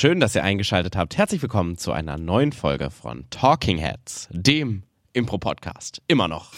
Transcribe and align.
Schön, 0.00 0.20
dass 0.20 0.36
ihr 0.36 0.44
eingeschaltet 0.44 0.94
habt. 0.94 1.18
Herzlich 1.18 1.42
willkommen 1.42 1.76
zu 1.76 1.90
einer 1.90 2.18
neuen 2.18 2.52
Folge 2.52 2.88
von 2.88 3.24
Talking 3.30 3.78
Heads, 3.78 4.28
dem 4.30 4.84
Impro-Podcast. 5.12 6.02
Immer 6.06 6.28
noch. 6.28 6.52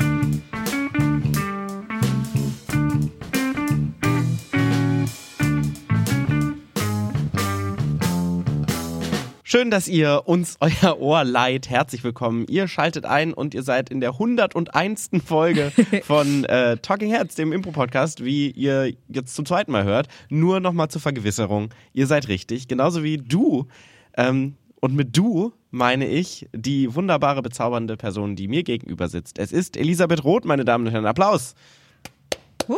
Schön, 9.52 9.72
dass 9.72 9.88
ihr 9.88 10.22
uns 10.26 10.58
euer 10.60 11.00
Ohr 11.00 11.24
leiht. 11.24 11.68
Herzlich 11.68 12.04
willkommen. 12.04 12.46
Ihr 12.48 12.68
schaltet 12.68 13.04
ein 13.04 13.34
und 13.34 13.52
ihr 13.52 13.64
seid 13.64 13.90
in 13.90 13.98
der 14.00 14.10
101. 14.10 15.10
Folge 15.26 15.72
von 16.04 16.44
äh, 16.44 16.76
Talking 16.76 17.10
Heads, 17.10 17.34
dem 17.34 17.52
Impro-Podcast, 17.52 18.24
wie 18.24 18.52
ihr 18.52 18.94
jetzt 19.08 19.34
zum 19.34 19.44
zweiten 19.44 19.72
Mal 19.72 19.82
hört. 19.82 20.06
Nur 20.28 20.60
nochmal 20.60 20.86
zur 20.86 21.00
Vergewisserung. 21.00 21.70
Ihr 21.92 22.06
seid 22.06 22.28
richtig. 22.28 22.68
Genauso 22.68 23.02
wie 23.02 23.16
du. 23.16 23.66
Ähm, 24.16 24.54
und 24.80 24.94
mit 24.94 25.16
du 25.16 25.52
meine 25.72 26.06
ich 26.06 26.48
die 26.54 26.94
wunderbare, 26.94 27.42
bezaubernde 27.42 27.96
Person, 27.96 28.36
die 28.36 28.46
mir 28.46 28.62
gegenüber 28.62 29.08
sitzt. 29.08 29.40
Es 29.40 29.50
ist 29.50 29.76
Elisabeth 29.76 30.22
Roth, 30.22 30.44
meine 30.44 30.64
Damen 30.64 30.86
und 30.86 30.92
Herren. 30.92 31.06
Applaus. 31.06 31.56
Uh, 32.68 32.76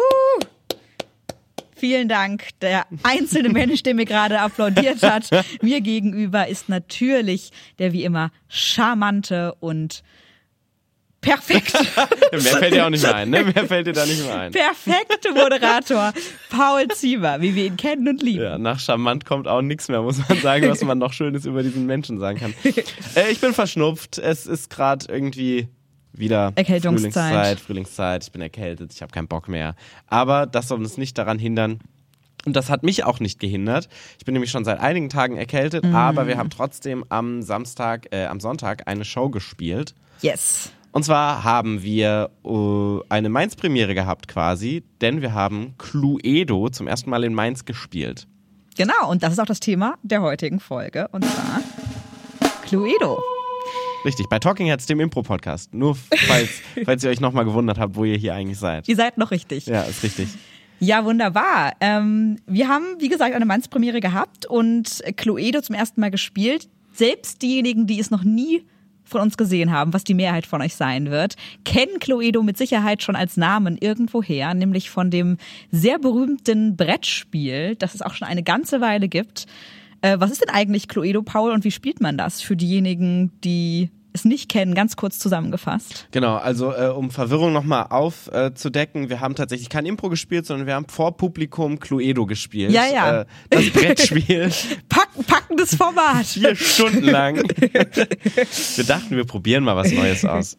vielen 1.82 2.08
Dank. 2.08 2.50
Der 2.60 2.86
einzelne 3.02 3.48
Mensch, 3.48 3.82
der 3.82 3.94
mir 3.94 4.04
gerade 4.04 4.38
applaudiert 4.38 5.02
hat, 5.02 5.28
mir 5.62 5.80
gegenüber 5.80 6.46
ist 6.46 6.68
natürlich 6.68 7.50
der 7.80 7.92
wie 7.92 8.04
immer 8.04 8.30
charmante 8.46 9.52
und 9.58 10.04
perfekt. 11.20 11.72
Mehr 12.30 12.40
fällt 12.40 12.74
dir 12.74 12.86
auch 12.86 12.90
nicht 12.90 13.02
mehr 13.02 13.16
ein, 13.16 13.30
ne? 13.30 13.42
Mehr 13.42 13.66
fällt 13.66 13.88
dir 13.88 13.94
da 13.94 14.06
nicht 14.06 14.24
mehr 14.24 14.38
ein. 14.38 14.52
Perfekte 14.52 15.32
Moderator 15.32 16.12
Paul 16.50 16.86
Ziemer, 16.86 17.40
wie 17.40 17.56
wir 17.56 17.66
ihn 17.66 17.76
kennen 17.76 18.06
und 18.06 18.22
lieben. 18.22 18.44
Ja, 18.44 18.58
nach 18.58 18.78
charmant 18.78 19.26
kommt 19.26 19.48
auch 19.48 19.60
nichts 19.60 19.88
mehr, 19.88 20.02
muss 20.02 20.20
man 20.28 20.38
sagen, 20.38 20.68
was 20.68 20.84
man 20.84 20.98
noch 20.98 21.12
Schönes 21.12 21.46
über 21.46 21.64
diesen 21.64 21.86
Menschen 21.86 22.20
sagen 22.20 22.38
kann. 22.38 22.54
Äh, 23.16 23.32
ich 23.32 23.40
bin 23.40 23.52
verschnupft. 23.52 24.18
Es 24.18 24.46
ist 24.46 24.70
gerade 24.70 25.06
irgendwie 25.08 25.68
wieder 26.12 26.52
Erkältungszeit. 26.54 27.12
Frühlingszeit, 27.12 27.60
Frühlingszeit. 27.60 28.24
Ich 28.24 28.32
bin 28.32 28.42
erkältet, 28.42 28.92
ich 28.92 29.02
habe 29.02 29.12
keinen 29.12 29.28
Bock 29.28 29.48
mehr. 29.48 29.74
Aber 30.06 30.46
das 30.46 30.68
soll 30.68 30.78
uns 30.78 30.96
nicht 30.98 31.16
daran 31.18 31.38
hindern. 31.38 31.80
Und 32.44 32.56
das 32.56 32.70
hat 32.70 32.82
mich 32.82 33.04
auch 33.04 33.20
nicht 33.20 33.38
gehindert. 33.38 33.88
Ich 34.18 34.24
bin 34.24 34.32
nämlich 34.32 34.50
schon 34.50 34.64
seit 34.64 34.80
einigen 34.80 35.08
Tagen 35.08 35.36
erkältet, 35.36 35.84
Mhm. 35.84 35.94
aber 35.94 36.26
wir 36.26 36.38
haben 36.38 36.50
trotzdem 36.50 37.04
am 37.08 37.40
Samstag, 37.42 38.08
äh, 38.10 38.26
am 38.26 38.40
Sonntag 38.40 38.88
eine 38.88 39.04
Show 39.04 39.28
gespielt. 39.30 39.94
Yes. 40.22 40.70
Und 40.90 41.04
zwar 41.04 41.44
haben 41.44 41.82
wir 41.82 42.30
äh, 42.44 42.98
eine 43.08 43.28
Mainz-Premiere 43.28 43.94
gehabt 43.94 44.28
quasi, 44.28 44.82
denn 45.00 45.22
wir 45.22 45.32
haben 45.34 45.74
Cluedo 45.78 46.68
zum 46.68 46.86
ersten 46.88 47.10
Mal 47.10 47.24
in 47.24 47.32
Mainz 47.32 47.64
gespielt. 47.64 48.26
Genau, 48.76 49.08
und 49.08 49.22
das 49.22 49.32
ist 49.34 49.38
auch 49.38 49.46
das 49.46 49.60
Thema 49.60 49.94
der 50.02 50.20
heutigen 50.22 50.58
Folge. 50.60 51.08
Und 51.12 51.24
zwar 51.24 51.60
Cluedo. 52.64 53.20
Richtig, 54.04 54.28
bei 54.28 54.40
Talking 54.40 54.66
Heads, 54.66 54.86
dem 54.86 54.98
Impro-Podcast. 54.98 55.72
Nur 55.74 55.94
falls, 55.94 56.50
falls 56.84 57.04
ihr 57.04 57.10
euch 57.10 57.20
nochmal 57.20 57.44
gewundert 57.44 57.78
habt, 57.78 57.94
wo 57.94 58.04
ihr 58.04 58.16
hier 58.16 58.34
eigentlich 58.34 58.58
seid. 58.58 58.88
Ihr 58.88 58.96
seid 58.96 59.16
noch 59.16 59.30
richtig. 59.30 59.66
Ja, 59.66 59.82
ist 59.82 60.02
richtig. 60.02 60.28
Ja, 60.80 61.04
wunderbar. 61.04 61.74
Ähm, 61.80 62.36
wir 62.46 62.66
haben, 62.66 62.96
wie 62.98 63.08
gesagt, 63.08 63.34
eine 63.34 63.44
Mannspremiere 63.44 64.00
gehabt 64.00 64.46
und 64.46 65.02
Cluedo 65.16 65.60
zum 65.60 65.76
ersten 65.76 66.00
Mal 66.00 66.10
gespielt. 66.10 66.68
Selbst 66.92 67.42
diejenigen, 67.42 67.86
die 67.86 68.00
es 68.00 68.10
noch 68.10 68.24
nie 68.24 68.64
von 69.04 69.20
uns 69.20 69.36
gesehen 69.36 69.70
haben, 69.70 69.92
was 69.92 70.02
die 70.02 70.14
Mehrheit 70.14 70.46
von 70.46 70.60
euch 70.60 70.74
sein 70.74 71.10
wird, 71.10 71.36
kennen 71.64 72.00
Cluedo 72.00 72.42
mit 72.42 72.58
Sicherheit 72.58 73.02
schon 73.02 73.14
als 73.14 73.36
Namen 73.36 73.76
irgendwoher, 73.78 74.54
nämlich 74.54 74.90
von 74.90 75.10
dem 75.10 75.36
sehr 75.70 76.00
berühmten 76.00 76.76
Brettspiel, 76.76 77.76
das 77.76 77.94
es 77.94 78.02
auch 78.02 78.14
schon 78.14 78.26
eine 78.26 78.42
ganze 78.42 78.80
Weile 78.80 79.08
gibt. 79.08 79.46
Äh, 80.02 80.20
was 80.20 80.30
ist 80.30 80.42
denn 80.42 80.50
eigentlich 80.50 80.88
Cluedo, 80.88 81.22
Paul, 81.22 81.52
und 81.52 81.64
wie 81.64 81.70
spielt 81.70 82.00
man 82.00 82.18
das 82.18 82.40
für 82.42 82.56
diejenigen, 82.56 83.32
die 83.42 83.90
es 84.14 84.24
nicht 84.24 84.50
kennen, 84.50 84.74
ganz 84.74 84.96
kurz 84.96 85.18
zusammengefasst? 85.18 86.06
Genau, 86.10 86.36
also 86.36 86.72
äh, 86.74 86.88
um 86.88 87.10
Verwirrung 87.10 87.52
nochmal 87.52 87.86
aufzudecken, 87.88 89.08
wir 89.08 89.20
haben 89.20 89.34
tatsächlich 89.34 89.68
kein 89.70 89.86
Impro 89.86 90.08
gespielt, 90.10 90.44
sondern 90.44 90.66
wir 90.66 90.74
haben 90.74 90.86
vor 90.88 91.16
Publikum 91.16 91.80
Cluedo 91.80 92.26
gespielt. 92.26 92.72
Ja, 92.72 92.84
ja. 92.92 93.20
Äh, 93.22 93.24
das 93.48 93.70
Brettspiel. 93.72 94.50
Pack, 94.88 95.08
packendes 95.26 95.74
Format. 95.76 96.26
vier 96.26 96.54
Stunden 96.56 97.04
lang. 97.04 97.36
wir 97.36 98.84
dachten, 98.84 99.16
wir 99.16 99.24
probieren 99.24 99.64
mal 99.64 99.76
was 99.76 99.92
Neues 99.92 100.24
aus. 100.24 100.58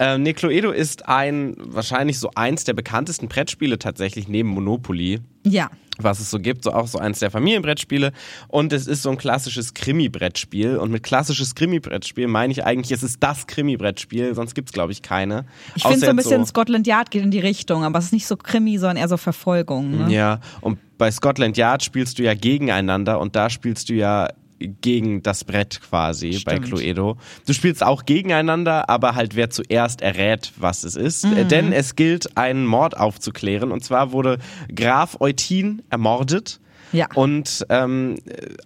ähm, 0.00 0.22
nee, 0.22 0.32
Cluedo 0.32 0.70
ist 0.72 1.06
ein, 1.08 1.54
wahrscheinlich 1.58 2.18
so 2.18 2.30
eins 2.34 2.64
der 2.64 2.72
bekanntesten 2.74 3.28
Brettspiele 3.28 3.78
tatsächlich 3.78 4.26
neben 4.26 4.48
Monopoly 4.48 5.20
Ja. 5.46 5.70
Was 5.98 6.20
es 6.20 6.30
so 6.30 6.38
gibt, 6.38 6.64
so 6.64 6.72
auch 6.72 6.86
so 6.86 6.98
eins 6.98 7.20
der 7.20 7.30
Familienbrettspiele. 7.30 8.12
Und 8.48 8.72
es 8.72 8.86
ist 8.86 9.02
so 9.02 9.10
ein 9.10 9.18
klassisches 9.18 9.74
Krimi-Brettspiel. 9.74 10.76
Und 10.76 10.90
mit 10.90 11.02
klassisches 11.02 11.54
Krimi-Brettspiel 11.54 12.26
meine 12.26 12.52
ich 12.52 12.64
eigentlich, 12.64 12.92
es 12.92 13.02
ist 13.02 13.22
das 13.22 13.46
Krimi-Brettspiel, 13.46 14.34
sonst 14.34 14.54
gibt's 14.54 14.72
glaube 14.72 14.92
ich 14.92 15.02
keine. 15.02 15.46
Ich 15.74 15.82
finde 15.82 16.00
so 16.00 16.06
ein 16.06 16.16
bisschen 16.16 16.44
Scotland 16.46 16.86
Yard 16.86 17.10
geht 17.10 17.22
in 17.22 17.30
die 17.30 17.40
Richtung, 17.40 17.84
aber 17.84 17.98
es 17.98 18.06
ist 18.06 18.12
nicht 18.12 18.26
so 18.26 18.36
Krimi, 18.36 18.78
sondern 18.78 18.96
eher 18.96 19.08
so 19.08 19.16
Verfolgung. 19.16 19.90
Ne? 19.90 20.12
Ja, 20.12 20.40
und 20.60 20.78
bei 20.98 21.10
Scotland 21.10 21.56
Yard 21.56 21.82
spielst 21.82 22.18
du 22.18 22.22
ja 22.22 22.34
gegeneinander 22.34 23.20
und 23.20 23.36
da 23.36 23.50
spielst 23.50 23.88
du 23.88 23.94
ja 23.94 24.28
gegen 24.58 25.22
das 25.22 25.44
Brett 25.44 25.80
quasi 25.80 26.40
bei 26.44 26.56
Stimmt. 26.56 26.66
Cluedo. 26.66 27.16
Du 27.46 27.52
spielst 27.52 27.82
auch 27.82 28.04
gegeneinander, 28.04 28.88
aber 28.88 29.14
halt 29.14 29.36
wer 29.36 29.50
zuerst 29.50 30.00
errät, 30.00 30.52
was 30.56 30.84
es 30.84 30.96
ist. 30.96 31.24
Mhm. 31.24 31.36
Äh, 31.36 31.44
Denn 31.44 31.72
es 31.72 31.96
gilt, 31.96 32.36
einen 32.36 32.66
Mord 32.66 32.96
aufzuklären. 32.96 33.72
Und 33.72 33.84
zwar 33.84 34.12
wurde 34.12 34.38
Graf 34.74 35.20
Eutin 35.20 35.82
ermordet. 35.90 36.60
Ja. 36.94 37.08
Und 37.14 37.66
ähm, 37.68 38.16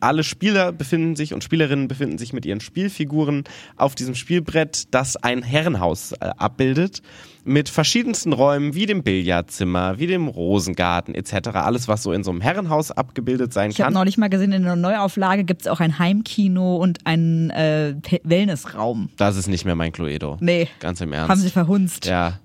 alle 0.00 0.22
Spieler 0.22 0.72
befinden 0.72 1.16
sich 1.16 1.34
und 1.34 1.43
Spielerinnen 1.43 1.89
befinden 1.89 2.19
sich 2.19 2.33
mit 2.33 2.47
ihren 2.47 2.61
Spielfiguren 2.61 3.44
auf 3.77 3.94
diesem 3.94 4.15
Spielbrett, 4.15 4.94
das 4.94 5.16
ein 5.16 5.43
Herrenhaus 5.43 6.12
äh, 6.12 6.31
abbildet, 6.37 7.03
mit 7.44 7.69
verschiedensten 7.69 8.33
Räumen 8.33 8.75
wie 8.75 8.87
dem 8.87 9.03
Billardzimmer, 9.03 9.99
wie 9.99 10.06
dem 10.06 10.28
Rosengarten 10.28 11.15
etc. 11.15 11.49
Alles, 11.55 11.88
was 11.88 12.03
so 12.03 12.12
in 12.12 12.22
so 12.22 12.31
einem 12.31 12.41
Herrenhaus 12.41 12.91
abgebildet 12.91 13.53
sein 13.53 13.71
Ich 13.71 13.81
habe 13.81 13.87
kann. 13.87 13.94
neulich 13.94 14.19
mal 14.19 14.28
gesehen, 14.28 14.53
in 14.53 14.65
der 14.65 14.77
Neuauflage 14.77 15.44
gibt 15.44 15.62
es 15.62 15.69
auch 15.69 15.81
ein 15.81 15.99
Heimkino 15.99 16.77
und 16.77 17.06
einen 17.06 17.50
äh, 17.50 17.94
Wellnessraum. 18.22 19.09
Das 19.17 19.37
ist 19.37 19.49
nicht 19.49 19.65
mehr 19.65 19.75
mein 19.75 19.93
Cluedo. 19.93 20.37
Nee. 20.41 20.69
Ganz 20.81 21.00
im 21.00 21.12
Ernst. 21.12 21.31
Haben 21.31 21.41
sie 21.41 21.50
verhunzt. 21.50 22.05
Ja. 22.06 22.38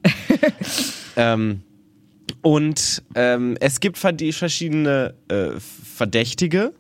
ähm, 1.18 1.62
und 2.44 3.02
ähm, 3.16 3.58
es 3.62 3.80
gibt 3.80 3.98
verschiedene 3.98 5.16
äh, 5.30 5.52
Verdächtige. 5.60 6.74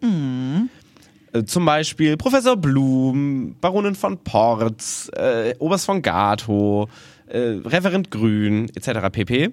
Äh, 1.32 1.46
Zum 1.46 1.66
Beispiel 1.66 2.18
Professor 2.18 2.58
Blum, 2.58 3.56
Baronin 3.62 3.96
von 3.96 4.18
Porz, 4.18 5.10
äh, 5.16 5.56
Oberst 5.60 5.86
von 5.86 6.02
Gato, 6.02 6.90
äh, 7.28 7.62
Reverend 7.66 8.12
Grün, 8.12 8.70
etc. 8.76 9.10
pp. 9.10 9.52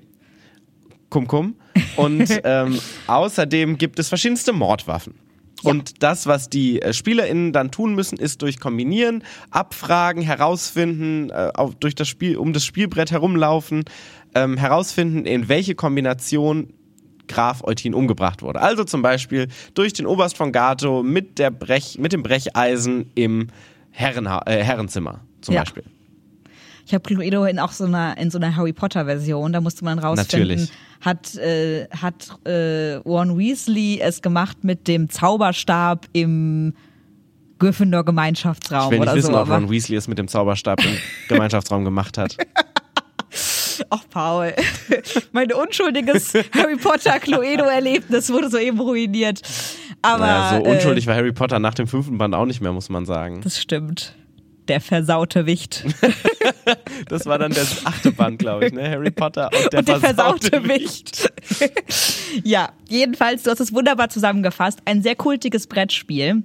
Kum 1.10 1.28
Kum. 1.28 1.54
Und 1.97 2.28
ähm, 2.44 2.81
außerdem 3.06 3.78
gibt 3.78 4.00
es 4.00 4.09
verschiedenste 4.09 4.53
Mordwaffen. 4.53 5.15
Und 5.62 6.03
das, 6.03 6.27
was 6.27 6.48
die 6.48 6.81
äh, 6.81 6.92
SpielerInnen 6.92 7.53
dann 7.53 7.71
tun 7.71 7.94
müssen, 7.94 8.19
ist 8.19 8.42
durch 8.42 8.60
Kombinieren, 8.60 9.22
Abfragen, 9.50 10.22
herausfinden, 10.22 11.31
äh, 11.31 11.50
durch 11.81 11.94
das 11.94 12.09
Spiel, 12.09 12.37
um 12.37 12.53
das 12.53 12.65
Spielbrett 12.65 13.10
herumlaufen, 13.10 13.84
ähm, 14.34 14.56
herausfinden, 14.56 15.26
in 15.26 15.48
welche 15.48 15.74
Kombination 15.74 16.72
Graf 17.28 17.62
Eutin 17.62 17.94
umgebracht 17.94 18.42
wurde. 18.42 18.60
Also 18.60 18.82
zum 18.84 19.02
Beispiel 19.02 19.46
durch 19.74 19.92
den 19.92 20.04
Oberst 20.06 20.36
von 20.36 20.50
Gato 20.50 21.02
mit, 21.04 21.38
der 21.38 21.50
Brech, 21.50 21.96
mit 21.98 22.12
dem 22.12 22.22
Brecheisen 22.24 23.10
im 23.14 23.48
Herrenha 23.91 24.42
äh, 24.46 24.64
Herrenzimmer 24.64 25.20
zum 25.41 25.54
Ja. 25.54 25.60
Beispiel. 25.60 25.84
Ich 26.86 26.94
habe 26.94 27.02
Cluedo 27.04 27.44
in 27.44 27.60
auch 27.60 27.70
so 27.70 27.84
einer 27.84 28.18
in 28.18 28.32
so 28.32 28.38
einer 28.38 28.56
Harry 28.56 28.72
Potter 28.72 29.04
Version, 29.04 29.52
da 29.52 29.60
musste 29.60 29.84
man 29.84 30.00
rausfinden, 30.00 30.48
Natürlich. 30.48 30.72
hat 31.00 31.36
äh, 31.36 31.86
hat 31.91 32.30
äh, 32.44 32.94
Ron 33.04 33.38
Weasley 33.38 34.00
es 34.00 34.22
gemacht 34.22 34.64
mit 34.64 34.88
dem 34.88 35.08
Zauberstab 35.08 36.06
im 36.12 36.74
Gryffindor 37.60 38.04
Gemeinschaftsraum 38.04 38.86
Ich 38.86 38.91
will 38.92 38.98
nicht 39.00 39.09
oder 39.09 39.16
wissen, 39.16 39.33
so. 39.34 39.41
ob 39.41 39.48
Ron 39.50 39.71
Weasley 39.71 39.97
es 39.98 40.09
mit 40.09 40.18
dem 40.18 40.26
Zauberstab 40.26 40.84
im 40.84 40.97
Gemeinschaftsraum 41.28 41.84
gemacht 41.84 42.18
hat. 42.18 42.36
Ach, 43.88 44.04
Paul. 44.10 44.53
Mein 45.32 45.53
unschuldiges 45.53 46.34
Harry 46.54 46.77
Potter 46.77 47.18
Cluedo-Erlebnis 47.18 48.30
wurde 48.30 48.50
soeben 48.50 48.80
ruiniert. 48.80 49.41
Aber 50.03 50.27
naja, 50.27 50.59
so 50.60 50.66
äh, 50.66 50.74
unschuldig 50.74 51.06
war 51.06 51.15
Harry 51.15 51.32
Potter 51.32 51.59
nach 51.59 51.74
dem 51.74 51.86
fünften 51.86 52.18
Band 52.18 52.34
auch 52.34 52.47
nicht 52.47 52.60
mehr, 52.60 52.72
muss 52.72 52.88
man 52.88 53.06
sagen. 53.06 53.41
das 53.42 53.60
stimmt. 53.60 54.15
Der 54.68 54.80
versaute 54.80 55.47
Wicht. 55.47 55.84
Das 57.09 57.27
war 57.27 57.38
dann 57.38 57.50
der 57.53 57.65
achte 57.84 58.12
Band, 58.12 58.38
glaube 58.38 58.66
ich, 58.66 58.72
ne? 58.72 58.88
Harry 58.88 59.10
Potter 59.10 59.50
und 59.53 59.72
der, 59.72 59.80
Und 59.80 59.88
der 59.88 59.98
versaute, 59.98 60.48
versaute 60.50 60.68
Wicht. 60.68 61.30
Wicht. 61.59 62.44
ja, 62.44 62.71
jedenfalls, 62.88 63.42
du 63.42 63.50
hast 63.50 63.59
es 63.59 63.72
wunderbar 63.72 64.09
zusammengefasst. 64.10 64.78
Ein 64.84 65.03
sehr 65.03 65.16
kultiges 65.16 65.66
Brettspiel. 65.66 66.44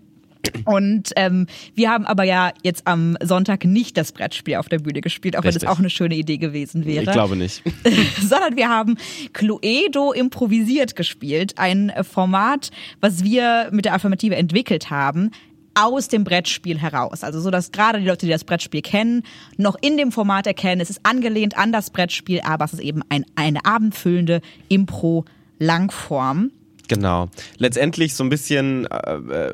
Und 0.65 1.11
ähm, 1.15 1.47
wir 1.75 1.89
haben 1.89 2.05
aber 2.05 2.23
ja 2.23 2.51
jetzt 2.63 2.87
am 2.87 3.17
Sonntag 3.23 3.65
nicht 3.65 3.97
das 3.97 4.11
Brettspiel 4.11 4.55
auf 4.55 4.69
der 4.69 4.79
Bühne 4.79 5.01
gespielt, 5.01 5.37
auch 5.37 5.43
wenn 5.43 5.53
das 5.53 5.65
auch 5.65 5.79
eine 5.79 5.89
schöne 5.89 6.15
Idee 6.15 6.37
gewesen 6.37 6.85
wäre. 6.85 7.03
Ich 7.03 7.11
glaube 7.11 7.35
nicht. 7.35 7.61
sondern 8.21 8.55
wir 8.55 8.69
haben 8.69 8.97
Cluedo 9.33 10.11
improvisiert 10.11 10.95
gespielt, 10.95 11.53
ein 11.57 11.91
Format, 12.01 12.71
was 13.01 13.23
wir 13.23 13.69
mit 13.71 13.85
der 13.85 13.93
Affirmative 13.93 14.35
entwickelt 14.35 14.89
haben 14.89 15.31
aus 15.75 16.07
dem 16.07 16.23
Brettspiel 16.23 16.79
heraus. 16.79 17.23
Also 17.23 17.39
so, 17.39 17.51
dass 17.51 17.71
gerade 17.71 17.99
die 17.99 18.07
Leute, 18.07 18.25
die 18.25 18.31
das 18.31 18.45
Brettspiel 18.45 18.81
kennen, 18.81 19.23
noch 19.57 19.75
in 19.81 19.97
dem 19.97 20.11
Format 20.11 20.47
erkennen, 20.47 20.81
es 20.81 20.89
ist 20.89 21.01
angelehnt 21.03 21.57
an 21.57 21.71
das 21.71 21.89
Brettspiel, 21.89 22.41
aber 22.41 22.65
es 22.65 22.73
ist 22.73 22.79
eben 22.79 23.01
ein, 23.09 23.25
eine 23.35 23.65
abendfüllende 23.65 24.41
Impro-Langform. 24.69 26.51
Genau. 26.87 27.29
Letztendlich 27.57 28.13
so 28.13 28.23
ein 28.23 28.29
bisschen, 28.29 28.85
äh, 28.85 29.13
äh, 29.15 29.53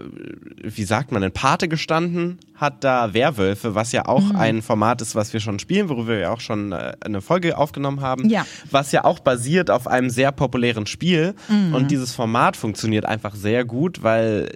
wie 0.64 0.84
sagt 0.84 1.12
man, 1.12 1.24
in 1.24 1.32
Pate 1.32 1.68
gestanden 1.68 2.40
hat 2.56 2.84
da 2.84 3.14
Werwölfe, 3.14 3.74
was 3.76 3.92
ja 3.92 4.02
Mhm. 4.02 4.08
auch 4.08 4.32
ein 4.36 4.62
Format 4.62 5.02
ist, 5.02 5.16
was 5.16 5.34
wir 5.34 5.40
schon 5.40 5.60
spielen, 5.60 5.90
worüber 5.90 6.10
wir 6.10 6.20
ja 6.20 6.34
auch 6.34 6.42
schon 6.42 6.72
äh, 6.72 6.94
eine 7.02 7.22
Folge 7.22 7.58
aufgenommen 7.58 8.02
haben. 8.02 8.30
Ja. 8.30 8.46
Was 8.70 8.92
ja 8.92 9.04
auch 9.06 9.20
basiert 9.20 9.70
auf 9.72 9.88
einem 9.88 10.10
sehr 10.10 10.32
populären 10.32 10.86
Spiel. 10.86 11.34
Mhm. 11.50 11.74
Und 11.74 11.92
dieses 11.92 12.14
Format 12.14 12.56
funktioniert 12.58 13.06
einfach 13.06 13.36
sehr 13.36 13.66
gut, 13.66 14.04
weil 14.04 14.50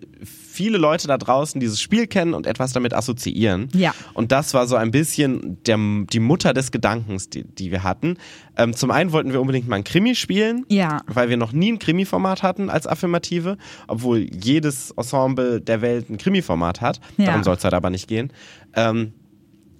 viele 0.56 0.78
Leute 0.78 1.08
da 1.08 1.18
draußen 1.18 1.60
dieses 1.60 1.82
Spiel 1.82 2.08
kennen 2.08 2.34
und 2.34 2.48
etwas 2.48 2.74
damit 2.74 2.94
assoziieren. 2.94 3.68
Ja. 3.74 3.94
Und 4.14 4.32
das 4.32 4.54
war 4.54 4.68
so 4.68 4.76
ein 4.76 4.92
bisschen 4.92 5.58
der, 5.66 5.78
die 6.12 6.20
Mutter 6.20 6.54
des 6.54 6.72
Gedankens, 6.72 7.30
die, 7.30 7.44
die 7.44 7.72
wir 7.72 7.84
hatten. 7.84 8.18
Ähm, 8.58 8.74
zum 8.74 8.90
einen 8.92 9.12
wollten 9.12 9.34
wir 9.34 9.42
unbedingt 9.42 9.68
mal 9.68 9.76
ein 9.76 9.84
Krimi 9.84 10.16
spielen, 10.16 10.66
Ja. 10.70 11.02
weil 11.08 11.30
wir 11.30 11.38
noch 11.38 11.52
nie 11.52 11.72
ein 11.74 11.80
Krimi-Format 11.80 12.42
hatten 12.44 12.70
als 12.70 12.88
Affirmative, 12.88 13.58
obwohl 13.88 14.20
jedes 14.34 14.92
Ensemble 14.92 15.60
der 15.62 15.82
Welt 15.82 16.10
ein 16.10 16.18
Krimi-Format 16.18 16.82
hat. 16.82 17.00
Ja. 17.18 17.26
Darum 17.28 17.44
soll 17.44 17.56
es 17.56 17.64
halt 17.64 17.74
aber 17.74 17.90
nicht 17.90 18.08
gehen. 18.08 18.32
Ähm, 18.76 19.12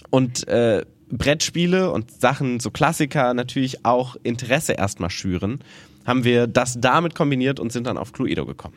und 0.10 0.48
äh, 0.48 0.84
Brettspiele 1.10 1.92
und 1.92 2.12
Sachen, 2.12 2.60
so 2.60 2.72
Klassiker 2.72 3.34
natürlich 3.34 3.86
auch 3.86 4.16
Interesse 4.24 4.74
erstmal 4.74 5.10
schüren, 5.10 5.60
haben 6.06 6.24
wir 6.24 6.48
das 6.48 6.78
damit 6.80 7.16
kombiniert 7.16 7.60
und 7.60 7.72
sind 7.72 7.88
dann 7.88 7.98
auf 7.98 8.12
Cluedo 8.12 8.46
gekommen. 8.46 8.76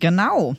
Genau. 0.00 0.56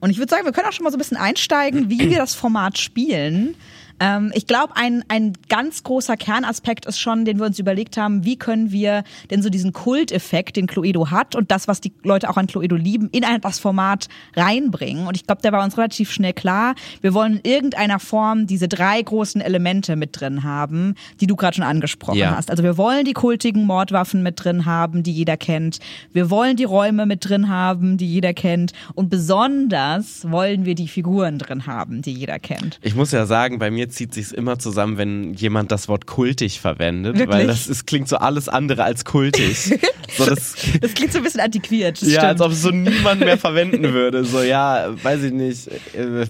Und 0.00 0.10
ich 0.10 0.18
würde 0.18 0.30
sagen, 0.30 0.44
wir 0.44 0.52
können 0.52 0.68
auch 0.68 0.72
schon 0.72 0.84
mal 0.84 0.90
so 0.90 0.96
ein 0.96 1.00
bisschen 1.00 1.16
einsteigen, 1.16 1.90
wie 1.90 2.10
wir 2.10 2.18
das 2.18 2.34
Format 2.34 2.78
spielen. 2.78 3.54
Ähm, 4.00 4.32
ich 4.34 4.46
glaube, 4.46 4.74
ein, 4.76 5.04
ein 5.08 5.34
ganz 5.48 5.82
großer 5.82 6.16
Kernaspekt 6.16 6.86
ist 6.86 6.98
schon, 6.98 7.24
den 7.24 7.38
wir 7.38 7.46
uns 7.46 7.58
überlegt 7.58 7.96
haben, 7.96 8.24
wie 8.24 8.36
können 8.36 8.72
wir 8.72 9.04
denn 9.30 9.42
so 9.42 9.50
diesen 9.50 9.72
Kulteffekt, 9.72 10.56
den 10.56 10.66
Cluedo 10.66 11.10
hat 11.10 11.34
und 11.34 11.50
das, 11.50 11.68
was 11.68 11.80
die 11.80 11.92
Leute 12.02 12.30
auch 12.30 12.36
an 12.36 12.46
Cluedo 12.46 12.76
lieben, 12.76 13.08
in 13.12 13.24
ein, 13.24 13.40
das 13.42 13.58
Format 13.58 14.08
reinbringen. 14.34 15.06
Und 15.06 15.16
ich 15.16 15.26
glaube, 15.26 15.42
da 15.42 15.52
war 15.52 15.62
uns 15.62 15.76
relativ 15.76 16.10
schnell 16.10 16.32
klar, 16.32 16.74
wir 17.02 17.12
wollen 17.14 17.40
in 17.42 17.50
irgendeiner 17.50 18.00
Form 18.00 18.46
diese 18.46 18.68
drei 18.68 19.00
großen 19.02 19.40
Elemente 19.40 19.96
mit 19.96 20.18
drin 20.18 20.42
haben, 20.42 20.94
die 21.20 21.26
du 21.26 21.36
gerade 21.36 21.56
schon 21.56 21.64
angesprochen 21.64 22.16
Ja. 22.18 22.36
hast. 22.36 22.50
Also 22.50 22.62
wir 22.62 22.78
wollen 22.78 23.04
die 23.04 23.12
kultigen 23.12 23.66
Mordwaffen 23.66 24.22
mit 24.22 24.42
drin 24.42 24.64
haben, 24.64 25.02
die 25.02 25.12
jeder 25.12 25.36
kennt. 25.36 25.78
Wir 26.12 26.30
wollen 26.30 26.56
die 26.56 26.64
Räume 26.64 27.04
mit 27.04 27.28
drin 27.28 27.48
haben, 27.48 27.98
die 27.98 28.06
jeder 28.06 28.32
kennt. 28.32 28.72
Und 28.94 29.10
besonders 29.10 30.30
wollen 30.30 30.64
wir 30.64 30.74
die 30.74 30.88
Figuren 30.88 31.38
drin 31.38 31.66
haben, 31.66 32.02
die 32.02 32.12
jeder 32.12 32.38
kennt. 32.38 32.78
Ich 32.82 32.94
muss 32.94 33.12
ja 33.12 33.26
sagen, 33.26 33.58
bei 33.58 33.70
mir 33.70 33.89
zieht 33.90 34.14
sich's 34.14 34.32
immer 34.32 34.58
zusammen, 34.58 34.96
wenn 34.98 35.34
jemand 35.34 35.70
das 35.72 35.88
Wort 35.88 36.06
kultig 36.06 36.60
verwendet, 36.60 37.18
Wirklich? 37.18 37.36
weil 37.36 37.46
das 37.46 37.66
ist, 37.68 37.86
klingt 37.86 38.08
so 38.08 38.16
alles 38.16 38.48
andere 38.48 38.84
als 38.84 39.04
kultig. 39.04 39.58
so, 40.16 40.24
das, 40.24 40.54
Das 40.80 40.94
klingt 40.94 41.12
so 41.12 41.18
ein 41.18 41.24
bisschen 41.24 41.40
antiquiert. 41.40 42.00
Ja, 42.02 42.20
als 42.22 42.38
stimmt. 42.38 42.40
ob 42.40 42.52
es 42.52 42.62
so 42.62 42.70
niemand 42.70 43.20
mehr 43.20 43.38
verwenden 43.38 43.92
würde. 43.92 44.24
So, 44.24 44.40
ja, 44.42 44.88
weiß 45.02 45.22
ich 45.24 45.32
nicht. 45.32 45.68
äh, 45.94 46.26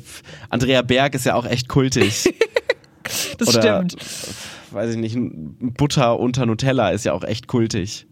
Andrea 0.49 0.83
Berg 0.83 1.15
ist 1.15 1.27
ja 1.27 1.35
auch 1.35 1.47
echt 1.47 1.69
kultig. 1.69 2.35
das 3.39 3.49
Oder, 3.49 3.87
stimmt. 3.87 3.97
weiß 4.71 4.91
ich 4.93 4.97
nicht, 4.97 5.17
Butter 5.19 6.19
unter 6.19 6.47
Nutella 6.47 6.91
ist 6.91 7.05
ja 7.05 7.13
auch 7.13 7.25
echt 7.25 7.47
kultig. 7.47 8.07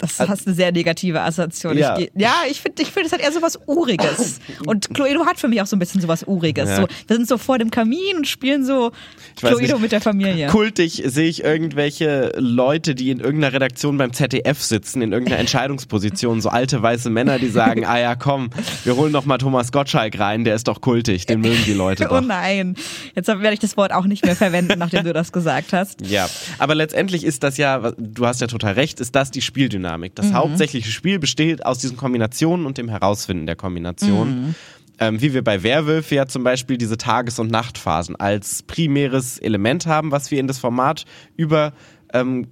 Das 0.00 0.18
hast 0.18 0.46
eine 0.46 0.56
sehr 0.56 0.72
negative 0.72 1.20
Assoziation. 1.20 1.76
Ja. 1.76 1.98
Ich, 1.98 2.10
ja, 2.14 2.34
ich 2.50 2.60
finde, 2.60 2.82
ich 2.82 2.90
finde, 2.90 3.06
es 3.06 3.12
hat 3.12 3.20
eher 3.20 3.32
so 3.32 3.42
was 3.42 3.58
Uriges. 3.66 4.40
Und 4.66 4.92
Cluedo 4.94 5.26
hat 5.26 5.38
für 5.38 5.48
mich 5.48 5.60
auch 5.60 5.66
so 5.66 5.76
ein 5.76 5.78
bisschen 5.78 6.00
so 6.00 6.08
was 6.08 6.24
Uriges. 6.24 6.68
Ja. 6.68 6.76
So, 6.76 6.88
wir 7.06 7.16
sind 7.16 7.28
so 7.28 7.38
vor 7.38 7.58
dem 7.58 7.70
Kamin 7.70 8.16
und 8.16 8.26
spielen 8.26 8.64
so 8.64 8.92
Ich 9.36 9.42
Cluedo 9.42 9.78
mit 9.78 9.92
der 9.92 10.00
Familie. 10.00 10.48
Kultig 10.48 11.02
sehe 11.06 11.28
ich 11.28 11.44
irgendwelche 11.44 12.32
Leute, 12.36 12.94
die 12.94 13.10
in 13.10 13.20
irgendeiner 13.20 13.52
Redaktion 13.52 13.98
beim 13.98 14.12
ZDF 14.12 14.62
sitzen, 14.62 15.02
in 15.02 15.12
irgendeiner 15.12 15.40
Entscheidungsposition, 15.40 16.40
so 16.40 16.48
alte 16.48 16.82
weiße 16.82 17.10
Männer, 17.10 17.38
die 17.38 17.48
sagen, 17.48 17.84
ah 17.86 17.98
ja, 17.98 18.14
komm, 18.14 18.50
wir 18.84 18.96
holen 18.96 19.12
noch 19.12 19.26
mal 19.26 19.38
Thomas 19.38 19.72
Gottschalk 19.72 20.18
rein, 20.18 20.44
der 20.44 20.54
ist 20.54 20.68
doch 20.68 20.80
kultig, 20.80 21.26
den 21.26 21.40
mögen 21.40 21.62
die 21.66 21.74
Leute 21.74 22.06
Oh 22.10 22.14
doch. 22.14 22.26
nein, 22.26 22.74
jetzt 23.14 23.28
werde 23.28 23.52
ich 23.52 23.60
das 23.60 23.76
Wort 23.76 23.92
auch 23.92 24.06
nicht 24.06 24.24
mehr 24.24 24.36
verwenden, 24.36 24.78
nachdem 24.78 25.04
du 25.04 25.12
das 25.12 25.32
gesagt 25.32 25.72
hast. 25.72 26.06
Ja, 26.06 26.28
aber 26.58 26.74
letztendlich 26.74 27.24
ist 27.24 27.42
das 27.42 27.56
ja, 27.56 27.92
du 27.96 28.26
hast 28.26 28.40
ja 28.40 28.46
total 28.46 28.74
recht, 28.74 29.00
ist 29.00 29.14
das 29.14 29.30
die 29.30 29.42
Spieldynamik. 29.42 29.89
Das 30.18 30.32
hauptsächliche 30.32 30.90
Spiel 30.90 31.18
besteht 31.18 31.64
aus 31.64 31.78
diesen 31.78 31.96
Kombinationen 31.96 32.66
und 32.66 32.78
dem 32.78 32.88
Herausfinden 32.88 33.46
der 33.46 33.56
Kombination. 33.56 34.54
Ähm, 35.02 35.22
wie 35.22 35.32
wir 35.32 35.42
bei 35.42 35.62
Werwölfe 35.62 36.14
ja 36.14 36.26
zum 36.26 36.44
Beispiel 36.44 36.76
diese 36.76 36.98
Tages- 36.98 37.38
und 37.38 37.50
Nachtphasen 37.50 38.16
als 38.16 38.62
primäres 38.62 39.38
Element 39.38 39.86
haben, 39.86 40.10
was 40.10 40.30
wir 40.30 40.38
in 40.38 40.46
das 40.46 40.58
Format 40.58 41.06
über 41.36 41.72
ähm, 42.12 42.48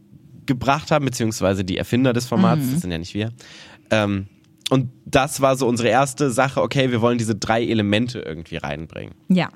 gebracht 0.46 0.90
haben, 0.90 1.04
beziehungsweise 1.04 1.62
die 1.62 1.76
Erfinder 1.76 2.14
des 2.14 2.26
Formats, 2.26 2.62
das 2.72 2.80
sind 2.80 2.90
ja 2.90 2.96
nicht 2.96 3.12
wir. 3.12 3.32
Ähm, 3.90 4.28
und 4.70 4.90
das 5.04 5.40
war 5.40 5.56
so 5.56 5.66
unsere 5.66 5.88
erste 5.88 6.30
Sache, 6.30 6.62
okay, 6.62 6.90
wir 6.90 7.00
wollen 7.00 7.18
diese 7.18 7.34
drei 7.34 7.64
Elemente 7.64 8.20
irgendwie 8.20 8.56
reinbringen. 8.56 9.14
Ja. 9.28 9.50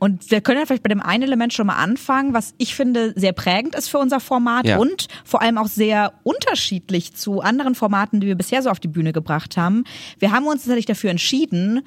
Und 0.00 0.30
wir 0.30 0.40
können 0.40 0.58
ja 0.58 0.66
vielleicht 0.66 0.82
bei 0.82 0.88
dem 0.88 1.02
einen 1.02 1.22
Element 1.22 1.52
schon 1.52 1.66
mal 1.66 1.76
anfangen, 1.76 2.34
was 2.34 2.54
ich 2.58 2.74
finde 2.74 3.12
sehr 3.16 3.32
prägend 3.32 3.74
ist 3.76 3.88
für 3.88 3.98
unser 3.98 4.18
Format 4.18 4.66
Ja. 4.66 4.78
und 4.78 5.06
vor 5.24 5.42
allem 5.42 5.58
auch 5.58 5.68
sehr 5.68 6.14
unterschiedlich 6.22 7.14
zu 7.14 7.40
anderen 7.42 7.74
Formaten, 7.74 8.18
die 8.18 8.26
wir 8.26 8.34
bisher 8.34 8.62
so 8.62 8.70
auf 8.70 8.80
die 8.80 8.88
Bühne 8.88 9.12
gebracht 9.12 9.56
haben. 9.58 9.84
Wir 10.18 10.32
haben 10.32 10.46
uns 10.46 10.62
tatsächlich 10.62 10.86
dafür 10.86 11.10
entschieden, 11.10 11.82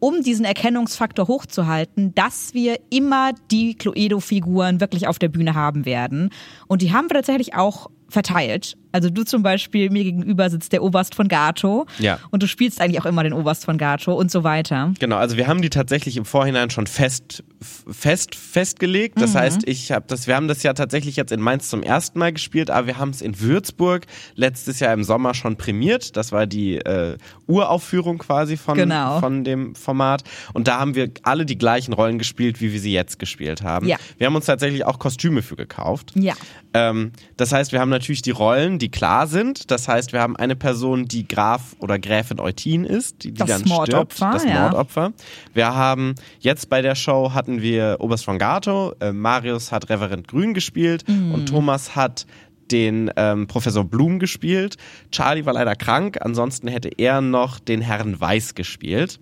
um 0.00 0.22
diesen 0.22 0.44
Erkennungsfaktor 0.44 1.28
hochzuhalten, 1.28 2.14
dass 2.14 2.52
wir 2.52 2.78
immer 2.90 3.30
die 3.50 3.74
Cluedo-Figuren 3.74 4.80
wirklich 4.80 5.06
auf 5.06 5.18
der 5.18 5.28
Bühne 5.28 5.54
haben 5.54 5.86
werden. 5.86 6.30
Und 6.66 6.82
die 6.82 6.92
haben 6.92 7.08
wir 7.08 7.14
tatsächlich 7.14 7.54
auch 7.54 7.88
verteilt. 8.08 8.76
Also 8.94 9.10
du 9.10 9.24
zum 9.24 9.42
Beispiel, 9.42 9.90
mir 9.90 10.04
gegenüber 10.04 10.48
sitzt 10.48 10.72
der 10.72 10.80
Oberst 10.80 11.16
von 11.16 11.26
Gato. 11.26 11.84
Ja. 11.98 12.20
Und 12.30 12.44
du 12.44 12.46
spielst 12.46 12.80
eigentlich 12.80 13.00
auch 13.00 13.06
immer 13.06 13.24
den 13.24 13.32
Oberst 13.32 13.64
von 13.64 13.76
Gato 13.76 14.14
und 14.14 14.30
so 14.30 14.44
weiter. 14.44 14.94
Genau, 15.00 15.16
also 15.16 15.36
wir 15.36 15.48
haben 15.48 15.62
die 15.62 15.70
tatsächlich 15.70 16.16
im 16.16 16.24
Vorhinein 16.24 16.70
schon 16.70 16.86
fest 16.86 17.42
fest 17.90 18.34
festgelegt. 18.34 19.20
Das 19.20 19.34
heißt, 19.34 19.66
ich 19.66 19.90
habe 19.90 20.04
das, 20.06 20.26
wir 20.26 20.36
haben 20.36 20.48
das 20.48 20.62
ja 20.62 20.74
tatsächlich 20.74 21.16
jetzt 21.16 21.32
in 21.32 21.40
Mainz 21.40 21.70
zum 21.70 21.82
ersten 21.82 22.18
Mal 22.18 22.32
gespielt, 22.32 22.70
aber 22.70 22.86
wir 22.86 22.98
haben 22.98 23.10
es 23.10 23.20
in 23.20 23.40
Würzburg 23.40 24.06
letztes 24.36 24.80
Jahr 24.80 24.92
im 24.92 25.02
Sommer 25.02 25.34
schon 25.34 25.56
prämiert. 25.56 26.16
Das 26.16 26.30
war 26.30 26.46
die 26.46 26.76
äh, 26.76 27.16
Uraufführung 27.46 28.18
quasi 28.18 28.56
von 28.56 28.76
Genau. 28.76 29.18
von 29.18 29.42
dem 29.44 29.74
Format 29.74 30.22
und 30.52 30.68
da 30.68 30.78
haben 30.78 30.94
wir 30.94 31.10
alle 31.22 31.46
die 31.46 31.58
gleichen 31.58 31.94
Rollen 31.94 32.18
gespielt, 32.18 32.60
wie 32.60 32.72
wir 32.72 32.80
sie 32.80 32.92
jetzt 32.92 33.18
gespielt 33.18 33.62
haben. 33.62 33.88
Ja. 33.88 33.96
Wir 34.18 34.26
haben 34.26 34.36
uns 34.36 34.46
tatsächlich 34.46 34.84
auch 34.84 34.98
Kostüme 34.98 35.42
für 35.42 35.56
gekauft. 35.56 36.12
Ja. 36.14 36.34
Ähm, 36.74 37.12
das 37.36 37.52
heißt, 37.52 37.72
wir 37.72 37.80
haben 37.80 37.88
natürlich 37.90 38.22
die 38.22 38.30
Rollen, 38.30 38.78
die 38.78 38.83
klar 38.88 39.26
sind. 39.26 39.70
Das 39.70 39.88
heißt, 39.88 40.12
wir 40.12 40.20
haben 40.20 40.36
eine 40.36 40.56
Person, 40.56 41.06
die 41.06 41.26
Graf 41.26 41.76
oder 41.78 41.98
Gräfin 41.98 42.40
Eutin 42.40 42.84
ist, 42.84 43.24
die, 43.24 43.32
die 43.32 43.38
Das 43.38 43.48
dann 43.48 43.60
stirbt. 43.60 43.76
Mordopfer, 43.76 44.30
Das 44.32 44.44
ja. 44.44 44.62
Mordopfer. 44.62 45.12
Wir 45.52 45.74
haben 45.74 46.14
jetzt 46.40 46.68
bei 46.70 46.82
der 46.82 46.94
Show 46.94 47.32
hatten 47.32 47.62
wir 47.62 47.96
Oberst 48.00 48.24
von 48.24 48.38
Gato, 48.38 48.94
äh, 49.00 49.12
Marius 49.12 49.72
hat 49.72 49.88
Reverend 49.90 50.28
Grün 50.28 50.54
gespielt 50.54 51.04
Mhm. 51.08 51.32
und 51.34 51.46
Thomas 51.48 51.96
hat 51.96 52.26
den 52.70 53.10
ähm, 53.16 53.46
Professor 53.46 53.84
Blum 53.84 54.18
gespielt. 54.18 54.76
Charlie 55.10 55.44
war 55.44 55.52
leider 55.52 55.76
krank, 55.76 56.18
ansonsten 56.22 56.66
hätte 56.68 56.88
er 56.96 57.20
noch 57.20 57.58
den 57.58 57.82
Herrn 57.82 58.18
Weiß 58.20 58.54
gespielt. 58.54 59.20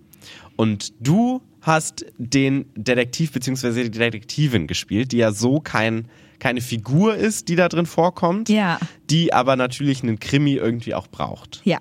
Und 0.55 0.93
du 0.99 1.41
hast 1.61 2.05
den 2.17 2.65
Detektiv 2.75 3.31
bzw. 3.33 3.83
die 3.83 3.91
Detektivin 3.91 4.67
gespielt, 4.67 5.11
die 5.11 5.17
ja 5.17 5.31
so 5.31 5.59
kein, 5.59 6.07
keine 6.43 6.59
Figur 6.61 7.15
ist, 7.15 7.47
die 7.47 7.55
da 7.55 7.69
drin 7.69 7.85
vorkommt, 7.85 8.49
Ja. 8.49 8.77
die 9.09 9.31
aber 9.33 9.55
natürlich 9.55 10.03
einen 10.03 10.19
Krimi 10.19 10.55
irgendwie 10.55 10.93
auch 10.93 11.07
braucht. 11.07 11.61
Ja. 11.63 11.77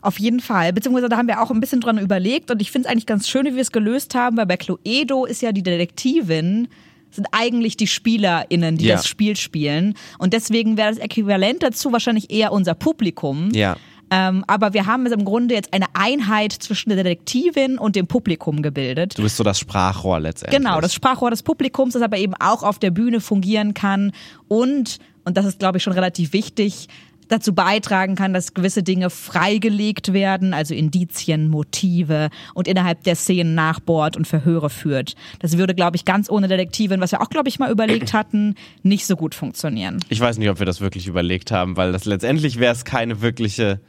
Auf 0.00 0.18
jeden 0.20 0.38
Fall. 0.40 0.72
Beziehungsweise 0.72 1.08
da 1.08 1.16
haben 1.16 1.26
wir 1.28 1.42
auch 1.42 1.50
ein 1.50 1.58
bisschen 1.60 1.80
dran 1.80 1.98
überlegt 1.98 2.50
und 2.52 2.62
ich 2.62 2.70
finde 2.70 2.86
es 2.86 2.92
eigentlich 2.92 3.06
ganz 3.06 3.28
schön, 3.28 3.44
wie 3.46 3.54
wir 3.56 3.62
es 3.62 3.72
gelöst 3.72 4.14
haben, 4.14 4.36
weil 4.36 4.46
bei 4.46 4.56
Cluedo 4.56 5.24
ist 5.26 5.42
ja 5.42 5.50
die 5.52 5.62
Detektivin 5.64 6.68
sind 7.12 7.26
eigentlich 7.32 7.76
die 7.76 7.88
SpielerInnen, 7.88 8.78
die 8.78 8.84
Ja. 8.86 8.94
das 8.94 9.08
Spiel 9.08 9.34
spielen. 9.34 9.94
Und 10.18 10.32
deswegen 10.32 10.76
wäre 10.76 10.90
das 10.90 10.98
Äquivalent 10.98 11.60
dazu 11.64 11.90
wahrscheinlich 11.92 12.30
eher 12.30 12.52
unser 12.52 12.74
Publikum. 12.74 13.50
Ja. 13.52 13.76
Ähm, 14.10 14.44
aber 14.46 14.74
wir 14.74 14.86
haben 14.86 15.06
im 15.06 15.24
Grunde 15.24 15.54
jetzt 15.54 15.72
eine 15.72 15.86
Einheit 15.94 16.52
zwischen 16.52 16.90
der 16.90 17.02
Detektivin 17.02 17.78
und 17.78 17.96
dem 17.96 18.06
Publikum 18.06 18.62
gebildet. 18.62 19.16
Du 19.16 19.22
bist 19.22 19.36
so 19.36 19.44
das 19.44 19.58
Sprachrohr 19.58 20.20
letztendlich. 20.20 20.60
Genau, 20.60 20.80
das 20.80 20.94
Sprachrohr 20.94 21.30
des 21.30 21.42
Publikums, 21.42 21.94
das 21.94 22.02
aber 22.02 22.18
eben 22.18 22.34
auch 22.34 22.62
auf 22.62 22.78
der 22.78 22.90
Bühne 22.90 23.20
fungieren 23.20 23.74
kann 23.74 24.12
und, 24.48 24.98
und 25.24 25.36
das 25.36 25.46
ist, 25.46 25.58
glaube 25.60 25.78
ich, 25.78 25.84
schon 25.84 25.92
relativ 25.92 26.32
wichtig, 26.32 26.88
dazu 27.30 27.54
beitragen 27.54 28.16
kann, 28.16 28.34
dass 28.34 28.54
gewisse 28.54 28.82
Dinge 28.82 29.08
freigelegt 29.08 30.12
werden, 30.12 30.52
also 30.52 30.74
Indizien, 30.74 31.48
Motive 31.48 32.28
und 32.54 32.68
innerhalb 32.68 33.04
der 33.04 33.14
Szenen 33.14 33.54
nachbohrt 33.54 34.16
und 34.16 34.26
Verhöre 34.26 34.68
führt. 34.68 35.14
Das 35.38 35.56
würde, 35.56 35.74
glaube 35.74 35.96
ich, 35.96 36.04
ganz 36.04 36.28
ohne 36.28 36.48
Detektivin, 36.48 37.00
was 37.00 37.12
wir 37.12 37.20
auch, 37.20 37.30
glaube 37.30 37.48
ich, 37.48 37.58
mal 37.58 37.70
überlegt 37.70 38.12
hatten, 38.12 38.56
nicht 38.82 39.06
so 39.06 39.16
gut 39.16 39.34
funktionieren. 39.34 40.00
Ich 40.08 40.20
weiß 40.20 40.38
nicht, 40.38 40.50
ob 40.50 40.58
wir 40.58 40.66
das 40.66 40.80
wirklich 40.80 41.06
überlegt 41.06 41.50
haben, 41.50 41.76
weil 41.76 41.92
das 41.92 42.04
letztendlich 42.04 42.58
wäre 42.58 42.72
es 42.72 42.84
keine 42.84 43.20
wirkliche 43.20 43.80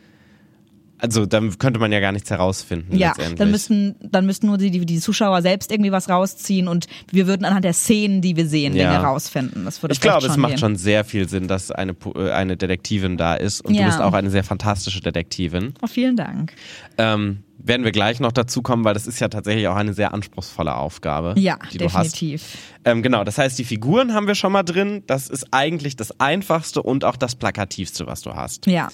also 1.01 1.25
dann 1.25 1.57
könnte 1.57 1.79
man 1.79 1.91
ja 1.91 1.99
gar 1.99 2.11
nichts 2.11 2.29
herausfinden. 2.29 2.95
Ja, 2.95 3.13
dann 3.35 3.49
müssten, 3.49 3.95
dann 4.01 4.25
müssten 4.25 4.47
nur 4.47 4.57
die, 4.57 4.85
die 4.85 4.99
Zuschauer 4.99 5.41
selbst 5.41 5.71
irgendwie 5.71 5.91
was 5.91 6.09
rausziehen 6.09 6.67
und 6.67 6.87
wir 7.11 7.25
würden 7.25 7.43
anhand 7.43 7.65
der 7.65 7.73
Szenen, 7.73 8.21
die 8.21 8.35
wir 8.35 8.47
sehen, 8.47 8.75
ja. 8.75 8.91
Dinge 8.91 9.03
rausfinden. 9.03 9.65
Das 9.65 9.81
würde 9.81 9.93
ich 9.93 10.01
glaube, 10.01 10.27
es 10.27 10.37
macht 10.37 10.51
gehen. 10.51 10.59
schon 10.59 10.75
sehr 10.75 11.03
viel 11.03 11.27
Sinn, 11.27 11.47
dass 11.47 11.71
eine, 11.71 11.95
äh, 12.15 12.31
eine 12.31 12.55
Detektivin 12.55 13.17
da 13.17 13.33
ist 13.33 13.61
und 13.61 13.73
ja. 13.73 13.81
du 13.81 13.87
bist 13.87 13.99
auch 13.99 14.13
eine 14.13 14.29
sehr 14.29 14.43
fantastische 14.43 15.01
Detektivin. 15.01 15.73
Oh, 15.81 15.87
vielen 15.87 16.15
Dank. 16.15 16.53
Ähm, 16.99 17.39
werden 17.57 17.83
wir 17.83 17.91
gleich 17.91 18.19
noch 18.19 18.31
dazu 18.31 18.61
kommen, 18.61 18.83
weil 18.83 18.93
das 18.93 19.07
ist 19.07 19.19
ja 19.19 19.27
tatsächlich 19.27 19.67
auch 19.67 19.75
eine 19.75 19.93
sehr 19.93 20.13
anspruchsvolle 20.13 20.75
Aufgabe. 20.75 21.33
Ja, 21.37 21.57
die 21.71 21.79
definitiv. 21.79 22.41
Du 22.41 22.47
hast. 22.47 22.85
Ähm, 22.85 23.03
genau, 23.03 23.23
das 23.23 23.37
heißt, 23.37 23.57
die 23.57 23.63
Figuren 23.63 24.13
haben 24.13 24.27
wir 24.27 24.35
schon 24.35 24.51
mal 24.51 24.63
drin. 24.63 25.03
Das 25.07 25.29
ist 25.29 25.47
eigentlich 25.51 25.95
das 25.95 26.19
einfachste 26.19 26.81
und 26.81 27.05
auch 27.05 27.15
das 27.15 27.35
plakativste, 27.35 28.07
was 28.07 28.21
du 28.21 28.33
hast. 28.33 28.67
Ja. 28.67 28.89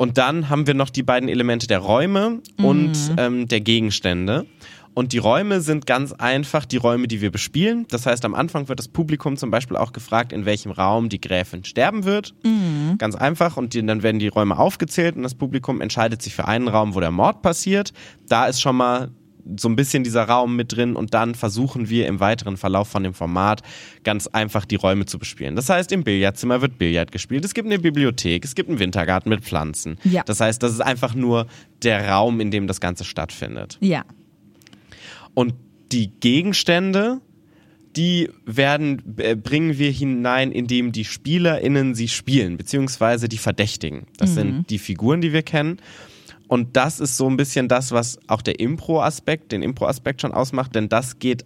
Und 0.00 0.16
dann 0.16 0.48
haben 0.48 0.66
wir 0.66 0.72
noch 0.72 0.88
die 0.88 1.02
beiden 1.02 1.28
Elemente 1.28 1.66
der 1.66 1.80
Räume 1.80 2.40
mhm. 2.56 2.64
und 2.64 2.92
ähm, 3.18 3.48
der 3.48 3.60
Gegenstände. 3.60 4.46
Und 4.94 5.12
die 5.12 5.18
Räume 5.18 5.60
sind 5.60 5.86
ganz 5.86 6.14
einfach 6.14 6.64
die 6.64 6.78
Räume, 6.78 7.06
die 7.06 7.20
wir 7.20 7.30
bespielen. 7.30 7.84
Das 7.90 8.06
heißt, 8.06 8.24
am 8.24 8.34
Anfang 8.34 8.70
wird 8.70 8.78
das 8.78 8.88
Publikum 8.88 9.36
zum 9.36 9.50
Beispiel 9.50 9.76
auch 9.76 9.92
gefragt, 9.92 10.32
in 10.32 10.46
welchem 10.46 10.72
Raum 10.72 11.10
die 11.10 11.20
Gräfin 11.20 11.64
sterben 11.64 12.04
wird. 12.04 12.34
Mhm. 12.44 12.96
Ganz 12.96 13.14
einfach. 13.14 13.58
Und 13.58 13.74
die, 13.74 13.84
dann 13.84 14.02
werden 14.02 14.20
die 14.20 14.28
Räume 14.28 14.58
aufgezählt 14.58 15.16
und 15.16 15.22
das 15.22 15.34
Publikum 15.34 15.82
entscheidet 15.82 16.22
sich 16.22 16.34
für 16.34 16.48
einen 16.48 16.68
Raum, 16.68 16.94
wo 16.94 17.00
der 17.00 17.10
Mord 17.10 17.42
passiert. 17.42 17.92
Da 18.26 18.46
ist 18.46 18.62
schon 18.62 18.76
mal 18.76 19.10
so 19.58 19.68
ein 19.68 19.76
bisschen 19.76 20.04
dieser 20.04 20.24
Raum 20.24 20.56
mit 20.56 20.76
drin 20.76 20.96
und 20.96 21.14
dann 21.14 21.34
versuchen 21.34 21.88
wir 21.88 22.06
im 22.06 22.20
weiteren 22.20 22.56
Verlauf 22.56 22.88
von 22.88 23.02
dem 23.02 23.14
Format 23.14 23.62
ganz 24.04 24.26
einfach 24.26 24.64
die 24.64 24.76
Räume 24.76 25.06
zu 25.06 25.18
bespielen. 25.18 25.56
Das 25.56 25.68
heißt, 25.68 25.92
im 25.92 26.04
Billardzimmer 26.04 26.60
wird 26.60 26.78
Billard 26.78 27.12
gespielt, 27.12 27.44
es 27.44 27.54
gibt 27.54 27.66
eine 27.66 27.78
Bibliothek, 27.78 28.44
es 28.44 28.54
gibt 28.54 28.68
einen 28.68 28.78
Wintergarten 28.78 29.30
mit 29.30 29.42
Pflanzen. 29.42 29.98
Ja. 30.04 30.22
Das 30.24 30.40
heißt, 30.40 30.62
das 30.62 30.72
ist 30.72 30.80
einfach 30.80 31.14
nur 31.14 31.46
der 31.82 32.08
Raum, 32.08 32.40
in 32.40 32.50
dem 32.50 32.66
das 32.66 32.80
Ganze 32.80 33.04
stattfindet. 33.04 33.78
Ja. 33.80 34.04
Und 35.34 35.54
die 35.92 36.10
Gegenstände, 36.20 37.20
die 37.96 38.30
werden, 38.46 39.16
äh, 39.18 39.34
bringen 39.34 39.78
wir 39.78 39.90
hinein, 39.90 40.52
indem 40.52 40.92
die 40.92 41.04
SpielerInnen 41.04 41.94
sie 41.94 42.08
spielen, 42.08 42.56
beziehungsweise 42.56 43.28
die 43.28 43.38
Verdächtigen. 43.38 44.06
Das 44.16 44.30
mhm. 44.30 44.34
sind 44.34 44.70
die 44.70 44.78
Figuren, 44.78 45.20
die 45.20 45.32
wir 45.32 45.42
kennen. 45.42 45.78
Und 46.50 46.76
das 46.76 46.98
ist 46.98 47.16
so 47.16 47.30
ein 47.30 47.36
bisschen 47.36 47.68
das, 47.68 47.92
was 47.92 48.18
auch 48.26 48.42
der 48.42 48.58
Impro-Aspekt, 48.58 49.52
den 49.52 49.62
Impro-Aspekt 49.62 50.20
schon 50.20 50.32
ausmacht, 50.32 50.74
denn 50.74 50.88
das 50.88 51.20
geht 51.20 51.44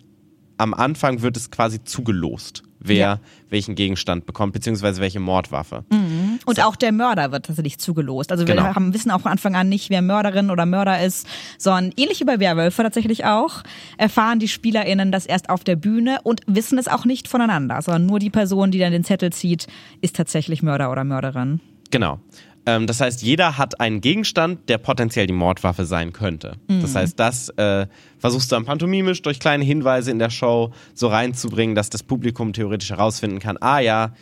am 0.56 0.72
Anfang 0.72 1.20
wird 1.20 1.36
es 1.36 1.50
quasi 1.50 1.84
zugelost, 1.84 2.62
wer 2.78 2.96
ja. 2.96 3.20
welchen 3.50 3.74
Gegenstand 3.74 4.24
bekommt, 4.24 4.54
beziehungsweise 4.54 5.02
welche 5.02 5.20
Mordwaffe. 5.20 5.84
Mhm. 5.92 6.38
Und 6.46 6.56
so. 6.56 6.62
auch 6.62 6.74
der 6.74 6.90
Mörder 6.90 7.32
wird 7.32 7.44
tatsächlich 7.44 7.76
zugelost. 7.76 8.32
Also 8.32 8.46
wir 8.46 8.54
genau. 8.54 8.74
haben, 8.74 8.94
wissen 8.94 9.10
auch 9.10 9.20
von 9.20 9.32
Anfang 9.32 9.56
an 9.56 9.68
nicht, 9.68 9.90
wer 9.90 10.00
Mörderin 10.00 10.50
oder 10.50 10.64
Mörder 10.64 11.04
ist, 11.04 11.26
sondern 11.58 11.92
ähnlich 11.98 12.20
wie 12.20 12.24
bei 12.24 12.40
Werwölfe 12.40 12.82
tatsächlich 12.82 13.26
auch, 13.26 13.62
erfahren 13.98 14.38
die 14.38 14.48
SpielerInnen 14.48 15.12
das 15.12 15.26
erst 15.26 15.50
auf 15.50 15.64
der 15.64 15.76
Bühne 15.76 16.20
und 16.22 16.40
wissen 16.46 16.78
es 16.78 16.88
auch 16.88 17.04
nicht 17.04 17.28
voneinander, 17.28 17.82
sondern 17.82 18.06
nur 18.06 18.20
die 18.20 18.30
Person, 18.30 18.70
die 18.70 18.78
dann 18.78 18.92
den 18.92 19.04
Zettel 19.04 19.34
zieht, 19.34 19.66
ist 20.00 20.16
tatsächlich 20.16 20.62
Mörder 20.62 20.90
oder 20.90 21.04
Mörderin. 21.04 21.60
Genau. 21.90 22.20
Ähm, 22.66 22.86
das 22.86 23.00
heißt, 23.00 23.22
jeder 23.22 23.58
hat 23.58 23.80
einen 23.80 24.00
Gegenstand, 24.00 24.68
der 24.68 24.78
potenziell 24.78 25.26
die 25.26 25.32
Mordwaffe 25.32 25.84
sein 25.84 26.12
könnte. 26.12 26.56
Mhm. 26.68 26.80
Das 26.82 26.94
heißt, 26.94 27.18
das 27.18 27.48
äh, 27.50 27.86
versuchst 28.18 28.50
du 28.50 28.56
dann 28.56 28.64
pantomimisch 28.64 29.22
durch 29.22 29.40
kleine 29.40 29.64
Hinweise 29.64 30.10
in 30.10 30.18
der 30.18 30.30
Show 30.30 30.72
so 30.94 31.08
reinzubringen, 31.08 31.74
dass 31.74 31.90
das 31.90 32.02
Publikum 32.02 32.52
theoretisch 32.52 32.90
herausfinden 32.90 33.38
kann, 33.38 33.58
ah 33.60 33.80
ja, 33.80 34.14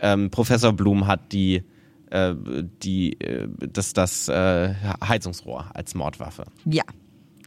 ähm, 0.00 0.30
Professor 0.30 0.72
Blum 0.72 1.06
hat 1.06 1.32
die 1.32 1.62
äh, 2.12 2.34
die, 2.82 3.18
äh, 3.20 3.48
das, 3.72 3.94
das 3.94 4.28
äh, 4.28 4.74
Heizungsrohr 5.02 5.70
als 5.72 5.94
Mordwaffe. 5.94 6.44
Ja, 6.66 6.84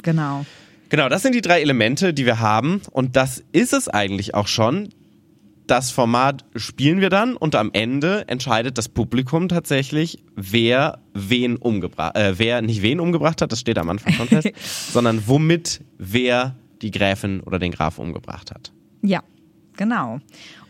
genau. 0.02 0.46
Genau, 0.90 1.08
das 1.08 1.22
sind 1.22 1.36
die 1.36 1.42
drei 1.42 1.62
Elemente, 1.62 2.14
die 2.14 2.26
wir 2.26 2.40
haben. 2.40 2.82
Und 2.92 3.16
das 3.16 3.44
ist 3.52 3.74
es 3.74 3.88
eigentlich 3.88 4.34
auch 4.34 4.48
schon 4.48 4.90
das 5.68 5.92
Format 5.92 6.46
spielen 6.56 7.02
wir 7.02 7.10
dann 7.10 7.36
und 7.36 7.56
am 7.56 7.72
Ende 7.74 8.28
entscheidet 8.28 8.78
das 8.78 8.90
Publikum 8.90 9.50
tatsächlich, 9.50 10.24
wer 10.36 11.00
wen 11.14 11.58
umgebracht, 11.58 12.16
äh, 12.16 12.38
wer 12.38 12.62
nicht 12.62 12.82
wen 12.82 13.00
umgebracht 13.00 13.42
hat, 13.42 13.52
das 13.52 13.60
steht 13.60 13.78
am 13.78 13.90
Anfang 13.90 14.14
schon 14.14 14.28
fest, 14.28 14.50
sondern 14.92 15.28
womit 15.28 15.82
wer 15.98 16.56
die 16.82 16.92
Gräfin 16.92 17.42
oder 17.42 17.60
den 17.60 17.72
Graf 17.72 18.00
umgebracht 18.00 18.52
hat. 18.52 18.72
Ja, 19.02 19.24
genau. 19.78 20.20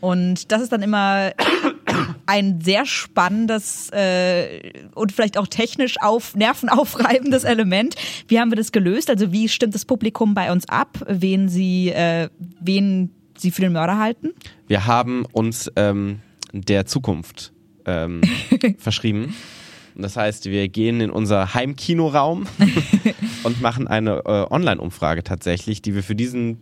Und 0.01 0.51
das 0.51 0.61
ist 0.61 0.71
dann 0.71 0.81
immer 0.81 1.31
ein 2.25 2.61
sehr 2.61 2.85
spannendes 2.85 3.89
äh, 3.91 4.83
und 4.93 5.11
vielleicht 5.11 5.37
auch 5.37 5.47
technisch 5.47 5.95
auf 6.01 6.35
nervenaufreibendes 6.35 7.43
Element. 7.43 7.95
Wie 8.27 8.39
haben 8.39 8.51
wir 8.51 8.55
das 8.57 8.71
gelöst? 8.71 9.09
Also 9.09 9.31
wie 9.31 9.49
stimmt 9.49 9.75
das 9.75 9.85
Publikum 9.85 10.33
bei 10.33 10.51
uns 10.51 10.67
ab, 10.69 10.97
wen 11.07 11.49
sie, 11.49 11.89
äh, 11.89 12.29
wen 12.59 13.11
Sie 13.39 13.51
für 13.51 13.62
den 13.62 13.74
Mörder 13.74 13.98
halten? 13.98 14.34
Wir 14.68 14.86
haben 14.86 15.25
uns 15.32 15.72
ähm, 15.75 16.20
der 16.51 16.86
Zukunft 16.86 17.54
ähm, 17.86 18.22
verschrieben. 18.77 19.36
Das 19.96 20.18
heißt, 20.18 20.46
wir 20.46 20.68
gehen 20.68 21.00
in 21.00 21.10
unser 21.10 21.54
Heimkinoraum 21.54 22.46
und 23.44 23.62
machen 23.62 23.88
eine 23.88 24.24
äh, 24.25 24.54
Online-Umfrage 24.54 25.24
tatsächlich, 25.24 25.82
die 25.82 25.96
wir 25.96 26.04
für 26.04 26.15
diesen 26.15 26.60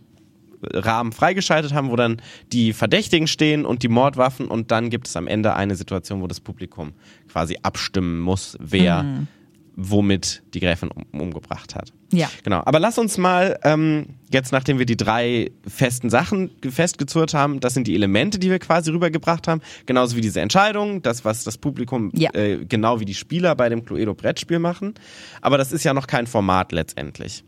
Rahmen 0.72 1.12
freigeschaltet 1.12 1.74
haben, 1.74 1.90
wo 1.90 1.96
dann 1.96 2.22
die 2.52 2.72
Verdächtigen 2.72 3.26
stehen 3.26 3.66
und 3.66 3.82
die 3.82 3.88
Mordwaffen 3.88 4.46
und 4.46 4.70
dann 4.70 4.88
gibt 4.88 5.08
es 5.08 5.16
am 5.16 5.26
Ende 5.26 5.54
eine 5.54 5.74
Situation, 5.74 6.22
wo 6.22 6.26
das 6.26 6.40
Publikum 6.40 6.92
quasi 7.28 7.58
abstimmen 7.62 8.20
muss, 8.20 8.56
wer 8.60 9.02
mhm 9.02 9.28
womit 9.76 10.42
die 10.54 10.60
Gräfin 10.60 10.90
um, 10.90 11.20
umgebracht 11.20 11.74
hat. 11.74 11.92
Ja. 12.12 12.30
Genau. 12.44 12.62
Aber 12.64 12.78
lass 12.78 12.98
uns 12.98 13.18
mal 13.18 13.58
ähm, 13.64 14.06
jetzt, 14.30 14.52
nachdem 14.52 14.78
wir 14.78 14.86
die 14.86 14.96
drei 14.96 15.50
festen 15.66 16.10
Sachen 16.10 16.50
festgezurrt 16.68 17.34
haben, 17.34 17.60
das 17.60 17.74
sind 17.74 17.86
die 17.86 17.94
Elemente, 17.94 18.38
die 18.38 18.50
wir 18.50 18.58
quasi 18.58 18.90
rübergebracht 18.90 19.48
haben, 19.48 19.60
genauso 19.86 20.16
wie 20.16 20.20
diese 20.20 20.40
Entscheidung, 20.40 21.02
das, 21.02 21.24
was 21.24 21.44
das 21.44 21.58
Publikum 21.58 22.10
ja. 22.14 22.32
äh, 22.34 22.64
genau 22.64 23.00
wie 23.00 23.04
die 23.04 23.14
Spieler 23.14 23.54
bei 23.56 23.68
dem 23.68 23.84
Cluedo-Brettspiel 23.84 24.58
machen. 24.58 24.94
Aber 25.40 25.58
das 25.58 25.72
ist 25.72 25.84
ja 25.84 25.92
noch 25.92 26.06
kein 26.06 26.26
Format 26.26 26.72
letztendlich. 26.72 27.44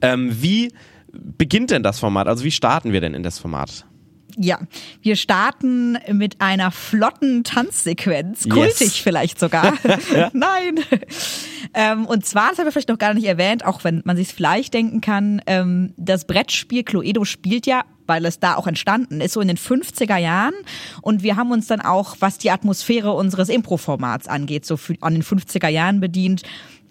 Ähm, 0.00 0.30
wie 0.40 0.72
beginnt 1.12 1.70
denn 1.70 1.82
das 1.82 1.98
Format? 1.98 2.26
Also 2.26 2.44
wie 2.44 2.50
starten 2.50 2.92
wir 2.92 3.00
denn 3.00 3.14
in 3.14 3.22
das 3.22 3.38
Format? 3.38 3.86
Ja, 4.38 4.58
wir 5.02 5.16
starten 5.16 5.98
mit 6.10 6.40
einer 6.40 6.70
flotten 6.70 7.44
Tanzsequenz, 7.44 8.48
kultig 8.48 8.80
yes. 8.80 8.96
vielleicht 8.96 9.38
sogar. 9.38 9.74
Nein. 10.32 10.80
Ähm, 11.74 12.06
und 12.06 12.24
zwar, 12.24 12.50
das 12.50 12.58
haben 12.58 12.66
wir 12.66 12.72
vielleicht 12.72 12.88
noch 12.88 12.98
gar 12.98 13.14
nicht 13.14 13.26
erwähnt, 13.26 13.64
auch 13.64 13.84
wenn 13.84 14.02
man 14.04 14.16
sich 14.16 14.28
vielleicht 14.28 14.74
denken 14.74 15.00
kann, 15.00 15.42
ähm, 15.46 15.94
das 15.96 16.26
Brettspiel 16.26 16.82
Cluedo 16.82 17.24
spielt 17.24 17.66
ja 17.66 17.82
weil 18.06 18.24
es 18.24 18.38
da 18.38 18.56
auch 18.56 18.66
entstanden 18.66 19.20
ist, 19.20 19.32
so 19.32 19.40
in 19.40 19.48
den 19.48 19.58
50er 19.58 20.16
Jahren. 20.16 20.54
Und 21.00 21.22
wir 21.22 21.36
haben 21.36 21.50
uns 21.50 21.66
dann 21.66 21.80
auch, 21.80 22.16
was 22.20 22.38
die 22.38 22.50
Atmosphäre 22.50 23.12
unseres 23.12 23.48
Impro-Formats 23.48 24.28
angeht, 24.28 24.66
so 24.66 24.76
für, 24.76 24.94
an 25.00 25.14
den 25.14 25.22
50er 25.22 25.68
Jahren 25.68 26.00
bedient 26.00 26.42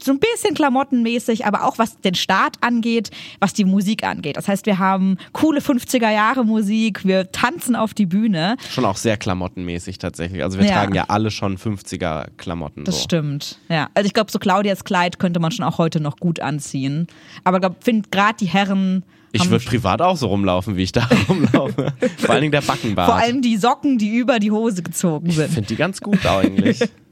so 0.03 0.12
ein 0.12 0.20
bisschen 0.20 0.56
klamottenmäßig, 0.56 1.46
aber 1.46 1.65
auch 1.65 1.77
was 1.77 2.00
den 2.00 2.15
Start 2.15 2.58
angeht, 2.62 3.12
was 3.39 3.53
die 3.53 3.65
Musik 3.65 4.03
angeht. 4.03 4.38
Das 4.38 4.48
heißt, 4.48 4.65
wir 4.65 4.80
haben 4.80 5.18
coole 5.34 5.60
50er 5.60 6.12
Jahre 6.12 6.44
Musik, 6.44 7.06
wir 7.06 7.32
tanzen 7.32 7.75
auf 7.75 7.94
die 7.94 8.06
Bühne. 8.06 8.58
Schon 8.70 8.86
auch 8.86 8.98
sehr 8.98 9.18
klamottenmäßig 9.18 9.98
tatsächlich. 9.98 10.44
Also 10.44 10.60
wir 10.60 10.65
ja. 10.65 10.74
tragen 10.74 10.96
ja 10.96 11.06
alle 11.08 11.32
schon 11.32 11.58
50er 11.58 12.27
Klamotten. 12.38 12.86
Das 12.86 12.98
so. 12.98 13.03
stimmt. 13.03 13.60
Ja, 13.70 13.89
also 13.94 14.08
ich 14.08 14.13
glaube, 14.13 14.32
so 14.32 14.39
Claudias 14.39 14.84
Kleid 14.84 15.20
könnte 15.20 15.39
man 15.39 15.51
schon 15.51 15.65
auch 15.65 15.77
heute 15.77 16.00
noch 16.00 16.18
gut 16.18 16.39
anziehen. 16.39 17.08
Aber 17.44 17.60
ich 17.62 17.84
finde 17.84 18.10
gerade 18.10 18.38
die 18.39 18.48
Herren 18.48 19.03
ich 19.31 19.50
würde 19.50 19.63
privat 19.65 20.01
auch 20.01 20.17
so 20.17 20.27
rumlaufen, 20.27 20.75
wie 20.75 20.83
ich 20.83 20.91
da 20.91 21.07
rumlaufe. 21.29 21.93
Vor 22.17 22.29
allen 22.29 22.41
Dingen 22.41 22.51
der 22.51 22.61
Backenbart. 22.61 23.07
Vor 23.07 23.15
allem 23.15 23.41
die 23.41 23.57
Socken, 23.57 23.97
die 23.97 24.15
über 24.15 24.39
die 24.39 24.51
Hose 24.51 24.83
gezogen 24.83 25.31
sind. 25.31 25.47
Ich 25.47 25.53
finde 25.53 25.67
die 25.67 25.75
ganz 25.75 26.01
gut 26.01 26.25
eigentlich. 26.25 26.79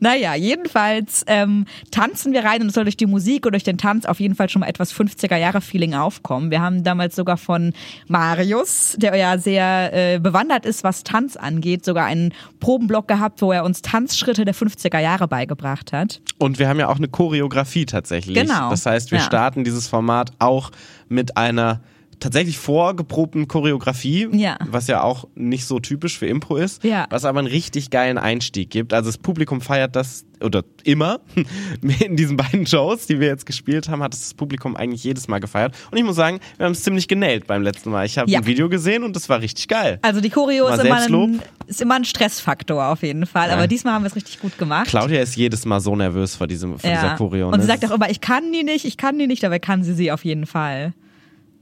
Naja, 0.00 0.34
jedenfalls 0.34 1.24
ähm, 1.26 1.66
tanzen 1.90 2.32
wir 2.32 2.44
rein 2.44 2.60
und 2.62 2.68
es 2.68 2.74
soll 2.74 2.84
durch 2.84 2.96
die 2.96 3.06
Musik 3.06 3.46
und 3.46 3.52
durch 3.52 3.64
den 3.64 3.78
Tanz 3.78 4.04
auf 4.04 4.20
jeden 4.20 4.34
Fall 4.34 4.48
schon 4.48 4.60
mal 4.60 4.68
etwas 4.68 4.94
50er-Jahre-Feeling 4.94 5.94
aufkommen. 5.94 6.50
Wir 6.50 6.60
haben 6.60 6.84
damals 6.84 7.16
sogar 7.16 7.36
von 7.36 7.72
Marius, 8.08 8.96
der 8.98 9.16
ja 9.16 9.38
sehr 9.38 9.90
äh, 9.92 10.18
bewandert 10.18 10.66
ist, 10.66 10.84
was 10.84 11.04
Tanz 11.04 11.36
angeht, 11.36 11.84
sogar 11.84 12.06
einen 12.06 12.34
Probenblock 12.60 13.08
gehabt, 13.08 13.42
wo 13.42 13.52
er 13.52 13.64
uns 13.64 13.82
Tanzschritte 13.82 14.44
der 14.44 14.54
50er 14.54 14.98
Jahre 14.98 15.28
beigebracht 15.28 15.92
hat. 15.92 16.20
Und 16.38 16.58
wir 16.58 16.68
haben 16.68 16.78
ja 16.78 16.88
auch 16.88 16.98
eine 16.98 17.08
Choreografie 17.08 17.86
tatsächlich. 17.86 18.36
Genau. 18.36 18.70
Das 18.70 18.86
heißt, 18.86 19.10
wir 19.10 19.18
ja. 19.18 19.24
starten 19.24 19.64
dieses 19.64 19.88
Format 19.88 20.32
auch 20.38 20.70
mit 21.08 21.36
einer 21.36 21.80
tatsächlich 22.22 22.58
vorgeprobten 22.58 23.48
Choreografie, 23.48 24.28
Ja. 24.32 24.56
was 24.68 24.86
ja 24.86 25.02
auch 25.02 25.26
nicht 25.34 25.66
so 25.66 25.80
typisch 25.80 26.18
für 26.18 26.26
Impro 26.26 26.56
ist, 26.56 26.84
Ja. 26.84 27.06
was 27.10 27.24
aber 27.24 27.40
einen 27.40 27.48
richtig 27.48 27.90
geilen 27.90 28.16
Einstieg 28.18 28.70
gibt. 28.70 28.94
Also 28.94 29.08
das 29.10 29.18
Publikum 29.18 29.60
feiert 29.60 29.96
das 29.96 30.24
oder 30.40 30.64
immer 30.84 31.20
in 32.00 32.16
diesen 32.16 32.36
beiden 32.36 32.66
Shows, 32.66 33.06
die 33.06 33.20
wir 33.20 33.28
jetzt 33.28 33.46
gespielt 33.46 33.88
haben, 33.88 34.02
hat 34.02 34.12
das 34.12 34.34
Publikum 34.34 34.76
eigentlich 34.76 35.04
jedes 35.04 35.28
Mal 35.28 35.38
gefeiert. 35.40 35.74
Und 35.90 35.98
ich 35.98 36.04
muss 36.04 36.16
sagen, 36.16 36.40
wir 36.56 36.66
haben 36.66 36.72
es 36.72 36.82
ziemlich 36.82 37.08
genäht 37.08 37.46
beim 37.46 37.62
letzten 37.62 37.90
Mal. 37.90 38.06
Ich 38.06 38.18
habe 38.18 38.30
Ja. 38.30 38.38
ein 38.40 38.46
Video 38.46 38.68
gesehen 38.68 39.02
und 39.04 39.14
das 39.16 39.28
war 39.28 39.40
richtig 39.40 39.68
geil. 39.68 39.98
Also 40.02 40.20
die 40.20 40.30
Choreo 40.30 40.68
ist 40.68 40.82
immer, 40.84 41.00
ein, 41.02 41.40
ist 41.66 41.80
immer 41.82 41.94
ein 41.96 42.04
Stressfaktor 42.04 42.86
auf 42.86 43.02
jeden 43.02 43.26
Fall. 43.26 43.48
Ja. 43.48 43.54
Aber 43.54 43.66
diesmal 43.66 43.94
haben 43.94 44.02
wir 44.02 44.08
es 44.08 44.16
richtig 44.16 44.40
gut 44.40 44.58
gemacht. 44.58 44.86
Claudia 44.88 45.20
ist 45.22 45.36
jedes 45.36 45.64
Mal 45.64 45.80
so 45.80 45.94
nervös 45.96 46.36
vor, 46.36 46.46
diesem, 46.46 46.78
vor 46.78 46.88
dieser 46.90 47.16
Choreo. 47.16 47.48
Und 47.48 47.54
sie 47.60 47.66
ne? 47.66 47.66
sagt 47.66 47.84
auch 47.84 47.94
immer, 47.94 48.10
ich 48.10 48.20
kann 48.20 48.52
die 48.52 48.62
nicht, 48.62 48.84
ich 48.84 48.96
kann 48.96 49.18
die 49.18 49.26
nicht, 49.26 49.42
dabei 49.42 49.58
kann 49.58 49.82
sie 49.84 49.94
sie 49.94 50.10
auf 50.12 50.24
jeden 50.24 50.46
Fall. 50.46 50.92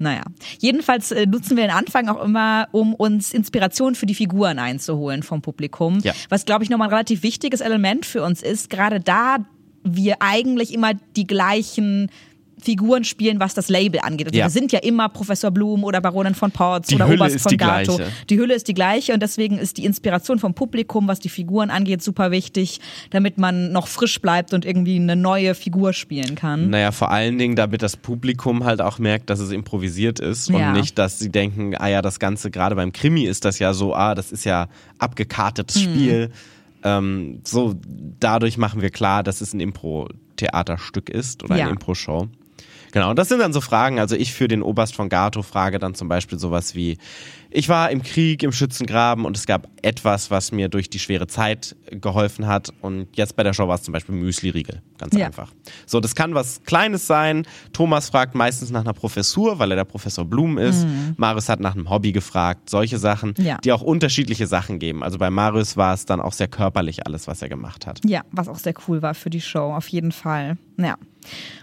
Naja, 0.01 0.23
jedenfalls 0.59 1.13
äh, 1.13 1.27
nutzen 1.27 1.59
wir 1.59 1.65
den 1.65 1.77
Anfang 1.77 2.09
auch 2.09 2.25
immer, 2.25 2.69
um 2.73 2.95
uns 2.95 3.35
Inspiration 3.35 3.95
für 3.95 4.07
die 4.07 4.15
Figuren 4.15 4.59
einzuholen 4.59 5.23
vom 5.23 5.43
Publikum. 5.43 6.01
Ja. 6.01 6.15
Was, 6.31 6.47
glaube 6.47 6.65
ich, 6.65 6.71
nochmal 6.71 6.89
ein 6.89 6.95
relativ 6.95 7.23
wichtiges 7.23 7.61
Element 7.61 8.07
für 8.07 8.23
uns 8.23 8.43
ist, 8.43 8.71
gerade 8.71 9.01
da 9.01 9.45
wir 9.85 10.17
eigentlich 10.21 10.73
immer 10.73 10.95
die 11.17 11.27
gleichen 11.27 12.11
Figuren 12.61 13.05
spielen, 13.05 13.41
was 13.41 13.55
das 13.55 13.69
Label 13.69 14.01
angeht. 14.01 14.29
Also 14.29 14.39
Ja. 14.39 14.47
wir 14.47 14.51
sind 14.51 14.73
ja 14.73 14.79
immer 14.81 15.09
Professor 15.09 15.51
Blum 15.51 15.85
oder 15.85 16.01
Baronin 16.01 16.35
von 16.35 16.51
Potts 16.51 16.89
Die 16.89 16.95
oder 16.97 17.09
Hülle 17.09 17.21
Oberst 17.25 17.41
von 17.41 17.57
Gato. 17.57 17.97
gleiche. 17.97 18.13
Die 18.29 18.39
Hülle 18.39 18.55
ist 18.55 18.69
die 18.69 18.75
gleiche 18.75 19.13
und 19.15 19.23
deswegen 19.23 19.59
ist 19.59 19.77
die 19.79 19.85
Inspiration 19.85 20.39
vom 20.39 20.55
Publikum, 20.55 21.09
was 21.09 21.19
die 21.21 21.29
Figuren 21.29 21.71
angeht, 21.71 22.03
super 22.03 22.31
wichtig, 22.31 22.81
damit 23.11 23.39
man 23.39 23.73
noch 23.73 23.87
frisch 23.89 24.21
bleibt 24.21 24.53
und 24.55 24.65
irgendwie 24.65 24.97
eine 24.97 25.17
neue 25.17 25.55
Figur 25.55 25.93
spielen 25.93 26.35
kann. 26.35 26.71
Naja, 26.71 26.93
vor 26.93 27.11
allen 27.11 27.39
Dingen, 27.39 27.57
damit 27.57 27.83
das 27.83 27.97
Publikum 27.97 28.65
halt 28.65 28.81
auch 28.81 28.99
merkt, 28.99 29.31
dass 29.31 29.41
es 29.41 29.51
improvisiert 29.51 30.21
ist 30.21 30.49
Ja. 30.49 30.69
und 30.73 30.79
nicht, 30.79 30.99
dass 30.99 31.19
sie 31.19 31.31
denken, 31.31 31.75
ah 31.77 31.89
ja, 31.89 32.03
das 32.03 32.19
Ganze, 32.21 32.51
gerade 32.51 32.75
beim 32.77 32.93
Krimi 32.93 33.25
ist 33.25 33.45
das 33.45 33.59
ja 33.59 33.73
so, 33.73 33.95
ah, 33.95 34.15
das 34.15 34.33
ist 34.33 34.45
ja 34.45 34.69
abgekartetes 34.99 35.77
Hm. 35.77 35.83
Spiel. 35.83 36.31
Ähm, 36.83 37.41
so, 37.45 37.75
dadurch 38.21 38.57
machen 38.57 38.81
wir 38.81 38.91
klar, 38.91 39.23
dass 39.23 39.41
es 39.43 39.53
ein 39.53 39.61
Impro-Theaterstück 39.61 41.09
ist 41.11 41.43
oder 41.45 41.57
Ja. 41.57 41.65
eine 41.65 41.73
Impro-Show. 41.73 42.29
Genau, 42.93 43.15
das 43.15 43.29
sind 43.29 43.39
dann 43.41 43.53
so 43.53 43.61
Fragen. 43.61 43.99
Also 44.01 44.17
ich 44.17 44.33
für 44.33 44.49
den 44.49 44.63
Oberst 44.63 44.95
von 44.95 45.09
Gato 45.09 45.43
frage 45.43 45.79
dann 45.79 45.95
zum 45.95 46.09
Beispiel 46.09 46.39
sowas 46.39 46.75
wie, 46.75 46.99
ich 47.53 47.69
war 47.69 47.91
im 47.91 48.03
Krieg, 48.03 48.43
im 48.43 48.53
Schützengraben 48.53 49.25
und 49.25 49.37
es 49.37 49.47
gab 49.47 49.69
etwas, 49.83 50.31
was 50.31 50.53
mir 50.53 50.69
durch 50.69 50.89
die 50.91 50.99
schwere 51.01 51.27
Zeit 51.27 51.75
geholfen 51.91 52.47
hat. 52.47 52.73
Und 52.81 53.09
jetzt 53.17 53.35
bei 53.37 53.43
der 53.43 53.53
Show 53.53 53.67
war 53.67 53.75
es 53.75 53.83
zum 53.83 53.93
Beispiel 53.93 54.15
Müsli-Riegel. 54.15 54.83
Ganz 54.99 55.17
Ja. 55.17 55.27
einfach. 55.27 55.53
So, 55.87 55.99
das 56.01 56.15
kann 56.15 56.35
was 56.35 56.63
Kleines 56.65 57.07
sein. 57.07 57.47
Thomas 57.73 58.11
fragt 58.11 58.35
meistens 58.35 58.71
nach 58.71 58.83
einer 58.83 58.93
Professur, 58.93 59.59
weil 59.59 59.71
er 59.73 59.77
der 59.77 59.85
Professor 59.85 60.25
Blum 60.25 60.59
ist. 60.59 60.87
Marius 61.17 61.49
hat 61.49 61.59
nach 61.61 61.75
einem 61.75 61.91
Hobby 61.91 62.13
gefragt. 62.13 62.71
Solche 62.71 62.99
Sachen, 62.99 63.35
Mhm. 63.37 63.45
Ja. 63.45 63.59
die 63.65 63.73
auch 63.73 63.83
unterschiedliche 63.83 64.47
Sachen 64.47 64.79
geben. 64.79 65.03
Also 65.03 65.19
bei 65.19 65.31
Marius 65.31 65.77
war 65.77 65.95
es 65.95 66.07
dann 66.07 66.21
auch 66.21 66.33
sehr 66.33 66.49
körperlich 66.49 67.07
alles, 67.07 67.27
was 67.27 67.43
er 67.43 67.49
gemacht 67.49 67.87
hat. 67.87 68.01
Ja, 68.07 68.23
was 68.31 68.49
auch 68.49 68.59
sehr 68.59 68.75
cool 68.89 69.03
war 69.03 69.15
für 69.15 69.31
die 69.31 69.41
Show, 69.41 69.73
auf 69.75 69.89
jeden 69.89 70.13
Fall. 70.13 70.57
Ja. 70.77 70.97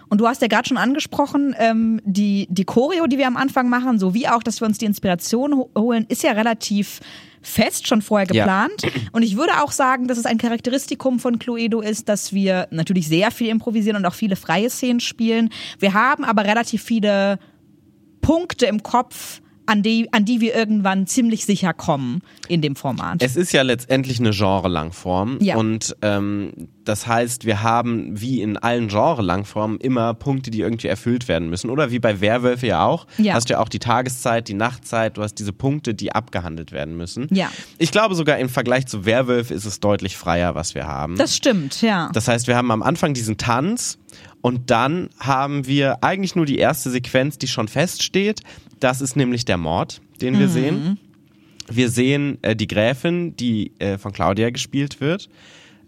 Und 0.09 0.21
du 0.21 0.27
hast 0.27 0.41
ja 0.41 0.47
gerade 0.47 0.67
schon 0.67 0.77
angesprochen, 0.77 1.53
ähm, 1.59 1.99
die, 2.05 2.47
die 2.49 2.63
Choreo, 2.63 3.07
die 3.07 3.17
wir 3.17 3.27
am 3.27 3.35
Anfang 3.37 3.69
machen, 3.69 3.99
sowie 3.99 4.27
auch, 4.27 4.41
dass 4.41 4.61
wir 4.61 4.67
uns 4.67 4.77
die 4.77 4.85
Inspiration 4.85 5.53
ho 5.55 5.69
holen, 5.77 6.05
ist 6.07 6.23
ja 6.23 6.31
relativ 6.31 7.01
fest 7.41 7.87
schon 7.87 8.01
vorher 8.01 8.27
Ja. 8.33 8.43
geplant. 8.43 9.09
Und 9.11 9.23
ich 9.23 9.37
würde 9.37 9.61
auch 9.61 9.71
sagen, 9.71 10.07
dass 10.07 10.17
es 10.17 10.25
ein 10.25 10.37
Charakteristikum 10.37 11.19
von 11.19 11.39
Cluedo 11.39 11.81
ist, 11.81 12.09
dass 12.09 12.33
wir 12.33 12.67
natürlich 12.71 13.07
sehr 13.07 13.31
viel 13.31 13.49
improvisieren 13.49 13.97
und 13.97 14.05
auch 14.05 14.13
viele 14.13 14.35
freie 14.35 14.69
Szenen 14.69 14.99
spielen. 14.99 15.49
Wir 15.79 15.93
haben 15.93 16.23
aber 16.23 16.45
relativ 16.45 16.83
viele 16.83 17.39
Punkte 18.21 18.65
im 18.65 18.83
Kopf, 18.83 19.41
an 19.67 19.83
die, 19.83 20.07
an 20.11 20.25
die 20.25 20.41
wir 20.41 20.55
irgendwann 20.55 21.05
ziemlich 21.07 21.45
sicher 21.45 21.73
kommen 21.73 22.21
in 22.47 22.61
dem 22.61 22.75
Format. 22.75 23.21
Es 23.21 23.35
ist 23.35 23.51
ja 23.51 23.61
letztendlich 23.61 24.19
eine 24.19 24.31
Genre-Langform 24.31 25.37
Ja. 25.41 25.57
und 25.57 25.95
ähm, 26.01 26.51
das 26.83 27.05
heißt, 27.05 27.45
wir 27.45 27.63
haben 27.63 28.19
wie 28.19 28.41
in 28.41 28.55
allen 28.57 28.87
Genre-Langformen 28.87 29.77
immer 29.79 30.13
Punkte, 30.13 30.51
die 30.51 30.61
irgendwie 30.61 30.87
erfüllt 30.87 31.27
werden 31.27 31.49
müssen. 31.49 31.69
Oder 31.69 31.91
wie 31.91 31.99
bei 31.99 32.21
Werwölfe 32.21 32.65
ja 32.67 32.85
auch. 32.85 33.07
Ja. 33.17 33.33
Hast 33.33 33.49
du 33.49 33.55
ja 33.55 33.59
auch 33.59 33.67
die 33.67 33.79
Tageszeit, 33.79 34.47
die 34.47 34.53
Nachtzeit, 34.53 35.17
du 35.17 35.21
hast 35.21 35.35
diese 35.35 35.51
Punkte, 35.51 35.93
die 35.93 36.13
abgehandelt 36.13 36.71
werden 36.71 36.95
müssen. 36.95 37.27
Ja. 37.31 37.51
Ich 37.77 37.91
glaube 37.91 38.15
sogar 38.15 38.37
im 38.37 38.47
Vergleich 38.47 38.85
zu 38.87 39.05
Werwölfe 39.05 39.53
ist 39.53 39.65
es 39.65 39.81
deutlich 39.81 40.15
freier, 40.15 40.55
was 40.55 40.75
wir 40.75 40.87
haben. 40.87 41.17
das 41.17 41.35
stimmt, 41.35 41.81
ja. 41.81 42.09
Das 42.13 42.29
heißt, 42.29 42.47
wir 42.47 42.55
haben 42.55 42.71
am 42.71 42.81
Anfang 42.83 43.13
diesen 43.13 43.35
Tanz 43.37 43.99
und 44.41 44.71
dann 44.71 45.09
haben 45.19 45.67
wir 45.67 46.03
eigentlich 46.05 46.35
nur 46.37 46.45
die 46.45 46.57
erste 46.57 46.89
Sequenz, 46.89 47.37
die 47.37 47.47
schon 47.47 47.67
feststeht. 47.67 48.41
Das 48.79 49.01
ist 49.01 49.15
nämlich 49.15 49.45
der 49.45 49.57
Mord, 49.57 50.01
den 50.21 50.35
Mhm. 50.35 50.39
wir 50.39 50.49
sehen. 50.49 50.97
Wir 51.69 51.89
sehen 51.89 52.37
äh, 52.43 52.55
die 52.55 52.67
Gräfin, 52.67 53.35
die 53.35 53.73
äh, 53.79 53.97
von 53.97 54.13
Claudia 54.13 54.49
gespielt 54.49 55.01
wird. 55.01 55.29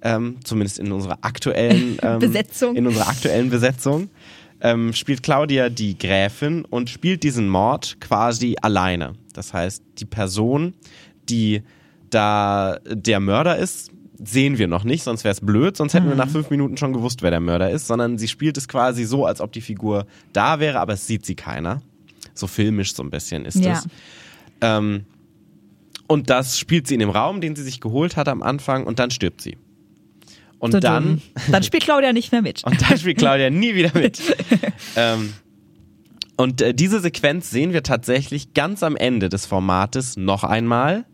Ähm, 0.01 0.37
zumindest 0.43 0.79
in 0.79 0.91
unserer 0.91 1.19
aktuellen 1.21 1.97
ähm, 2.03 2.19
Besetzung. 2.19 2.75
In 2.75 2.87
unserer 2.87 3.09
aktuellen 3.09 3.49
Besetzung 3.49 4.09
ähm, 4.61 4.93
spielt 4.93 5.23
Claudia 5.23 5.69
die 5.69 5.97
Gräfin 5.97 6.63
und 6.65 6.89
spielt 6.89 7.23
diesen 7.23 7.49
Mord 7.49 7.99
quasi 7.99 8.55
alleine. 8.61 9.13
Das 9.33 9.53
heißt, 9.53 9.83
die 9.99 10.05
Person, 10.05 10.73
die 11.29 11.63
da 12.09 12.79
der 12.85 13.19
Mörder 13.19 13.57
ist, 13.57 13.91
sehen 14.21 14.57
wir 14.57 14.67
noch 14.67 14.83
nicht, 14.83 15.03
sonst 15.03 15.23
wäre 15.23 15.31
es 15.33 15.41
blöd, 15.41 15.77
sonst 15.77 15.93
hätten 15.93 16.09
wir 16.09 16.15
nach 16.15 16.27
fünf 16.29 16.49
Minuten 16.49 16.75
schon 16.75 16.91
gewusst, 16.91 17.21
wer 17.21 17.31
der 17.31 17.39
Mörder 17.39 17.69
ist, 17.69 17.87
sondern 17.87 18.17
sie 18.17 18.27
spielt 18.27 18.57
es 18.57 18.67
quasi 18.67 19.05
so, 19.05 19.25
als 19.25 19.39
ob 19.39 19.51
die 19.53 19.61
Figur 19.61 20.07
da 20.33 20.59
wäre, 20.59 20.79
aber 20.79 20.93
es 20.93 21.07
sieht 21.07 21.25
sie 21.25 21.35
keiner. 21.35 21.81
So 22.39 22.47
filmisch 22.47 22.93
so 22.93 23.03
ein 23.03 23.09
bisschen 23.09 23.45
ist 23.45 23.55
Ja. 23.59 23.73
es. 23.73 23.87
Ähm, 24.61 25.05
und 26.07 26.29
das 26.29 26.57
spielt 26.57 26.87
sie 26.87 26.95
in 26.95 26.99
dem 27.01 27.09
Raum, 27.11 27.39
den 27.41 27.55
sie 27.55 27.63
sich 27.63 27.79
geholt 27.81 28.17
hat 28.17 28.27
am 28.27 28.41
Anfang 28.41 28.85
und 28.85 28.99
dann 28.99 29.11
stirbt 29.11 29.41
sie. 29.41 29.57
Und 30.57 30.71
So 30.71 30.79
dann, 30.79 31.21
dann 31.51 31.63
spielt 31.63 31.83
Claudia 31.83 32.13
nicht 32.13 32.31
mehr 32.31 32.41
mit. 32.41 32.63
und 32.65 32.81
dann 32.89 32.97
spielt 32.97 33.17
Claudia 33.17 33.49
nie 33.49 33.75
wieder 33.75 33.91
mit. 33.93 34.19
ähm, 34.95 35.33
und 36.35 36.61
äh, 36.61 36.73
diese 36.73 36.99
Sequenz 36.99 37.49
sehen 37.49 37.73
wir 37.73 37.83
tatsächlich 37.83 38.53
ganz 38.53 38.81
am 38.83 38.95
Ende 38.95 39.29
des 39.29 39.45
Formates 39.45 40.17
noch 40.17 40.43
einmal. 40.43 41.05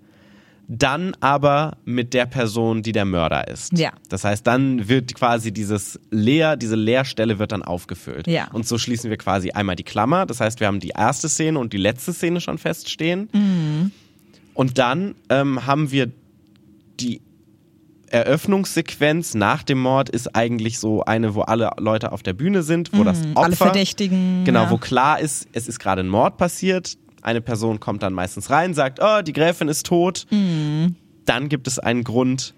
Dann 0.67 1.15
aber 1.19 1.77
mit 1.85 2.13
der 2.15 2.25
Person, 2.25 2.81
die 2.81 2.91
der 2.91 3.05
Mörder 3.05 3.47
ist. 3.47 3.77
Ja. 3.77 3.91
Das 4.09 4.23
heißt, 4.23 4.47
dann 4.47 4.87
wird 4.87 5.13
quasi 5.13 5.51
dieses 5.51 5.99
Leer, 6.09 6.57
diese 6.57 6.75
Leerstelle 6.75 7.37
wird 7.37 7.51
dann 7.51 7.61
aufgefüllt. 7.61 8.25
Ja. 8.27 8.47
Und 8.51 8.67
so 8.67 8.77
schließen 8.79 9.09
wir 9.11 9.17
quasi 9.17 9.51
einmal 9.51 9.75
die 9.75 9.83
Klammer. 9.83 10.25
Das 10.25 10.41
heißt, 10.41 10.59
wir 10.59 10.67
haben 10.67 10.79
die 10.79 10.89
erste 10.89 11.29
Szene 11.29 11.59
und 11.59 11.71
die 11.73 11.77
letzte 11.77 12.13
Szene 12.13 12.41
schon 12.41 12.57
feststehen. 12.57 13.29
Mhm. 13.31 13.91
Und 14.55 14.77
dann 14.79 15.13
ähm, 15.29 15.67
haben 15.67 15.91
wir 15.91 16.09
die 16.99 17.21
Eröffnungssequenz 18.09 19.33
nach 19.33 19.63
dem 19.63 19.79
Mord 19.81 20.09
ist 20.09 20.35
eigentlich 20.35 20.79
so 20.79 21.03
eine, 21.03 21.35
wo 21.35 21.41
alle 21.41 21.71
Leute 21.77 22.11
auf 22.11 22.23
der 22.23 22.33
Bühne 22.33 22.63
sind, 22.63 22.91
wo 22.93 23.03
das 23.03 23.19
Opfer, 23.19 23.29
Mhm. 23.29 23.37
alle 23.37 23.55
Verdächtigen, 23.55 24.45
genau, 24.45 24.63
ja. 24.63 24.69
wo 24.71 24.77
klar 24.77 25.19
ist, 25.19 25.47
es 25.53 25.67
ist 25.67 25.79
gerade 25.79 26.01
ein 26.01 26.07
Mord 26.09 26.37
passiert. 26.37 26.97
Eine 27.25 27.41
Person 27.41 27.79
kommt 27.79 28.03
dann 28.03 28.13
meistens 28.13 28.51
rein, 28.51 28.75
sagt, 28.75 28.99
oh, 29.01 29.21
die 29.23 29.33
Gräfin 29.33 29.67
ist 29.67 29.87
tot. 29.87 30.27
Mhm. 30.29 30.95
Dann 31.25 31.49
gibt 31.49 31.65
es 31.67 31.79
einen 31.79 32.03
Grund, 32.03 32.53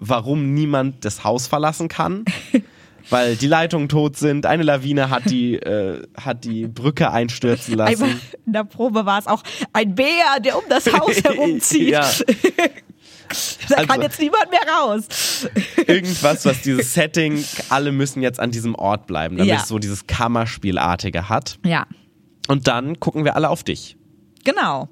warum 0.00 0.54
niemand 0.54 1.04
das 1.04 1.22
Haus 1.22 1.46
verlassen 1.46 1.86
kann. 1.88 2.24
Weil 3.10 3.36
die 3.36 3.46
Leitungen 3.46 3.88
tot 3.88 4.16
sind, 4.16 4.44
eine 4.44 4.64
Lawine 4.64 5.08
hat 5.08 5.30
die, 5.30 5.54
äh, 5.54 6.02
hat 6.20 6.44
die 6.44 6.66
Brücke 6.66 7.10
einstürzen 7.10 7.74
lassen. 7.74 8.02
Einmal 8.02 8.16
in 8.44 8.52
der 8.52 8.64
Probe 8.64 9.06
war 9.06 9.18
es 9.20 9.26
auch 9.28 9.42
ein 9.72 9.94
Bär, 9.94 10.40
der 10.44 10.58
um 10.58 10.64
das 10.68 10.92
Haus 10.92 11.16
herumzieht. 11.24 11.94
Da 13.68 13.76
kann 13.84 13.90
Also- 13.90 14.02
jetzt 14.04 14.20
niemand 14.20 14.50
mehr 14.50 14.60
raus. 14.80 15.04
irgendwas, 15.86 16.46
was 16.46 16.62
dieses 16.62 16.94
Setting, 16.94 17.44
alle 17.68 17.92
müssen 17.92 18.22
jetzt 18.22 18.40
an 18.40 18.50
diesem 18.50 18.74
Ort 18.74 19.06
bleiben, 19.06 19.36
damit 19.36 19.50
Ja. 19.52 19.60
es 19.60 19.68
so 19.68 19.78
dieses 19.78 20.06
Kammerspielartige 20.06 21.28
hat. 21.28 21.58
Ja, 21.62 21.86
Und 22.48 22.68
dann 22.68 22.98
gucken 23.00 23.26
wir 23.26 23.36
alle 23.36 23.50
auf 23.50 23.62
dich. 23.64 23.97
Genau. 24.48 24.88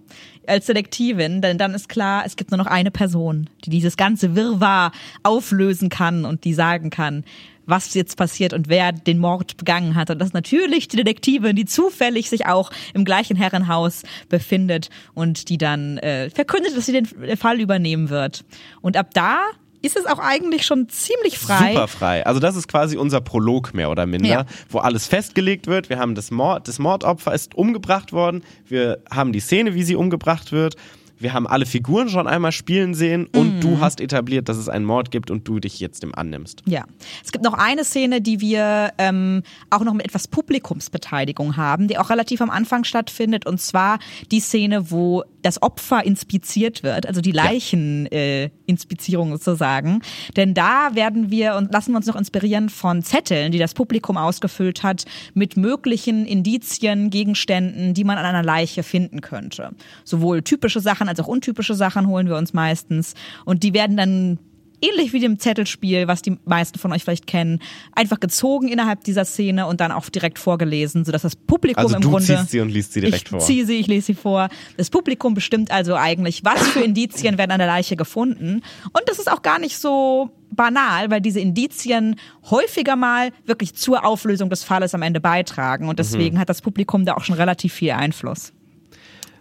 Als 0.46 0.66
Detektivin, 0.66 1.40
denn 1.40 1.58
dann 1.58 1.74
ist 1.74 1.88
klar, 1.88 2.24
es 2.24 2.36
gibt 2.36 2.50
nur 2.50 2.58
noch 2.58 2.66
eine 2.66 2.90
Person, 2.90 3.50
die 3.64 3.70
dieses 3.70 3.96
ganze 3.96 4.36
Wirrwarr 4.36 4.92
auflösen 5.24 5.88
kann 5.88 6.24
und 6.24 6.44
die 6.44 6.54
sagen 6.54 6.90
kann, 6.90 7.24
was 7.64 7.94
jetzt 7.94 8.16
passiert 8.16 8.52
und 8.52 8.68
wer 8.68 8.92
den 8.92 9.18
Mord 9.18 9.56
begangen 9.56 9.96
hat. 9.96 10.10
Und 10.10 10.20
das 10.20 10.28
ist 10.28 10.34
natürlich 10.34 10.86
die 10.86 10.98
Detektivin, 10.98 11.56
die 11.56 11.64
zufällig 11.64 12.30
sich 12.30 12.46
auch 12.46 12.70
im 12.94 13.04
gleichen 13.04 13.36
Herrenhaus 13.36 14.04
befindet 14.28 14.88
und 15.14 15.48
die 15.48 15.58
dann 15.58 15.98
äh, 15.98 16.30
verkündet, 16.30 16.76
dass 16.76 16.86
sie 16.86 16.92
den 16.92 17.06
Fall 17.36 17.60
übernehmen 17.60 18.08
wird. 18.08 18.44
Und 18.82 18.96
ab 18.96 19.08
da 19.14 19.38
ist 19.86 19.96
es 19.96 20.06
auch 20.06 20.18
eigentlich 20.18 20.66
schon 20.66 20.88
ziemlich 20.88 21.38
frei. 21.38 21.72
Super 21.72 21.88
frei. 21.88 22.26
Also 22.26 22.40
das 22.40 22.56
ist 22.56 22.68
quasi 22.68 22.96
unser 22.96 23.20
Prolog 23.20 23.72
mehr 23.72 23.90
oder 23.90 24.04
minder, 24.06 24.28
Ja. 24.28 24.44
wo 24.68 24.78
alles 24.78 25.06
festgelegt 25.06 25.66
wird. 25.66 25.88
Wir 25.88 25.98
haben 25.98 26.14
das 26.14 26.30
Mord, 26.30 26.68
das 26.68 26.78
Mordopfer 26.78 27.32
ist 27.32 27.54
umgebracht 27.54 28.12
worden. 28.12 28.42
Wir 28.68 28.98
haben 29.10 29.32
die 29.32 29.40
Szene, 29.40 29.74
wie 29.74 29.82
sie 29.84 29.96
umgebracht 29.96 30.52
wird. 30.52 30.76
Wir 31.18 31.32
haben 31.32 31.46
alle 31.46 31.66
Figuren 31.66 32.08
schon 32.08 32.26
einmal 32.26 32.52
spielen 32.52 32.94
sehen 32.94 33.26
und 33.34 33.60
du 33.60 33.80
hast 33.80 34.00
etabliert, 34.00 34.48
dass 34.48 34.56
es 34.56 34.68
einen 34.68 34.84
Mord 34.84 35.10
gibt 35.10 35.30
und 35.30 35.46
du 35.48 35.58
dich 35.60 35.80
jetzt 35.80 36.02
dem 36.02 36.14
annimmst. 36.14 36.62
Ja. 36.66 36.84
Es 37.24 37.32
gibt 37.32 37.44
noch 37.44 37.54
eine 37.54 37.84
Szene, 37.84 38.20
die 38.20 38.40
wir 38.40 38.92
ähm, 38.98 39.42
auch 39.70 39.84
noch 39.84 39.94
mit 39.94 40.06
etwas 40.06 40.28
Publikumsbeteiligung 40.28 41.56
haben, 41.56 41.88
die 41.88 41.98
auch 41.98 42.10
relativ 42.10 42.40
am 42.40 42.50
Anfang 42.50 42.84
stattfindet. 42.84 43.46
Und 43.46 43.60
zwar 43.60 43.98
die 44.30 44.40
Szene, 44.40 44.90
wo 44.90 45.24
das 45.42 45.62
Opfer 45.62 46.04
inspiziert 46.04 46.82
wird, 46.82 47.06
also 47.06 47.20
die 47.20 47.32
Leicheninspizierung 47.32 48.06
äh, 48.12 48.50
Inspizierung 48.66 49.30
sozusagen. 49.30 50.02
Denn 50.36 50.54
da 50.54 50.94
werden 50.94 51.30
wir 51.30 51.54
und 51.54 51.72
lassen 51.72 51.92
wir 51.92 51.98
uns 51.98 52.06
noch 52.06 52.16
inspirieren 52.16 52.68
von 52.68 53.02
Zetteln, 53.02 53.52
die 53.52 53.58
das 53.58 53.74
Publikum 53.74 54.16
ausgefüllt 54.16 54.82
hat, 54.82 55.04
mit 55.34 55.56
möglichen 55.56 56.26
Indizien, 56.26 57.10
Gegenständen, 57.10 57.94
die 57.94 58.04
man 58.04 58.18
an 58.18 58.24
einer 58.24 58.42
Leiche 58.42 58.82
finden 58.82 59.20
könnte. 59.20 59.70
Sowohl 60.04 60.42
typische 60.42 60.80
Sachen 60.80 61.05
als 61.08 61.20
auch 61.20 61.26
untypische 61.26 61.74
Sachen 61.74 62.06
holen 62.06 62.28
wir 62.28 62.36
uns 62.36 62.52
meistens. 62.52 63.14
Und 63.44 63.62
die 63.62 63.74
werden 63.74 63.96
dann 63.96 64.38
ähnlich 64.80 65.12
wie 65.12 65.20
dem 65.20 65.38
Zettelspiel, 65.38 66.08
was 66.08 66.22
die 66.22 66.38
meisten 66.44 66.78
von 66.78 66.92
euch 66.92 67.02
vielleicht 67.02 67.26
kennen, 67.26 67.60
einfach 67.94 68.20
gezogen 68.20 68.68
innerhalb 68.68 69.04
dieser 69.04 69.24
Szene 69.24 69.66
und 69.66 69.80
dann 69.80 69.92
auch 69.92 70.08
direkt 70.08 70.38
vorgelesen, 70.38 71.04
sodass 71.04 71.22
das 71.22 71.36
Publikum 71.36 71.84
Also 71.84 71.96
im 71.96 72.02
du 72.02 72.10
Grunde 72.10 72.26
ziehst 72.26 72.50
sie 72.50 72.60
und 72.60 72.68
liest 72.68 72.92
sie 72.92 73.00
direkt 73.00 73.24
ich 73.24 73.28
vor. 73.30 73.38
ziehe 73.40 73.66
sie, 73.66 73.76
ich 73.76 73.86
lese 73.86 74.06
sie 74.06 74.14
vor. 74.14 74.48
Das 74.76 74.90
Publikum 74.90 75.34
bestimmt 75.34 75.70
also 75.70 75.94
eigentlich, 75.96 76.44
was 76.44 76.60
für 76.68 76.80
Indizien 76.80 77.38
werden 77.38 77.52
an 77.52 77.58
der 77.58 77.68
Leiche 77.68 77.96
gefunden. 77.96 78.62
Und 78.92 79.02
das 79.06 79.18
ist 79.18 79.30
auch 79.30 79.42
gar 79.42 79.58
nicht 79.58 79.78
so 79.78 80.30
banal, 80.50 81.10
weil 81.10 81.20
diese 81.20 81.40
Indizien 81.40 82.16
häufiger 82.50 82.96
mal 82.96 83.30
wirklich 83.44 83.74
zur 83.74 84.04
Auflösung 84.04 84.50
des 84.50 84.62
Falles 84.62 84.94
am 84.94 85.02
Ende 85.02 85.20
beitragen. 85.20 85.88
Und 85.88 85.98
deswegen 85.98 86.38
hat 86.38 86.48
das 86.48 86.62
Publikum 86.62 87.04
da 87.04 87.14
auch 87.14 87.24
schon 87.24 87.36
relativ 87.36 87.72
viel 87.72 87.92
Einfluss. 87.92 88.52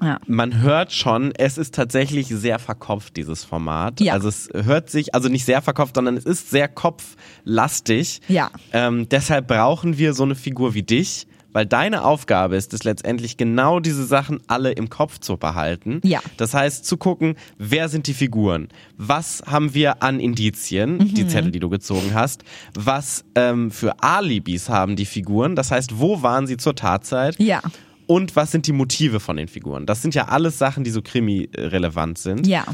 Ja. 0.02 0.20
Man 0.28 0.62
hört 0.62 0.92
schon, 0.92 1.32
es 1.38 1.58
ist 1.58 1.74
tatsächlich 1.76 2.28
sehr 2.28 2.60
verkopft, 2.60 3.16
dieses 3.18 3.44
Format. 3.44 4.00
Ja. 4.02 4.14
Also 4.14 4.28
es 4.28 4.50
hört 4.54 4.90
sich, 4.90 5.16
also 5.16 5.30
nicht 5.30 5.46
sehr 5.46 5.62
verkopft, 5.62 5.96
sondern 5.96 6.18
es 6.18 6.26
ist 6.26 6.50
sehr 6.50 6.68
kopflastig. 6.68 8.22
Ja. 8.28 8.52
Ähm, 8.74 9.08
deshalb 9.10 9.48
brauchen 9.48 9.98
wir 9.98 10.14
so 10.14 10.24
eine 10.24 10.36
Figur 10.36 10.74
wie 10.74 10.84
dich, 10.84 11.28
weil 11.54 11.66
deine 11.66 12.04
Aufgabe 12.04 12.58
ist 12.58 12.74
es 12.74 12.84
letztendlich 12.84 13.38
genau 13.38 13.80
diese 13.80 14.06
Sachen 14.06 14.42
alle 14.48 14.74
im 14.74 14.90
Kopf 14.90 15.20
zu 15.20 15.38
behalten. 15.38 16.02
Ja. 16.04 16.20
Das 16.36 16.54
heißt 16.54 16.86
zu 16.86 16.98
gucken, 16.98 17.36
wer 17.58 17.88
sind 17.88 18.08
die 18.08 18.14
Figuren? 18.14 18.68
Was 18.98 19.42
haben 19.48 19.74
wir 19.74 20.04
an 20.04 20.20
Indizien, 20.20 20.98
Mhm. 20.98 21.14
die 21.14 21.28
Zettel, 21.28 21.52
die 21.52 21.60
du 21.62 21.70
gezogen 21.70 22.14
hast? 22.14 22.44
Was 22.74 23.24
ähm, 23.36 23.72
für 23.72 24.04
Alibis 24.04 24.68
haben 24.68 24.98
die 24.98 25.06
Figuren? 25.06 25.56
Das 25.56 25.72
heißt, 25.72 25.98
wo 26.00 26.22
waren 26.22 26.46
sie 26.48 26.58
zur 26.58 26.76
Tatzeit? 26.76 27.40
Ja. 27.40 27.62
Und 28.08 28.36
was 28.36 28.52
sind 28.52 28.68
die 28.68 28.72
Motive 28.74 29.20
von 29.20 29.38
den 29.38 29.48
Figuren? 29.48 29.86
Das 29.86 30.02
sind 30.02 30.14
ja 30.16 30.28
alles 30.28 30.58
Sachen, 30.58 30.84
die 30.84 30.92
so 30.92 31.02
krimi-relevant 31.02 32.18
sind. 32.18 32.46
Ja. 32.48 32.66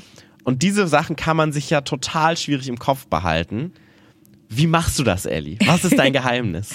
Und 0.43 0.63
diese 0.63 0.87
Sachen 0.87 1.15
kann 1.15 1.37
man 1.37 1.51
sich 1.51 1.69
ja 1.69 1.81
total 1.81 2.35
schwierig 2.37 2.67
im 2.67 2.79
Kopf 2.79 3.07
behalten. 3.07 3.71
Wie 4.53 4.67
machst 4.67 4.99
du 4.99 5.03
das, 5.03 5.25
Ellie? 5.25 5.57
Was 5.65 5.85
ist 5.85 5.97
dein 5.97 6.11
Geheimnis? 6.21 6.71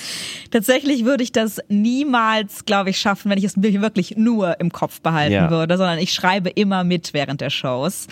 Tatsächlich 0.50 1.04
würde 1.04 1.22
ich 1.22 1.30
das 1.30 1.60
niemals, 1.68 2.64
glaube 2.64 2.88
ich, 2.88 2.98
schaffen, 2.98 3.30
wenn 3.30 3.36
ich 3.36 3.44
es 3.44 3.60
wirklich 3.60 4.16
nur 4.16 4.58
im 4.60 4.72
Kopf 4.72 5.02
behalten 5.02 5.34
Ja. 5.34 5.50
würde, 5.50 5.76
sondern 5.76 5.98
ich 5.98 6.14
schreibe 6.14 6.48
immer 6.48 6.84
mit 6.84 7.12
während 7.12 7.42
der 7.42 7.50
Shows. 7.50 8.06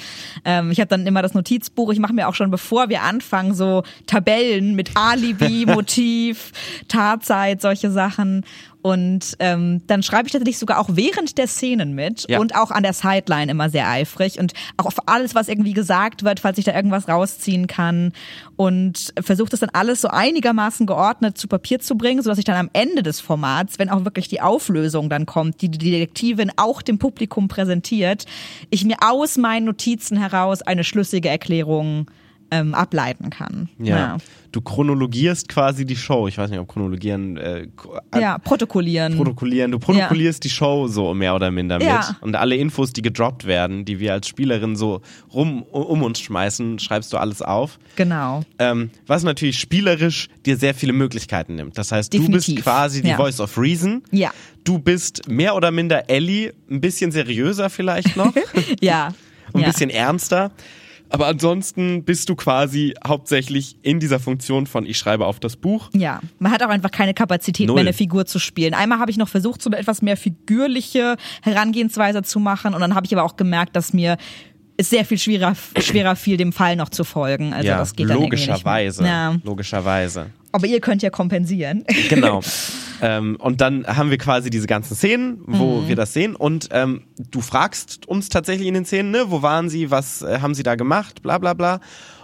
Ähm, 0.44 0.70
ich 0.70 0.80
habe 0.80 0.88
dann 0.88 1.07
immer 1.07 1.22
das 1.22 1.33
Notizbuch. 1.33 1.90
Ich 1.92 1.98
mache 1.98 2.12
mir 2.12 2.28
auch 2.28 2.35
schon, 2.35 2.50
bevor 2.50 2.90
wir 2.90 3.04
anfangen, 3.04 3.54
so 3.54 3.85
Tabellen 4.07 4.74
mit 4.74 4.90
Alibi, 4.96 5.64
Motiv, 5.66 6.52
Tatzeit, 6.88 7.62
solche 7.62 7.90
Sachen. 7.90 8.44
Und 8.87 9.37
ähm, 9.38 9.81
dann 9.87 10.03
schreibe 10.03 10.27
ich 10.27 10.33
tatsächlich 10.33 10.59
sogar 10.59 10.79
auch 10.79 10.90
während 10.92 11.38
der 11.38 11.47
Szenen 11.47 11.94
mit 11.94 12.27
Ja. 12.29 12.38
und 12.38 12.55
auch 12.55 12.70
an 12.70 12.83
der 12.83 12.92
Sideline 12.92 13.51
immer 13.51 13.70
sehr 13.70 13.88
eifrig 13.88 14.38
und 14.38 14.53
auch 14.77 14.85
auf 14.85 14.97
alles, 15.09 15.35
was 15.35 15.49
irgendwie 15.49 15.73
gesagt 15.73 16.23
wird, 16.23 16.38
falls 16.38 16.59
ich 16.59 16.66
da 16.66 16.75
irgendwas 16.75 17.09
rausziehen 17.09 17.66
kann 17.66 18.12
und 18.57 19.14
versuche 19.18 19.49
das 19.49 19.61
dann 19.61 19.70
alles 19.73 20.03
so 20.03 20.09
einigermaßen 20.09 20.85
geordnet 20.85 21.38
zu 21.38 21.49
Papier 21.49 21.81
zu 21.81 21.97
bringen, 21.97 22.20
sodass 22.23 22.37
ich 22.37 22.44
dann 22.44 22.59
am 22.59 22.68
Ende 22.75 23.03
des 23.03 23.20
Formats, 23.20 23.79
wenn 23.79 23.88
auch 23.88 24.05
wirklich 24.05 24.29
die 24.29 24.42
Auflösung 24.42 25.09
dann 25.09 25.25
kommt, 25.25 25.62
die 25.62 25.70
die 25.70 25.79
Detektivin 25.90 26.53
auch 26.57 26.83
dem 26.83 26.99
Publikum 26.99 27.49
präsentiert, 27.49 28.27
ich 28.68 28.85
mir 28.85 28.97
aus 29.01 29.38
meinen 29.38 29.64
Notizen 29.64 30.18
heraus 30.18 30.61
eine 30.61 30.85
schlüssige 30.85 31.31
Erklärung 31.31 32.11
ähm, 32.50 32.74
ableiten 32.74 33.30
kann. 33.30 33.68
Ja. 33.78 34.18
Du 34.52 34.61
chronologierst 34.61 35.48
quasi 35.48 35.85
die 35.85 35.96
Show. 35.96 36.28
Ich 36.28 36.38
weiß 36.38 36.48
nicht, 36.50 36.61
ob 36.61 36.68
chronologieren, 36.68 37.37
äh, 37.37 37.66
Ja, 38.14 38.20
ja 38.20 38.38
protokollieren. 38.38 39.16
protokollieren. 39.16 39.72
Du 39.72 39.78
protokollierst 39.80 40.44
die 40.44 40.50
Show 40.50 40.87
so 40.87 41.12
mehr 41.14 41.35
oder 41.35 41.50
minder 41.50 41.78
mit. 41.78 41.87
Ja. 41.88 42.16
Und 42.20 42.37
alle 42.37 42.54
Infos, 42.57 42.92
die 42.92 43.02
gedroppt 43.02 43.46
werden, 43.46 43.85
die 43.85 43.98
wir 43.98 44.12
als 44.12 44.28
Spielerin 44.28 44.76
so 44.76 45.00
rum 45.33 45.62
um 45.64 46.02
uns 46.02 46.20
schmeißen, 46.20 46.78
schreibst 46.78 47.12
du 47.12 47.16
alles 47.16 47.42
auf. 47.42 47.78
genau. 47.96 48.42
Ähm, 48.61 48.90
was 49.07 49.24
natürlich 49.24 49.59
spielerisch 49.59 50.28
dir 50.46 50.57
sehr 50.57 50.74
viele 50.74 50.92
Möglichkeiten 50.92 51.57
nimmt. 51.57 51.76
Das 51.76 51.90
heißt, 51.90 52.12
du 52.14 52.18
Definitiv. 52.18 52.54
bist 52.54 52.64
quasi 52.64 53.02
die 53.02 53.09
Ja. 53.09 53.16
Voice 53.16 53.40
of 53.40 53.59
Reason. 53.59 54.02
Ja. 54.12 54.30
Du 54.62 54.78
bist 54.78 55.28
mehr 55.28 55.57
oder 55.57 55.70
minder 55.72 56.09
Ellie, 56.09 56.52
ein 56.70 56.80
bisschen 56.80 57.11
seriöser 57.11 57.68
vielleicht 57.70 58.16
noch, 58.16 58.33
Ja. 58.80 59.12
ein 59.52 59.61
ja. 59.61 59.66
bisschen 59.66 59.90
ernster. 59.90 60.52
Aber 61.14 61.29
ansonsten 61.29 62.03
bist 62.03 62.29
du 62.29 62.35
quasi 62.35 62.94
hauptsächlich 63.07 63.77
in 63.83 64.00
dieser 64.00 64.18
Funktion 64.18 64.66
von 64.66 64.85
ich 64.85 64.98
schreibe 64.98 65.27
auf 65.27 65.38
das 65.38 65.55
Buch. 65.57 65.88
Ja, 65.92 66.20
man 66.40 66.50
hat 66.50 66.61
auch 66.64 66.68
einfach 66.68 66.90
keine 66.90 67.14
Kapazität 67.14 67.68
Null. 67.68 67.77
mehr, 67.77 67.83
eine 67.83 67.92
Figur 67.92 68.27
zu 68.27 68.40
spielen. 68.40 68.74
Einmal 68.74 68.98
habe 68.98 69.12
ich 69.12 69.16
noch 69.16 69.29
versucht, 69.29 69.62
so 69.62 69.70
eine 69.70 69.79
etwas 69.79 70.03
mehr 70.03 70.16
figürliche 70.16 71.16
Herangehensweise 71.42 72.22
zu 72.24 72.40
machen 72.40 72.74
und 72.74 72.81
dann 72.81 72.96
habe 72.96 73.07
ich 73.07 73.14
aber 73.14 73.22
auch 73.22 73.37
gemerkt, 73.37 73.77
dass 73.77 73.92
mir 73.92 74.16
es 74.77 74.91
sehr 74.91 75.05
viel 75.05 75.19
schwerer, 75.19 75.55
schwerer 75.79 76.17
fiel, 76.17 76.37
dem 76.37 76.53
Fall 76.53 76.77
noch 76.77 76.89
zu 76.89 77.05
folgen. 77.05 77.53
Also 77.53 77.69
ja, 77.69 77.79
das 77.79 77.95
geht 77.95 78.11
dann 78.11 78.19
logischerweise. 78.21 79.05
Ja. 79.05 79.37
Logischerweise. 79.45 80.27
Aber 80.53 80.67
ihr 80.67 80.81
könnt 80.81 81.03
ja 81.03 81.11
kompensieren. 81.11 81.85
Genau. 82.09 82.41
ähm, 83.03 83.37
und 83.41 83.61
dann 83.61 83.87
haben 83.87 84.11
wir 84.11 84.19
quasi 84.19 84.51
diese 84.51 84.67
ganzen 84.67 84.95
Szenen, 84.95 85.39
wo 85.47 85.81
Mhm. 85.81 85.89
wir 85.89 85.97
das 85.97 86.13
sehen. 86.13 86.37
Und 86.37 86.69
ähm, 86.73 87.03
du 87.31 87.41
fragst 87.41 88.07
uns 88.09 88.29
tatsächlich 88.29 88.69
in 88.69 88.75
den 88.75 88.85
Szenen, 88.85 89.11
ne, 89.11 89.25
wo 89.29 89.43
waren 89.43 89.69
sie, 89.69 89.91
was 89.91 90.23
äh, 90.23 90.39
haben 90.41 90.55
sie 90.55 90.63
da 90.63 90.75
gemacht, 90.77 91.23
bla 91.23 91.39
bla 91.39 91.55
bla. 91.55 91.81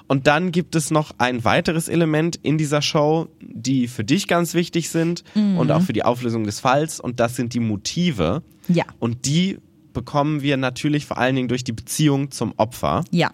Und 0.06 0.26
dann 0.26 0.50
gibt 0.50 0.74
es 0.74 0.90
noch 0.90 1.12
ein 1.18 1.44
weiteres 1.44 1.88
Element 1.88 2.34
in 2.42 2.58
dieser 2.58 2.82
Show, 2.82 3.28
die 3.40 3.86
für 3.86 4.02
dich 4.02 4.26
ganz 4.26 4.54
wichtig 4.54 4.90
sind 4.90 5.22
Mhm. 5.36 5.56
und 5.58 5.70
auch 5.70 5.82
für 5.82 5.92
die 5.92 6.02
Auflösung 6.04 6.42
des 6.44 6.58
Falls. 6.58 6.98
Und 6.98 7.20
das 7.20 7.36
sind 7.36 7.54
die 7.54 7.60
Motive. 7.60 8.42
Ja. 8.66 8.84
Und 8.98 9.24
die 9.26 9.58
bekommen 9.92 10.42
wir 10.42 10.56
natürlich 10.56 11.06
vor 11.06 11.18
allen 11.18 11.36
Dingen 11.36 11.48
durch 11.48 11.64
die 11.64 11.72
Beziehung 11.72 12.30
zum 12.30 12.54
Opfer. 12.56 13.04
Ja. 13.10 13.30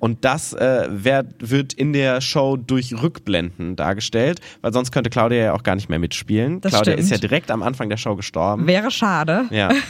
Und 0.00 0.24
das 0.24 0.52
äh, 0.52 0.86
werd, 0.90 1.26
wird 1.40 1.72
in 1.72 1.92
der 1.92 2.20
Show 2.20 2.56
durch 2.56 2.94
Rückblenden 3.02 3.74
dargestellt, 3.74 4.40
weil 4.60 4.72
sonst 4.72 4.92
könnte 4.92 5.10
Claudia 5.10 5.38
ja 5.38 5.52
auch 5.54 5.64
gar 5.64 5.74
nicht 5.74 5.88
mehr 5.88 5.98
mitspielen. 5.98 6.60
Das 6.60 6.70
Claudia 6.70 6.92
stimmt. 6.92 7.00
ist 7.04 7.10
ja 7.10 7.18
direkt 7.18 7.50
am 7.50 7.64
Anfang 7.64 7.88
der 7.88 7.96
Show 7.96 8.14
gestorben. 8.14 8.66
Wäre 8.68 8.90
schade. 8.92 9.46
Ja. 9.50 9.70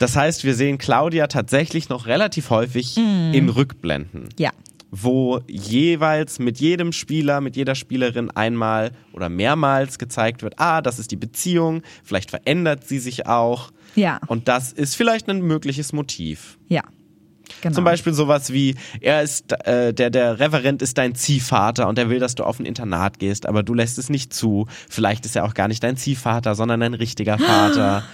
Das 0.00 0.14
heißt, 0.16 0.44
wir 0.44 0.54
sehen 0.54 0.78
Claudia 0.78 1.26
tatsächlich 1.26 1.88
noch 1.88 2.06
relativ 2.06 2.50
häufig 2.50 2.96
Mhm. 2.96 3.32
in 3.34 3.48
Rückblenden, 3.48 4.28
Ja. 4.38 4.50
Wo 4.90 5.40
jeweils 5.46 6.38
mit 6.38 6.60
jedem 6.60 6.92
Spieler, 6.92 7.40
mit 7.40 7.56
jeder 7.56 7.74
Spielerin 7.74 8.30
einmal 8.30 8.92
oder 9.12 9.28
mehrmals 9.28 9.98
gezeigt 9.98 10.42
wird, 10.42 10.54
ah, 10.58 10.80
das 10.80 10.98
ist 10.98 11.10
die 11.10 11.16
Beziehung, 11.16 11.82
vielleicht 12.02 12.30
verändert 12.30 12.84
sie 12.86 12.98
sich 12.98 13.26
auch. 13.26 13.70
Ja. 13.94 14.20
Und 14.26 14.48
das 14.48 14.72
ist 14.72 14.96
vielleicht 14.96 15.28
ein 15.28 15.42
mögliches 15.42 15.92
Motiv. 15.92 16.58
Ja. 16.68 16.82
Genau. 17.62 17.74
Zum 17.74 17.84
Beispiel 17.84 18.12
sowas 18.12 18.52
wie, 18.52 18.76
er 19.00 19.22
ist, 19.22 19.52
äh, 19.66 19.92
der, 19.92 20.10
der 20.10 20.38
Reverend 20.38 20.82
ist 20.82 20.98
dein 20.98 21.14
Ziehvater 21.14 21.88
und 21.88 21.98
er 21.98 22.10
will, 22.10 22.20
dass 22.20 22.34
du 22.34 22.44
auf 22.44 22.60
ein 22.60 22.66
Internat 22.66 23.18
gehst, 23.18 23.46
aber 23.46 23.62
du 23.62 23.74
lässt 23.74 23.98
es 23.98 24.10
nicht 24.10 24.32
zu. 24.32 24.66
Vielleicht 24.88 25.24
ist 25.24 25.34
er 25.34 25.44
auch 25.44 25.54
gar 25.54 25.66
nicht 25.66 25.82
dein 25.82 25.96
Ziehvater, 25.96 26.54
sondern 26.54 26.82
ein 26.82 26.94
richtiger 26.94 27.38
Vater. 27.38 28.04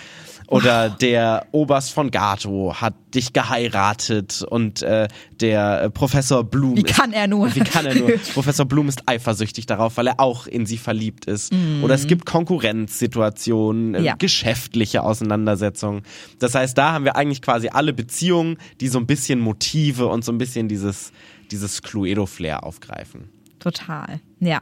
Oder 0.49 0.91
der 0.91 1.47
Oberst 1.53 1.93
von 1.93 2.11
Gato 2.11 2.75
hat 2.75 2.95
dich 3.15 3.33
geheiratet 3.33 4.43
und 4.43 4.83
äh, 4.83 5.09
der 5.41 5.83
äh, 5.83 5.91
Professor 5.91 6.45
Blum 6.45 6.77
Wie 6.77 6.83
ist, 6.83 6.95
kann 6.97 7.13
er 7.13 7.27
nur? 7.27 7.55
Wie 7.55 7.61
kann 7.61 7.87
er 7.87 7.95
nur? 7.95 8.11
Professor 8.35 8.67
Blum 8.67 8.89
ist 8.89 9.03
eifersüchtig 9.07 9.67
darauf, 9.67 9.97
weil 9.97 10.09
er 10.09 10.21
auch 10.21 10.47
in 10.47 10.67
sie 10.67 10.79
verliebt 10.79 11.27
ist. 11.27 11.53
Oder 11.83 11.95
es 11.95 12.07
gibt 12.07 12.27
Konkurrenzsituationen, 12.27 13.95
äh. 13.95 14.03
Ja. 14.03 14.15
geschäftliche 14.17 15.03
Auseinandersetzungen. 15.03 16.03
Das 16.39 16.55
heißt, 16.55 16.77
da 16.77 16.93
haben 16.93 17.05
wir 17.05 17.17
eigentlich 17.17 17.43
quasi 17.43 17.69
alle 17.69 17.93
Beziehungen, 17.93 18.59
die 18.81 18.89
so 18.89 18.99
ein 18.99 19.07
bisschen 19.07 19.41
Motive 19.41 20.07
und 20.07 20.25
so 20.25 20.33
ein 20.33 20.39
bisschen 20.39 20.69
dieses, 20.69 21.13
dieses 21.51 21.83
Cluedo-Flair 21.83 22.65
aufgreifen. 22.65 23.29
Total. 23.61 24.21
Ja. 24.41 24.61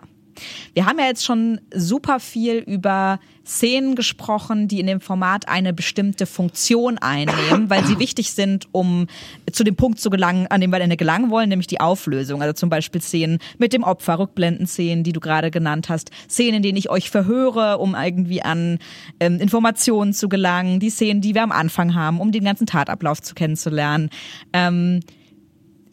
Wir 0.75 0.87
haben 0.87 0.99
ja 0.99 1.07
jetzt 1.07 1.25
schon 1.25 1.61
super 1.75 2.21
viel 2.21 2.57
über 2.59 3.21
Szenen 3.45 3.97
gesprochen, 3.97 4.69
die 4.69 4.81
in 4.81 4.87
dem 4.87 5.01
Format 5.01 5.49
eine 5.49 5.73
bestimmte 5.73 6.27
Funktion 6.27 6.99
einnehmen, 6.99 7.71
weil 7.71 7.85
sie 7.85 7.99
wichtig 7.99 8.33
sind, 8.33 8.69
um 8.73 9.09
zu 9.51 9.65
dem 9.65 9.77
Punkt 9.77 10.01
zu 10.01 10.11
gelangen, 10.11 10.47
an 10.49 10.61
dem 10.61 10.71
wir 10.71 10.81
Ende 10.81 10.97
gelangen 10.97 11.31
wollen, 11.31 11.49
nämlich 11.49 11.67
die 11.67 11.81
Auflösung. 11.81 12.41
Also 12.41 12.53
zum 12.53 12.71
Beispiel 12.71 13.01
Szenen 13.01 13.39
mit 13.59 13.73
dem 13.73 13.83
Opfer, 13.83 14.19
Rückblenden-Szenen, 14.19 15.03
die 15.05 15.13
du 15.13 15.21
gerade 15.21 15.51
genannt 15.51 15.89
hast, 15.89 16.11
Szenen, 16.29 16.57
in 16.57 16.63
denen 16.63 16.79
ich 16.79 16.91
euch 16.91 17.11
verhöre, 17.11 17.79
um 17.79 17.95
irgendwie 17.95 18.43
an 18.43 18.79
ähm, 19.21 19.39
Informationen 19.39 20.13
zu 20.13 20.29
gelangen, 20.29 20.81
die 20.81 20.91
Szenen, 20.91 21.21
die 21.21 21.35
wir 21.35 21.43
am 21.43 21.53
Anfang 21.53 21.95
haben, 21.95 22.21
um 22.21 22.33
den 22.33 22.45
ganzen 22.45 22.67
Tatablauf 22.67 23.21
zu 23.21 23.35
kennenzulernen. 23.35 24.11
Ähm, 24.53 25.01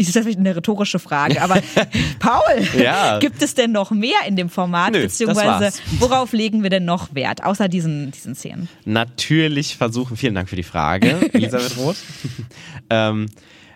ist 0.07 0.17
vielleicht 0.17 0.39
eine 0.39 0.55
rhetorische 0.55 0.99
Frage, 0.99 1.41
aber 1.41 1.61
Paul, 2.19 2.41
Ja. 2.81 3.19
gibt 3.19 3.41
es 3.41 3.53
denn 3.55 3.71
noch 3.71 3.91
mehr 3.91 4.19
in 4.27 4.35
dem 4.35 4.49
Format, 4.49 4.93
Nö, 4.93 5.01
beziehungsweise 5.01 5.77
worauf 5.99 6.31
legen 6.31 6.63
wir 6.63 6.69
denn 6.69 6.85
noch 6.85 7.13
Wert, 7.13 7.43
außer 7.43 7.67
diesen, 7.67 8.11
diesen 8.11 8.35
Szenen? 8.35 8.69
Natürlich 8.85 9.75
versuchen, 9.75 10.15
vielen 10.17 10.35
Dank 10.35 10.49
für 10.49 10.55
die 10.55 10.63
Frage, 10.63 11.15
Elisabeth 11.33 11.77
Roth. 11.77 11.97
ähm, 12.89 13.25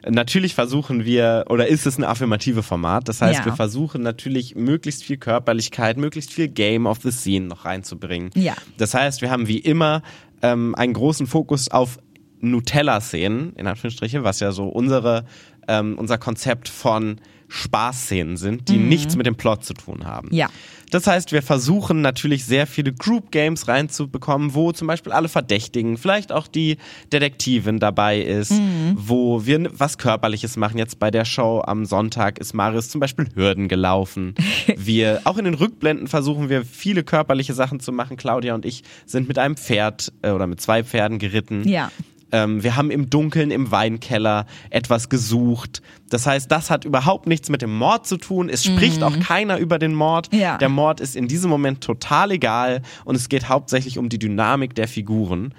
natürlich 0.09 0.53
versuchen 0.55 1.05
wir, 1.05 1.45
oder 1.49 1.67
ist 1.67 1.85
es 1.85 1.97
ein 1.97 2.03
affirmative 2.03 2.63
Format? 2.63 3.07
Das 3.09 3.21
heißt, 3.21 3.39
Ja. 3.39 3.45
wir 3.45 3.53
versuchen 3.53 4.01
natürlich 4.01 4.55
möglichst 4.55 5.03
viel 5.03 5.17
Körperlichkeit, 5.17 5.97
möglichst 5.97 6.31
viel 6.33 6.47
Game 6.47 6.85
of 6.85 6.99
the 7.03 7.11
Scene 7.11 7.47
noch 7.47 7.65
reinzubringen. 7.65 8.29
Ja. 8.35 8.53
Das 8.77 8.93
heißt, 8.93 9.21
wir 9.21 9.29
haben 9.31 9.47
wie 9.47 9.59
immer 9.59 10.01
ähm, 10.41 10.75
einen 10.75 10.93
großen 10.93 11.27
Fokus 11.27 11.69
auf 11.69 11.99
Nutella-Szenen, 12.41 13.53
in 13.55 13.67
Anführungsstriche, 13.67 14.23
was 14.23 14.39
ja 14.41 14.51
so 14.51 14.65
unsere, 14.67 15.25
ähm, 15.67 15.97
unser 15.97 16.17
Konzept 16.17 16.69
von 16.69 17.19
Spaßszenen 17.49 18.35
sind, 18.35 18.67
die 18.67 18.77
nichts 18.77 19.15
mit 19.15 19.27
dem 19.27 19.35
Plot 19.35 19.63
zu 19.63 19.75
tun 19.75 20.05
haben. 20.05 20.29
Mhm. 20.29 20.35
Ja. 20.35 20.49
Das 20.89 21.07
heißt, 21.07 21.31
wir 21.31 21.41
versuchen 21.41 22.01
natürlich 22.01 22.45
sehr 22.45 22.67
viele 22.67 22.93
Group 22.93 23.31
Games 23.31 23.67
reinzubekommen, 23.67 24.53
wo 24.53 24.71
zum 24.71 24.87
Beispiel 24.87 25.11
alle 25.11 25.27
Verdächtigen, 25.27 25.97
vielleicht 25.97 26.31
auch 26.31 26.47
die 26.47 26.77
Detektivin 27.11 27.79
dabei 27.79 28.21
ist, 28.21 28.51
Mhm. 28.51 28.95
wo 28.95 29.45
wir 29.45 29.69
was 29.77 29.97
Körperliches 29.99 30.55
machen. 30.57 30.77
Jetzt 30.77 30.97
bei 30.99 31.11
der 31.11 31.25
Show 31.25 31.61
am 31.65 31.85
Sonntag 31.85 32.39
ist 32.39 32.53
Marius 32.53 32.89
zum 32.89 32.99
Beispiel 33.01 33.27
Hürden 33.35 33.67
gelaufen. 33.67 34.33
wir, 34.77 35.21
auch 35.23 35.37
in 35.37 35.45
den 35.45 35.53
Rückblenden 35.55 36.07
versuchen 36.07 36.49
wir 36.49 36.65
viele 36.65 37.03
körperliche 37.03 37.53
Sachen 37.53 37.79
zu 37.79 37.91
machen. 37.91 38.17
Claudia 38.17 38.55
und 38.55 38.65
ich 38.65 38.83
sind 39.05 39.27
mit 39.27 39.37
einem 39.37 39.57
Pferd 39.57 40.11
äh, 40.23 40.31
oder 40.31 40.47
mit 40.47 40.59
zwei 40.61 40.83
Pferden 40.83 41.19
geritten. 41.19 41.67
Ja. 41.67 41.91
Ähm, 42.33 42.63
wir 42.63 42.75
haben 42.75 42.91
im 42.91 43.09
Dunkeln 43.09 43.51
im 43.51 43.71
Weinkeller 43.71 44.45
etwas 44.71 45.07
gesucht. 45.07 45.81
Das 46.09 46.25
heißt, 46.27 46.51
das 46.51 46.69
hat 46.69 46.83
überhaupt 46.83 47.27
nichts 47.27 47.47
mit 47.49 47.61
dem 47.61 47.73
Mord 47.77 48.05
zu 48.07 48.17
tun. 48.17 48.49
Es 48.49 48.65
spricht 48.65 49.01
auch 49.03 49.17
keiner 49.19 49.57
über 49.59 49.79
den 49.79 49.93
Mord. 49.93 50.33
Ja. 50.33 50.57
Der 50.57 50.69
Mord 50.69 50.99
ist 50.99 51.15
in 51.15 51.27
diesem 51.27 51.49
Moment 51.49 51.81
total 51.81 52.31
egal 52.31 52.81
und 53.05 53.15
es 53.15 53.29
geht 53.29 53.47
hauptsächlich 53.47 53.97
um 53.97 54.09
die 54.09 54.19
Dynamik 54.19 54.75
der 54.75 54.87
Figuren. 54.87 55.53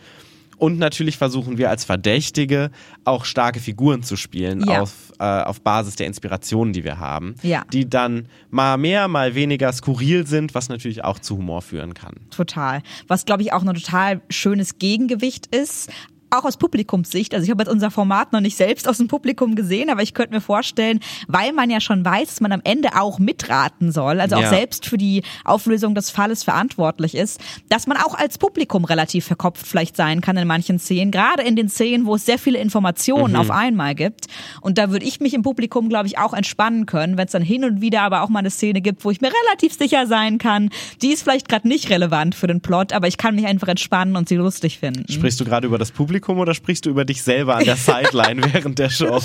Und 0.57 0.79
natürlich 0.79 1.17
versuchen 1.19 1.59
wir 1.59 1.69
als 1.69 1.85
Verdächtige 1.85 2.71
auch 3.05 3.25
starke 3.25 3.59
Figuren 3.59 4.03
zu 4.05 4.17
spielen 4.17 4.65
Ja. 4.67 4.83
auf, 4.83 5.13
äh, 5.19 5.25
auf 5.25 5.61
Basis 5.61 5.97
der 5.97 6.07
Inspirationen, 6.07 6.73
die 6.73 6.85
wir 6.85 6.99
haben, 7.01 7.35
Ja. 7.43 7.65
die 7.73 7.89
dann 7.89 8.29
mal 8.51 8.77
mehr, 8.79 9.09
mal 9.09 9.35
weniger 9.35 9.73
skurril 9.73 10.27
sind, 10.29 10.55
was 10.55 10.69
natürlich 10.69 11.03
auch 11.05 11.19
zu 11.19 11.37
Humor 11.39 11.61
führen 11.61 11.93
kann. 11.95 12.15
Total. 12.31 12.83
Was, 13.09 13.25
glaube 13.25 13.43
ich, 13.43 13.53
auch 13.53 13.63
ein 13.63 13.75
total 13.75 14.21
schönes 14.31 14.79
Gegengewicht 14.79 15.47
ist. 15.55 15.91
Auch 16.35 16.45
aus 16.45 16.57
Publikumssicht. 16.57 17.33
Also 17.35 17.45
ich 17.45 17.51
habe 17.51 17.63
jetzt 17.63 17.73
unser 17.73 17.91
Format 17.91 18.33
noch 18.33 18.41
nicht 18.41 18.57
selbst 18.57 18.89
aus 18.89 18.99
dem 18.99 19.09
Publikum 19.09 19.55
gesehen, 19.55 19.89
aber 19.91 20.03
ich 20.03 20.15
könnte 20.15 20.35
mir 20.35 20.41
vorstellen, 20.41 21.01
weil 21.29 21.53
man 21.53 21.71
ja 21.71 21.81
schon 21.81 22.05
weiß, 22.05 22.29
dass 22.29 22.41
man 22.41 22.51
am 22.53 22.61
Ende 22.65 23.01
auch 23.01 23.19
mitraten 23.19 23.93
soll, 23.93 24.21
also 24.21 24.37
auch 24.37 24.41
Ja. 24.43 24.49
selbst 24.49 24.87
für 24.87 24.99
die 24.99 25.23
Auflösung 25.45 25.95
des 25.95 26.11
Falles 26.11 26.43
verantwortlich 26.43 27.15
ist, 27.15 27.41
dass 27.69 27.87
man 27.87 27.97
auch 27.99 28.15
als 28.15 28.39
Publikum 28.39 28.85
relativ 28.85 29.25
verkopft 29.27 29.67
vielleicht 29.67 29.97
sein 29.97 30.21
kann 30.21 30.37
in 30.37 30.49
manchen 30.49 30.79
Szenen, 30.79 31.11
gerade 31.13 31.43
in 31.43 31.55
den 31.57 31.69
Szenen, 31.69 32.07
wo 32.07 32.17
es 32.17 32.27
sehr 32.27 32.39
viele 32.39 32.59
Informationen 32.59 33.37
auf 33.37 33.51
einmal 33.51 33.95
gibt. 33.95 34.27
Und 34.61 34.77
da 34.79 34.91
würde 34.91 35.05
ich 35.07 35.21
mich 35.21 35.35
im 35.35 35.43
Publikum, 35.43 35.89
glaube 35.89 36.07
ich, 36.09 36.19
auch 36.19 36.33
entspannen 36.35 36.87
können, 36.87 37.17
wenn 37.17 37.27
es 37.27 37.33
dann 37.33 37.43
hin 37.43 37.65
und 37.65 37.81
wieder 37.81 38.03
aber 38.03 38.23
auch 38.23 38.29
mal 38.29 38.41
eine 38.41 38.51
Szene 38.51 38.81
gibt, 38.81 39.05
wo 39.05 39.11
ich 39.11 39.21
mir 39.21 39.31
relativ 39.47 39.75
sicher 39.75 40.07
sein 40.07 40.39
kann, 40.39 40.71
die 41.03 41.09
ist 41.13 41.23
vielleicht 41.23 41.49
gerade 41.49 41.69
nicht 41.69 41.91
relevant 41.91 42.35
für 42.35 42.47
den 42.49 42.61
Plot, 42.61 42.93
aber 42.93 43.07
ich 43.07 43.19
kann 43.19 43.37
mich 43.37 43.47
einfach 43.47 43.69
entspannen 43.69 44.17
und 44.17 44.29
sie 44.29 44.37
lustig 44.37 44.79
finden. 44.79 45.05
Sprichst 45.11 45.39
du 45.41 45.45
gerade 45.45 45.67
über 45.67 45.79
das 45.79 45.93
Publikum 45.93 46.24
oder 46.29 46.55
sprichst 46.55 46.87
du 46.87 46.91
über 46.91 47.05
dich 47.05 47.23
selber 47.23 47.57
an 47.57 47.65
der 47.65 47.77
Sideline 47.77 48.43
während 48.53 48.79
der 48.79 48.91
Show? 48.91 49.21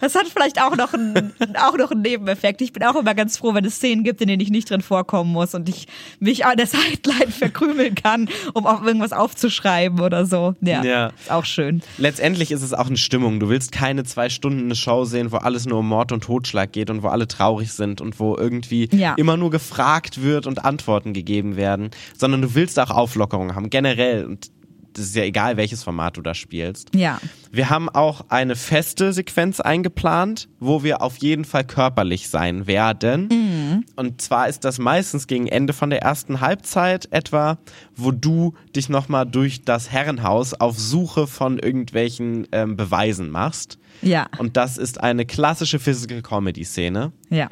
Das 0.00 0.14
hat 0.14 0.26
vielleicht 0.32 0.60
auch 0.60 0.76
noch, 0.76 0.92
einen, 0.94 1.32
auch 1.60 1.76
noch 1.76 1.90
einen 1.90 2.02
Nebeneffekt. 2.02 2.60
Ich 2.62 2.72
bin 2.72 2.82
auch 2.84 2.96
immer 2.96 3.14
ganz 3.14 3.36
froh, 3.38 3.54
wenn 3.54 3.64
es 3.64 3.76
Szenen 3.76 4.04
gibt, 4.04 4.20
in 4.20 4.28
denen 4.28 4.40
ich 4.40 4.50
nicht 4.50 4.68
drin 4.70 4.80
vorkommen 4.82 5.30
muss 5.32 5.54
und 5.54 5.68
ich 5.68 5.86
mich 6.20 6.44
an 6.44 6.56
der 6.56 6.66
Sideline 6.66 7.30
verkrümeln 7.30 7.94
kann, 7.94 8.28
um 8.54 8.66
auch 8.66 8.82
irgendwas 8.82 9.12
aufzuschreiben 9.12 10.00
oder 10.00 10.26
so. 10.26 10.54
Ja, 10.60 10.82
Ja. 10.84 11.06
ist 11.08 11.30
auch 11.30 11.44
schön. 11.44 11.82
Letztendlich 11.98 12.50
ist 12.52 12.62
es 12.62 12.72
auch 12.72 12.86
eine 12.86 12.96
Stimmung. 12.96 13.40
Du 13.40 13.48
willst 13.48 13.72
keine 13.72 14.04
zwei 14.04 14.28
Stunden 14.28 14.64
eine 14.64 14.74
Show 14.76 15.04
sehen, 15.04 15.32
wo 15.32 15.36
alles 15.36 15.66
nur 15.66 15.78
um 15.80 15.88
Mord 15.88 16.12
und 16.12 16.24
Totschlag 16.24 16.72
geht 16.72 16.90
und 16.90 17.02
wo 17.02 17.08
alle 17.08 17.28
traurig 17.28 17.72
sind 17.72 18.00
und 18.00 18.18
wo 18.20 18.36
irgendwie 18.36 18.88
Ja. 18.92 19.14
immer 19.14 19.36
nur 19.36 19.50
gefragt 19.50 20.22
wird 20.22 20.46
und 20.46 20.64
Antworten 20.64 21.12
gegeben 21.12 21.56
werden, 21.56 21.90
sondern 22.16 22.42
du 22.42 22.54
willst 22.54 22.78
auch 22.80 22.90
Auflockerung 22.90 23.54
haben, 23.54 23.70
generell. 23.70 24.24
Und 24.26 24.50
das 24.94 25.06
ist 25.06 25.16
ja 25.16 25.22
egal, 25.24 25.56
welches 25.56 25.82
Format 25.82 26.16
du 26.16 26.22
da 26.22 26.34
spielst. 26.34 26.94
Ja. 26.94 27.18
Wir 27.50 27.70
haben 27.70 27.88
auch 27.88 28.26
eine 28.28 28.56
feste 28.56 29.12
Sequenz 29.12 29.60
eingeplant, 29.60 30.48
wo 30.60 30.82
wir 30.82 31.02
auf 31.02 31.16
jeden 31.18 31.44
Fall 31.44 31.64
körperlich 31.64 32.28
sein 32.28 32.66
werden. 32.66 33.84
Und 33.96 34.20
zwar 34.22 34.48
ist 34.48 34.64
das 34.64 34.78
meistens 34.78 35.26
gegen 35.26 35.46
Ende 35.48 35.72
von 35.72 35.90
der 35.90 36.02
ersten 36.02 36.40
Halbzeit 36.40 37.08
etwa, 37.10 37.58
wo 37.96 38.10
du 38.10 38.54
dich 38.74 38.88
nochmal 38.88 39.26
durch 39.26 39.62
das 39.62 39.90
Herrenhaus 39.90 40.54
auf 40.54 40.78
Suche 40.78 41.26
von 41.26 41.58
irgendwelchen 41.58 42.46
ähm, 42.52 42.76
Beweisen 42.76 43.30
machst. 43.30 43.78
Ja. 44.02 44.28
Und 44.38 44.56
das 44.56 44.78
ist 44.78 45.00
eine 45.00 45.26
klassische 45.26 45.78
Physical 45.78 46.22
Comedy 46.22 46.64
Szene, 46.64 47.12
Ja. 47.30 47.48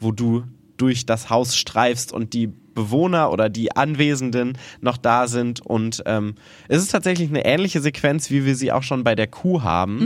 wo 0.00 0.10
du 0.12 0.44
durch 0.76 1.06
das 1.06 1.30
Haus 1.30 1.56
streifst 1.56 2.12
und 2.12 2.32
die 2.34 2.52
Bewohner 2.74 3.30
oder 3.32 3.48
die 3.48 3.74
Anwesenden 3.76 4.58
noch 4.80 4.96
da 4.96 5.26
sind. 5.28 5.60
Und 5.64 6.02
ähm, 6.06 6.34
es 6.68 6.82
ist 6.82 6.90
tatsächlich 6.92 7.28
eine 7.30 7.44
ähnliche 7.44 7.80
Sequenz, 7.80 8.30
wie 8.30 8.44
wir 8.44 8.56
sie 8.56 8.72
auch 8.72 8.82
schon 8.82 9.04
bei 9.04 9.14
der 9.14 9.26
Kuh 9.26 9.62
haben. 9.62 10.00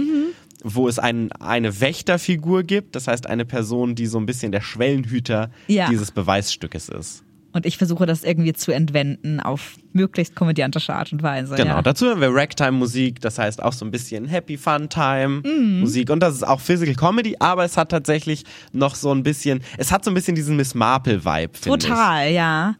Wo 0.64 0.88
es 0.88 0.98
ein, 0.98 1.30
eine 1.32 1.80
Wächterfigur 1.80 2.64
gibt, 2.64 2.96
das 2.96 3.06
heißt 3.06 3.28
eine 3.28 3.44
Person, 3.44 3.94
die 3.94 4.06
so 4.06 4.18
ein 4.18 4.26
bisschen 4.26 4.50
der 4.50 4.60
Schwellenhüter 4.60 5.50
Ja. 5.68 5.88
dieses 5.88 6.10
Beweisstückes 6.10 6.88
ist. 6.88 7.22
Und 7.52 7.64
ich 7.64 7.78
versuche 7.78 8.04
das 8.04 8.24
irgendwie 8.24 8.52
zu 8.52 8.72
entwenden 8.72 9.40
auf 9.40 9.76
möglichst 9.92 10.36
komödiantische 10.36 10.94
Art 10.94 11.12
und 11.12 11.22
Weise. 11.22 11.54
Genau, 11.56 11.76
Ja. 11.76 11.82
dazu 11.82 12.06
haben 12.10 12.20
wir 12.20 12.28
Ragtime-Musik, 12.32 13.20
das 13.22 13.38
heißt 13.38 13.62
auch 13.62 13.72
so 13.72 13.86
ein 13.86 13.90
bisschen 13.90 14.26
Happy 14.26 14.58
Fun 14.58 14.88
Time 14.90 15.42
Mhm. 15.44 15.80
Musik 15.80 16.10
und 16.10 16.20
das 16.20 16.34
ist 16.34 16.46
auch 16.46 16.60
Physical 16.60 16.94
Comedy, 16.94 17.36
aber 17.40 17.64
es 17.64 17.76
hat 17.78 17.90
tatsächlich 17.90 18.44
noch 18.72 18.94
so 18.94 19.10
ein 19.12 19.22
bisschen, 19.22 19.62
es 19.78 19.90
hat 19.90 20.04
so 20.04 20.10
ein 20.10 20.14
bisschen 20.14 20.34
diesen 20.34 20.56
Miss 20.56 20.74
Marple-Vibe, 20.74 21.56
finde 21.56 21.78
ich. 21.78 21.84
Total, 21.88 22.30
ja. 22.30 22.74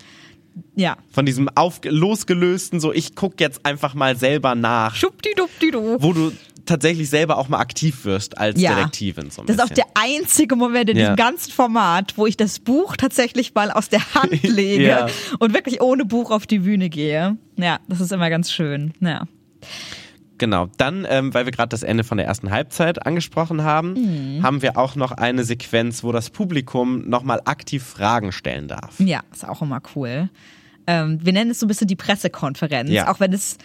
Ja. 0.75 0.97
Von 1.13 1.25
diesem 1.25 1.49
auf, 1.55 1.81
losgelösten, 1.85 2.79
so 2.81 2.93
ich 2.93 3.15
guck 3.15 3.41
jetzt 3.41 3.65
einfach 3.65 3.95
mal 3.95 4.17
selber 4.17 4.55
nach, 4.55 4.95
Schubdidubidu. 4.95 5.97
wo 6.01 6.13
du 6.13 6.33
tatsächlich 6.69 7.11
selber 7.11 7.39
auch 7.39 7.49
mal 7.49 7.59
aktiv 7.59 8.05
wirst 8.05 8.39
als 8.39 8.61
Ja. 8.61 8.75
Detektivin. 8.75 9.31
So 9.31 9.43
Das 9.43 9.57
ist 9.57 9.63
auch 9.63 9.69
der 9.69 9.87
einzige 9.95 10.55
Moment 10.57 10.91
in 10.91 10.97
Ja. 10.97 11.03
diesem 11.05 11.17
ganzen 11.17 11.51
Format, 11.53 12.15
wo 12.17 12.27
ich 12.27 12.37
das 12.37 12.59
Buch 12.61 12.97
tatsächlich 12.97 13.55
mal 13.55 13.71
aus 13.71 13.89
der 13.89 14.15
Hand 14.15 14.43
lege 14.43 14.87
Ja. 14.87 15.07
und 15.39 15.55
wirklich 15.55 15.81
ohne 15.81 16.05
Buch 16.05 16.31
auf 16.31 16.47
die 16.47 16.61
Bühne 16.61 16.89
gehe. 16.89 17.37
Ja, 17.57 17.79
das 17.89 18.01
ist 18.01 18.13
immer 18.13 18.31
ganz 18.31 18.53
schön. 18.53 18.93
Ja. 19.01 19.27
Genau, 20.41 20.69
dann, 20.77 21.05
ähm, 21.11 21.35
weil 21.35 21.47
wir 21.47 21.51
gerade 21.53 21.71
das 21.71 21.83
Ende 21.83 22.05
von 22.05 22.17
der 22.17 22.27
ersten 22.29 22.53
Halbzeit 22.53 23.05
angesprochen 23.05 23.65
haben, 23.65 23.95
Mhm. 24.39 24.43
haben 24.45 24.63
wir 24.63 24.79
auch 24.79 24.95
noch 24.95 25.11
eine 25.11 25.43
Sequenz, 25.43 26.05
wo 26.05 26.13
das 26.13 26.31
Publikum 26.31 27.09
nochmal 27.09 27.41
aktiv 27.45 27.83
Fragen 27.83 28.31
stellen 28.31 28.69
darf. 28.69 29.01
ja, 29.01 29.23
ist 29.33 29.47
auch 29.49 29.63
immer 29.63 29.81
cool. 29.97 30.29
Ähm, 30.87 31.19
wir 31.23 31.33
nennen 31.33 31.51
es 31.51 31.59
so 31.59 31.67
ein 31.67 31.69
bisschen 31.69 31.89
die 31.89 31.97
Pressekonferenz, 31.97 32.91
auch 33.09 33.19
wenn 33.19 33.33
es 33.33 33.59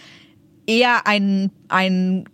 eher 0.66 1.06
ein, 1.06 1.50
ein 1.68 2.24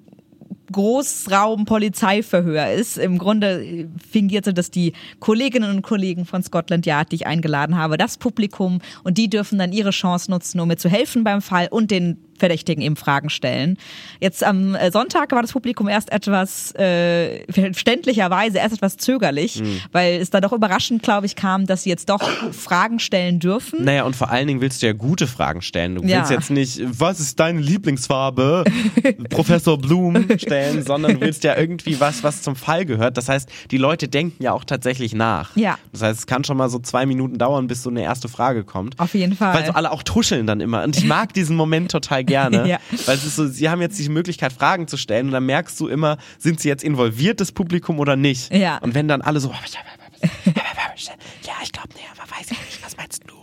Großraum-Polizeiverhör 0.72 2.72
ist. 2.72 2.98
Im 2.98 3.18
Grunde 3.18 3.64
äh, 3.64 3.88
fingiert 4.10 4.44
so, 4.44 4.52
dass 4.52 4.70
die 4.70 4.92
Kolleginnen 5.18 5.70
und 5.70 5.82
Kollegen 5.82 6.26
von 6.26 6.42
Scotland 6.42 6.86
Yard, 6.86 7.12
die 7.12 7.16
ich 7.16 7.26
eingeladen 7.26 7.76
habe, 7.76 7.96
das 7.96 8.18
Publikum 8.18 8.80
und 9.04 9.18
die 9.18 9.28
dürfen 9.28 9.58
dann 9.58 9.72
ihre 9.72 9.90
Chance 9.90 10.30
nutzen, 10.30 10.60
um 10.60 10.68
mir 10.68 10.76
zu 10.76 10.88
helfen 10.88 11.24
beim 11.24 11.42
Fall 11.42 11.68
und 11.70 11.90
den 11.90 12.18
Verdächtigen 12.40 12.82
eben 12.82 12.96
Fragen 12.96 13.30
stellen. 13.30 13.78
Jetzt 14.18 14.42
am 14.42 14.74
äh, 14.74 14.90
Sonntag 14.90 15.30
war 15.32 15.42
das 15.42 15.52
Publikum 15.52 15.88
erst 15.88 16.10
etwas 16.10 16.74
äh, 16.74 17.44
verständlicherweise 17.52 18.58
erst 18.58 18.74
etwas 18.74 18.96
zögerlich, 18.96 19.60
mhm. 19.60 19.80
weil 19.92 20.20
es 20.20 20.30
da 20.30 20.40
doch 20.40 20.52
überraschend, 20.52 21.02
glaube 21.02 21.26
ich, 21.26 21.36
kam, 21.36 21.66
dass 21.66 21.84
sie 21.84 21.90
jetzt 21.90 22.08
doch 22.08 22.22
Fragen 22.52 22.98
stellen 22.98 23.38
dürfen. 23.38 23.84
Naja, 23.84 24.04
und 24.04 24.16
vor 24.16 24.30
allen 24.30 24.48
Dingen 24.48 24.60
willst 24.60 24.82
du 24.82 24.86
ja 24.86 24.92
gute 24.92 25.26
Fragen 25.26 25.62
stellen. 25.62 25.94
Du 25.94 26.02
willst 26.02 26.30
ja. 26.30 26.36
jetzt 26.36 26.50
nicht, 26.50 26.80
was 26.84 27.20
ist 27.20 27.38
deine 27.38 27.60
Lieblingsfarbe, 27.60 28.64
Professor 29.30 29.78
Blum 29.78 30.26
stellen, 30.38 30.82
sondern 30.82 31.14
du 31.14 31.20
willst 31.20 31.44
ja 31.44 31.56
irgendwie 31.56 32.00
was, 32.00 32.24
was 32.24 32.42
zum 32.42 32.56
Fall 32.56 32.84
gehört. 32.86 33.16
Das 33.16 33.28
heißt, 33.28 33.48
die 33.70 33.78
Leute 33.78 34.08
denken 34.08 34.42
ja 34.42 34.52
auch 34.52 34.64
tatsächlich 34.64 35.14
nach. 35.14 35.54
Ja. 35.56 35.78
Das 35.92 36.02
heißt, 36.02 36.20
es 36.20 36.26
kann 36.26 36.44
schon 36.44 36.56
mal 36.56 36.70
so 36.70 36.78
zwei 36.78 37.06
Minuten 37.06 37.38
dauern, 37.38 37.66
bis 37.66 37.82
so 37.82 37.90
eine 37.90 38.02
erste 38.02 38.28
Frage 38.28 38.64
kommt. 38.64 38.98
Auf 38.98 39.14
jeden 39.14 39.36
Fall. 39.36 39.54
Weil 39.54 39.66
so 39.66 39.72
alle 39.72 39.92
auch 39.92 40.02
tuscheln 40.02 40.46
dann 40.46 40.60
immer. 40.60 40.82
Und 40.82 40.96
ich 40.96 41.04
mag 41.04 41.34
diesen 41.34 41.56
Moment 41.56 41.90
total 41.90 42.24
gerne. 42.30 42.68
ja. 42.68 42.78
Weil 43.06 43.16
es 43.16 43.24
ist 43.24 43.36
so, 43.36 43.46
sie 43.46 43.68
haben 43.68 43.80
jetzt 43.80 43.98
die 43.98 44.08
Möglichkeit, 44.08 44.52
Fragen 44.52 44.88
zu 44.88 44.96
stellen 44.96 45.26
und 45.26 45.32
dann 45.32 45.46
merkst 45.46 45.78
du 45.80 45.88
immer, 45.88 46.18
sind 46.38 46.60
sie 46.60 46.68
jetzt 46.68 46.82
involviert, 46.82 47.40
das 47.40 47.52
Publikum 47.52 47.98
oder 47.98 48.16
nicht? 48.16 48.52
Ja. 48.52 48.78
Und 48.78 48.94
wenn 48.94 49.08
dann 49.08 49.22
alle 49.22 49.40
so, 49.40 49.48
ja, 50.22 51.54
ich 51.62 51.72
glaube, 51.72 51.88
nee, 51.94 52.06
aber 52.12 52.30
weiß 52.30 52.50
ich 52.50 52.60
nicht, 52.60 52.84
was 52.84 52.96
meinst 52.96 53.22
du? 53.26 53.39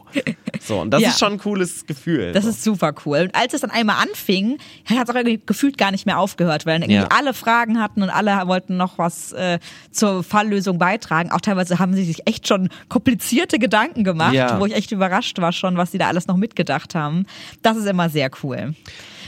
So, 0.67 0.81
und 0.81 0.91
das 0.91 1.01
ja. 1.01 1.09
ist 1.09 1.19
schon 1.19 1.33
ein 1.33 1.39
cooles 1.39 1.85
Gefühl. 1.85 2.33
Das 2.33 2.43
so. 2.43 2.49
ist 2.49 2.63
super 2.63 2.93
cool. 3.05 3.21
Und 3.21 3.35
als 3.35 3.53
es 3.53 3.61
dann 3.61 3.71
einmal 3.71 3.97
anfing, 4.01 4.57
hat 4.85 5.09
es 5.09 5.15
auch 5.15 5.45
gefühlt 5.45 5.77
gar 5.77 5.91
nicht 5.91 6.05
mehr 6.05 6.19
aufgehört, 6.19 6.65
weil 6.65 6.75
dann 6.79 6.89
irgendwie 6.89 7.01
ja. 7.01 7.17
alle 7.17 7.33
Fragen 7.33 7.79
hatten 7.79 8.03
und 8.03 8.09
alle 8.09 8.47
wollten 8.47 8.77
noch 8.77 8.97
was 8.97 9.31
äh, 9.33 9.59
zur 9.91 10.23
Falllösung 10.23 10.77
beitragen. 10.77 11.31
Auch 11.31 11.41
teilweise 11.41 11.79
haben 11.79 11.93
sie 11.93 12.03
sich 12.03 12.27
echt 12.27 12.47
schon 12.47 12.69
komplizierte 12.89 13.59
Gedanken 13.59 14.03
gemacht, 14.03 14.33
ja. 14.33 14.59
wo 14.59 14.65
ich 14.65 14.75
echt 14.75 14.91
überrascht 14.91 15.39
war 15.39 15.51
schon, 15.51 15.77
was 15.77 15.91
sie 15.91 15.97
da 15.97 16.07
alles 16.07 16.27
noch 16.27 16.37
mitgedacht 16.37 16.95
haben. 16.95 17.25
Das 17.61 17.77
ist 17.77 17.85
immer 17.85 18.09
sehr 18.09 18.29
cool. 18.43 18.75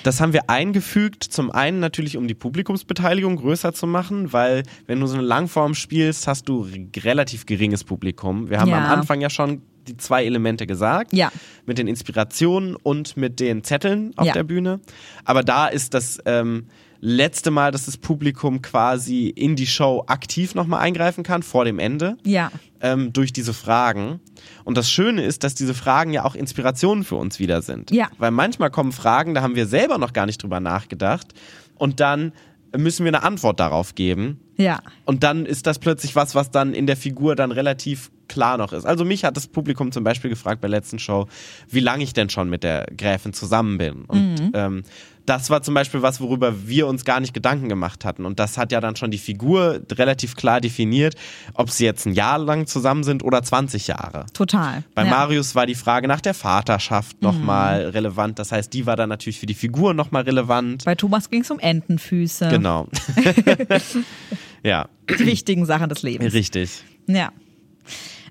Das 0.04 0.21
haben 0.21 0.34
wir 0.34 0.49
eingefügt, 0.49 1.23
zum 1.23 1.52
einen 1.52 1.80
natürlich, 1.80 2.15
um 2.15 2.28
die 2.28 2.34
Publikumsbeteiligung 2.34 3.36
größer 3.36 3.73
zu 3.73 3.86
machen, 3.86 4.32
weil 4.32 4.63
wenn 4.88 4.99
du 4.99 5.08
so 5.08 5.15
eine 5.15 5.23
Langform 5.23 5.73
spielst, 5.73 6.28
hast 6.28 6.47
du 6.47 6.67
relativ 6.97 7.45
geringes 7.45 7.84
Publikum. 7.84 8.49
Wir 8.49 8.60
haben 8.60 8.69
ja. 8.69 8.78
am 8.78 8.86
Anfang 8.86 9.19
ja 9.19 9.30
schon 9.30 9.62
die 9.89 9.97
zwei 9.97 10.25
Elemente 10.25 10.67
gesagt. 10.67 11.13
Ja. 11.13 11.32
Mit 11.65 11.78
den 11.78 11.88
Inspirationen 11.88 12.75
und 12.75 13.17
mit 13.17 13.39
den 13.39 13.63
Zetteln 13.63 14.13
auf 14.15 14.28
ja. 14.28 14.34
der 14.34 14.43
Bühne. 14.43 14.80
Aber 15.25 15.43
da 15.43 15.67
ist 15.67 15.93
das 15.93 16.19
ähm, 16.25 16.67
letzte 17.02 17.52
Mal, 17.52 17.71
dass 17.71 17.86
das 17.86 17.97
Publikum 17.97 18.62
quasi 18.62 19.28
in 19.28 19.56
die 19.56 19.67
Show 19.67 20.04
aktiv 20.08 20.56
nochmal 20.56 20.82
eingreifen 20.82 21.23
kann, 21.23 21.43
vor 21.43 21.65
dem 21.65 21.80
Ende. 21.80 22.17
Ja. 22.23 22.52
Ähm, 22.82 23.12
durch 23.13 23.34
diese 23.34 23.54
Fragen. 23.54 24.19
Und 24.63 24.78
das 24.78 24.89
Schöne 24.89 25.23
ist, 25.23 25.43
dass 25.43 25.56
diese 25.56 25.73
Fragen 25.73 26.13
ja 26.13 26.23
auch 26.23 26.36
Inspirationen 26.36 27.04
für 27.04 27.15
uns 27.15 27.39
wieder 27.39 27.62
sind. 27.62 27.91
Ja. 27.91 28.10
Weil 28.17 28.32
manchmal 28.32 28.71
kommen 28.71 28.91
Fragen, 28.91 29.34
da 29.34 29.41
haben 29.41 29.56
wir 29.56 29.65
selber 29.65 29.97
noch 29.97 30.13
gar 30.13 30.25
nicht 30.25 30.41
drüber 30.41 30.60
nachgedacht. 30.60 31.34
Und 31.75 31.99
dann 31.99 32.34
müssen 32.75 33.04
wir 33.06 33.10
eine 33.10 33.23
Antwort 33.23 33.60
darauf 33.60 33.95
geben. 33.95 34.39
Ja. 34.58 34.80
Und 35.06 35.23
dann 35.23 35.45
ist 35.45 35.67
das 35.67 35.80
plötzlich 35.80 36.15
was, 36.15 36.36
was 36.36 36.52
dann 36.52 36.73
in 36.73 36.88
der 36.88 36.97
Figur 36.97 37.36
dann 37.36 37.52
relativ 37.52 38.12
klar 38.30 38.58
noch 38.58 38.72
ist. 38.72 38.86
Also 38.86 39.04
mich 39.04 39.26
hat 39.26 39.36
das 39.36 39.48
Publikum 39.48 39.92
zum 39.92 40.04
Beispiel 40.04 40.30
gefragt 40.30 40.62
bei 40.62 40.68
der 40.68 40.80
letzten 40.80 41.00
Show, 41.00 41.28
wie 41.70 41.82
lange 41.82 42.04
ich 42.04 42.13
denn 42.13 42.30
schon 42.30 42.50
mit 42.50 42.63
der 42.63 42.88
Gräfin 42.96 43.34
zusammen 43.34 43.78
bin. 43.78 44.06
Und 44.06 44.36
mhm. 44.36 44.52
ähm, 44.54 44.84
das 45.30 45.52
war 45.52 45.62
zum 45.62 45.76
Beispiel 45.76 46.02
was, 46.02 46.20
worüber 46.22 46.68
wir 46.68 46.88
uns 46.88 47.06
gar 47.06 47.20
nicht 47.20 47.36
Gedanken 47.36 47.70
gemacht 47.70 48.04
hatten. 48.04 48.26
Und 48.26 48.39
das 48.39 48.58
hat 48.58 48.72
ja 48.72 48.82
dann 48.82 48.96
schon 48.96 49.12
die 49.12 49.20
Figur 49.20 49.82
relativ 49.92 50.36
klar 50.36 50.60
definiert, 50.60 51.15
ob 51.54 51.70
sie 51.70 51.86
jetzt 51.86 52.08
ein 52.08 52.13
Jahr 52.13 52.39
lang 52.39 52.65
zusammen 52.65 53.04
sind 53.04 53.24
oder 53.24 53.44
20 53.44 53.88
Jahre. 53.88 54.26
Total. 54.34 54.84
Bei 54.96 55.04
ja. 55.04 55.10
Marius 55.10 55.54
war 55.54 55.68
die 55.68 55.76
Frage 55.76 56.08
nach 56.08 56.22
der 56.22 56.34
Vaterschaft 56.34 57.22
nochmal 57.22 57.86
mhm. 57.86 57.92
relevant. 57.92 58.39
Das 58.39 58.52
heißt, 58.52 58.74
die 58.74 58.88
war 58.88 58.96
dann 58.96 59.10
natürlich 59.10 59.39
für 59.39 59.46
die 59.46 59.54
Figur 59.54 59.94
nochmal 59.94 60.24
relevant. 60.24 60.86
Bei 60.86 60.96
Thomas 60.96 61.30
ging 61.30 61.42
es 61.42 61.52
um 61.52 61.60
Entenfüße. 61.60 62.48
Genau. 62.50 62.88
ja. 64.63 64.89
Die 65.10 65.26
wichtigen 65.26 65.65
Sachen 65.65 65.89
des 65.89 66.02
Lebens. 66.02 66.34
Richtig. 66.34 66.84
Ja. 67.06 67.32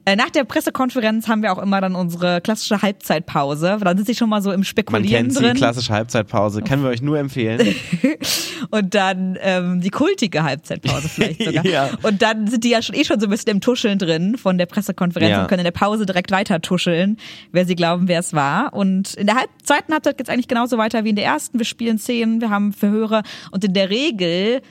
Äh, 0.08 0.16
nach 0.16 0.30
der 0.30 0.44
Pressekonferenz 0.44 1.28
haben 1.28 1.42
wir 1.42 1.52
auch 1.52 1.58
immer 1.58 1.82
dann 1.82 1.94
unsere 1.94 2.40
klassische 2.40 2.80
Halbzeitpause. 2.80 3.78
Dann 3.78 3.98
sitze 3.98 4.12
ich 4.12 4.18
schon 4.18 4.30
mal 4.30 4.40
so 4.40 4.52
im 4.52 4.64
Spekulieren 4.64 5.26
Man 5.26 5.34
kennt 5.34 5.38
drin. 5.38 5.52
die 5.52 5.58
klassische 5.58 5.92
Halbzeitpause, 5.92 6.62
können 6.62 6.82
wir 6.82 6.88
euch 6.88 7.02
nur 7.02 7.18
empfehlen. 7.18 7.74
und 8.70 8.94
dann 8.94 9.36
ähm, 9.42 9.82
die 9.82 9.90
kultige 9.90 10.44
Halbzeitpause 10.44 11.10
vielleicht 11.10 11.44
sogar. 11.44 11.64
ja. 11.66 11.90
Und 12.02 12.22
dann 12.22 12.46
sind 12.46 12.64
die 12.64 12.70
ja 12.70 12.80
schon 12.80 12.94
eh 12.94 13.04
schon 13.04 13.20
so 13.20 13.26
ein 13.26 13.30
bisschen 13.30 13.50
im 13.50 13.60
Tuscheln 13.60 13.98
drin 13.98 14.38
von 14.38 14.56
der 14.56 14.64
Pressekonferenz 14.64 15.30
ja. 15.30 15.42
und 15.42 15.48
können 15.48 15.60
in 15.60 15.64
der 15.64 15.72
Pause 15.72 16.06
direkt 16.06 16.30
weiter 16.30 16.62
tuscheln, 16.62 17.18
wer 17.52 17.66
sie 17.66 17.74
glauben, 17.74 18.08
wer 18.08 18.20
es 18.20 18.32
war. 18.32 18.72
Und 18.72 19.12
in 19.12 19.26
der 19.26 19.36
Halb 19.36 19.50
zweiten 19.62 19.92
Halbzeit 19.92 20.16
geht 20.16 20.28
es 20.28 20.32
eigentlich 20.32 20.48
genauso 20.48 20.78
weiter 20.78 21.04
wie 21.04 21.10
in 21.10 21.16
der 21.16 21.26
ersten. 21.26 21.58
Wir 21.58 21.66
spielen 21.66 21.98
Szenen, 21.98 22.40
wir 22.40 22.48
haben 22.48 22.72
Verhöre 22.72 23.24
und 23.50 23.62
in 23.62 23.74
der 23.74 23.90
Regel 23.90 24.62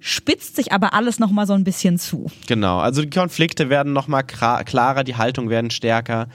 spitzt 0.00 0.56
sich 0.56 0.72
aber 0.72 0.94
alles 0.94 1.18
noch 1.18 1.30
mal 1.30 1.46
so 1.46 1.54
ein 1.54 1.64
bisschen 1.64 1.98
zu. 1.98 2.30
Genau, 2.46 2.78
also 2.78 3.02
die 3.02 3.10
Konflikte 3.10 3.68
werden 3.70 3.92
noch 3.92 4.08
mal 4.08 4.22
klarer, 4.22 5.04
die 5.04 5.16
Haltung 5.16 5.50
werden 5.50 5.70
stärker. 5.70 6.28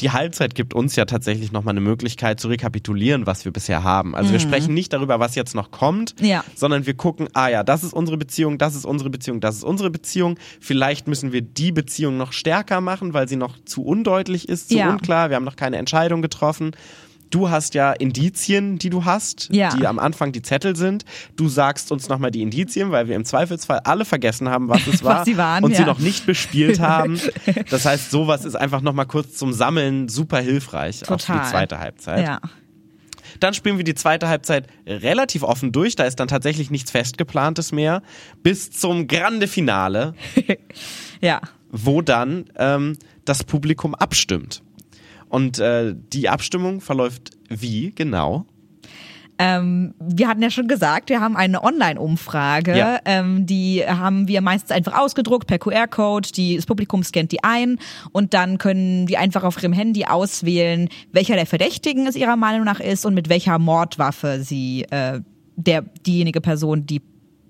Die 0.00 0.10
Halbzeit 0.10 0.54
gibt 0.54 0.74
uns 0.74 0.96
ja 0.96 1.04
tatsächlich 1.04 1.52
noch 1.52 1.62
mal 1.62 1.70
eine 1.70 1.80
Möglichkeit 1.80 2.40
zu 2.40 2.48
rekapitulieren, 2.48 3.26
was 3.26 3.44
wir 3.44 3.52
bisher 3.52 3.84
haben. 3.84 4.16
Also 4.16 4.28
mhm. 4.28 4.32
wir 4.32 4.40
sprechen 4.40 4.74
nicht 4.74 4.92
darüber, 4.92 5.20
was 5.20 5.36
jetzt 5.36 5.54
noch 5.54 5.70
kommt, 5.70 6.14
ja. 6.20 6.44
sondern 6.56 6.86
wir 6.86 6.94
gucken, 6.94 7.28
ah 7.34 7.48
ja, 7.48 7.62
das 7.62 7.84
ist 7.84 7.92
unsere 7.92 8.16
Beziehung, 8.16 8.58
das 8.58 8.74
ist 8.74 8.84
unsere 8.84 9.10
Beziehung, 9.10 9.40
das 9.40 9.56
ist 9.56 9.64
unsere 9.64 9.90
Beziehung. 9.90 10.38
Vielleicht 10.60 11.06
müssen 11.06 11.32
wir 11.32 11.42
die 11.42 11.70
Beziehung 11.70 12.16
noch 12.16 12.32
stärker 12.32 12.80
machen, 12.80 13.14
weil 13.14 13.28
sie 13.28 13.36
noch 13.36 13.56
zu 13.64 13.84
undeutlich 13.84 14.48
ist, 14.48 14.70
zu 14.70 14.78
ja. 14.78 14.90
unklar. 14.90 15.30
Wir 15.30 15.36
haben 15.36 15.44
noch 15.44 15.56
keine 15.56 15.76
Entscheidung 15.76 16.20
getroffen. 16.20 16.72
Du 17.32 17.48
hast 17.48 17.72
ja 17.72 17.92
Indizien, 17.92 18.78
die 18.78 18.90
du 18.90 19.06
hast, 19.06 19.48
ja. 19.50 19.74
die 19.74 19.86
am 19.86 19.98
Anfang 19.98 20.32
die 20.32 20.42
Zettel 20.42 20.76
sind. 20.76 21.06
Du 21.34 21.48
sagst 21.48 21.90
uns 21.90 22.10
nochmal 22.10 22.30
die 22.30 22.42
Indizien, 22.42 22.92
weil 22.92 23.08
wir 23.08 23.16
im 23.16 23.24
Zweifelsfall 23.24 23.80
alle 23.84 24.04
vergessen 24.04 24.50
haben, 24.50 24.68
was 24.68 24.86
es 24.86 25.02
war 25.04 25.20
was 25.20 25.24
sie 25.24 25.38
waren, 25.38 25.64
und 25.64 25.70
ja. 25.70 25.78
sie 25.78 25.84
noch 25.84 25.98
nicht 25.98 26.26
bespielt 26.26 26.78
haben. 26.80 27.18
Das 27.70 27.86
heißt, 27.86 28.10
sowas 28.10 28.44
ist 28.44 28.54
einfach 28.54 28.82
nochmal 28.82 29.06
kurz 29.06 29.34
zum 29.36 29.54
Sammeln 29.54 30.08
super 30.08 30.40
hilfreich 30.40 31.00
Total. 31.00 31.16
auch 31.16 31.20
für 31.20 31.32
die 31.32 31.50
zweite 31.50 31.78
Halbzeit. 31.78 32.26
Ja. 32.26 32.38
Dann 33.40 33.54
spielen 33.54 33.78
wir 33.78 33.84
die 33.84 33.94
zweite 33.94 34.28
Halbzeit 34.28 34.66
relativ 34.86 35.42
offen 35.42 35.72
durch. 35.72 35.96
Da 35.96 36.04
ist 36.04 36.20
dann 36.20 36.28
tatsächlich 36.28 36.70
nichts 36.70 36.90
Festgeplantes 36.90 37.72
mehr. 37.72 38.02
Bis 38.42 38.70
zum 38.70 39.08
Grande 39.08 39.48
Finale. 39.48 40.12
ja. 41.22 41.40
Wo 41.70 42.02
dann 42.02 42.44
ähm, 42.56 42.98
das 43.24 43.42
Publikum 43.44 43.94
abstimmt. 43.94 44.62
Und 45.32 45.58
äh, 45.58 45.94
die 45.96 46.28
Abstimmung 46.28 46.82
verläuft 46.82 47.30
wie 47.48 47.90
genau? 47.94 48.44
Ähm, 49.38 49.94
wir 49.98 50.28
hatten 50.28 50.42
ja 50.42 50.50
schon 50.50 50.68
gesagt, 50.68 51.08
wir 51.08 51.22
haben 51.22 51.38
eine 51.38 51.64
Online-Umfrage. 51.64 52.76
Ja. 52.76 52.98
Ähm, 53.06 53.46
die 53.46 53.82
haben 53.82 54.28
wir 54.28 54.42
meistens 54.42 54.72
einfach 54.72 54.98
ausgedruckt 54.98 55.46
per 55.46 55.58
QR-Code. 55.58 56.28
Das 56.56 56.66
Publikum 56.66 57.02
scannt 57.02 57.32
die 57.32 57.42
ein 57.42 57.78
und 58.12 58.34
dann 58.34 58.58
können 58.58 59.06
die 59.06 59.16
einfach 59.16 59.42
auf 59.42 59.60
ihrem 59.62 59.72
Handy 59.72 60.04
auswählen, 60.04 60.90
welcher 61.12 61.36
der 61.36 61.46
Verdächtigen 61.46 62.06
es 62.06 62.14
ihrer 62.14 62.36
Meinung 62.36 62.66
nach 62.66 62.80
ist 62.80 63.06
und 63.06 63.14
mit 63.14 63.30
welcher 63.30 63.58
Mordwaffe 63.58 64.42
sie 64.42 64.82
äh, 64.90 65.20
der 65.56 65.80
diejenige 65.80 66.42
Person, 66.42 66.84
die 66.84 67.00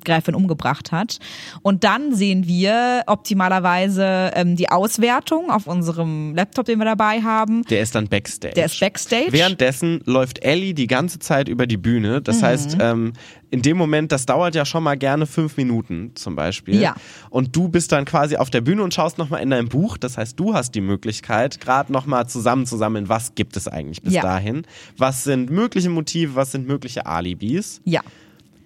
Gräfin 0.04 0.34
umgebracht 0.34 0.92
hat. 0.92 1.18
Und 1.62 1.84
dann 1.84 2.14
sehen 2.14 2.46
wir 2.46 3.02
optimalerweise 3.06 4.32
ähm, 4.34 4.56
die 4.56 4.70
Auswertung 4.70 5.50
auf 5.50 5.66
unserem 5.66 6.34
Laptop, 6.34 6.66
den 6.66 6.78
wir 6.78 6.84
dabei 6.84 7.22
haben. 7.22 7.62
Der 7.64 7.80
ist 7.80 7.94
dann 7.94 8.08
Backstage. 8.08 8.54
Der 8.54 8.66
ist 8.66 8.80
Backstage. 8.80 9.28
Währenddessen 9.30 10.00
läuft 10.04 10.44
Ellie 10.44 10.74
die 10.74 10.86
ganze 10.86 11.18
Zeit 11.18 11.48
über 11.48 11.66
die 11.66 11.76
Bühne. 11.76 12.22
Das 12.22 12.40
mhm. 12.40 12.46
heißt, 12.46 12.76
ähm, 12.80 13.12
in 13.52 13.60
dem 13.60 13.76
Moment, 13.76 14.12
das 14.12 14.24
dauert 14.24 14.54
ja 14.54 14.64
schon 14.64 14.82
mal 14.82 14.96
gerne 14.96 15.26
fünf 15.26 15.58
Minuten 15.58 16.12
zum 16.14 16.34
Beispiel. 16.34 16.80
Ja. 16.80 16.94
Und 17.28 17.54
du 17.54 17.68
bist 17.68 17.92
dann 17.92 18.06
quasi 18.06 18.36
auf 18.36 18.48
der 18.48 18.62
Bühne 18.62 18.82
und 18.82 18.94
schaust 18.94 19.18
nochmal 19.18 19.42
in 19.42 19.50
dein 19.50 19.68
Buch. 19.68 19.98
Das 19.98 20.16
heißt, 20.16 20.40
du 20.40 20.54
hast 20.54 20.74
die 20.74 20.80
Möglichkeit, 20.80 21.60
gerade 21.60 21.92
nochmal 21.92 22.26
zusammenzusammeln, 22.26 23.10
was 23.10 23.34
gibt 23.34 23.58
es 23.58 23.68
eigentlich 23.68 24.00
bis 24.00 24.14
ja. 24.14 24.22
dahin? 24.22 24.62
Was 24.96 25.24
sind 25.24 25.50
mögliche 25.50 25.90
Motive, 25.90 26.34
was 26.34 26.52
sind 26.52 26.66
mögliche 26.66 27.04
Alibis? 27.04 27.82
Ja. 27.84 28.00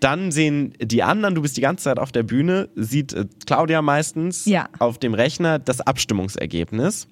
Dann 0.00 0.30
sehen 0.30 0.74
die 0.80 1.02
anderen, 1.02 1.34
du 1.34 1.42
bist 1.42 1.56
die 1.56 1.62
ganze 1.62 1.84
Zeit 1.84 1.98
auf 1.98 2.12
der 2.12 2.22
Bühne, 2.22 2.68
sieht 2.74 3.12
äh, 3.12 3.26
Claudia 3.46 3.82
meistens 3.82 4.44
ja. 4.44 4.68
auf 4.78 4.98
dem 4.98 5.14
Rechner 5.14 5.58
das 5.58 5.80
Abstimmungsergebnis. 5.80 7.08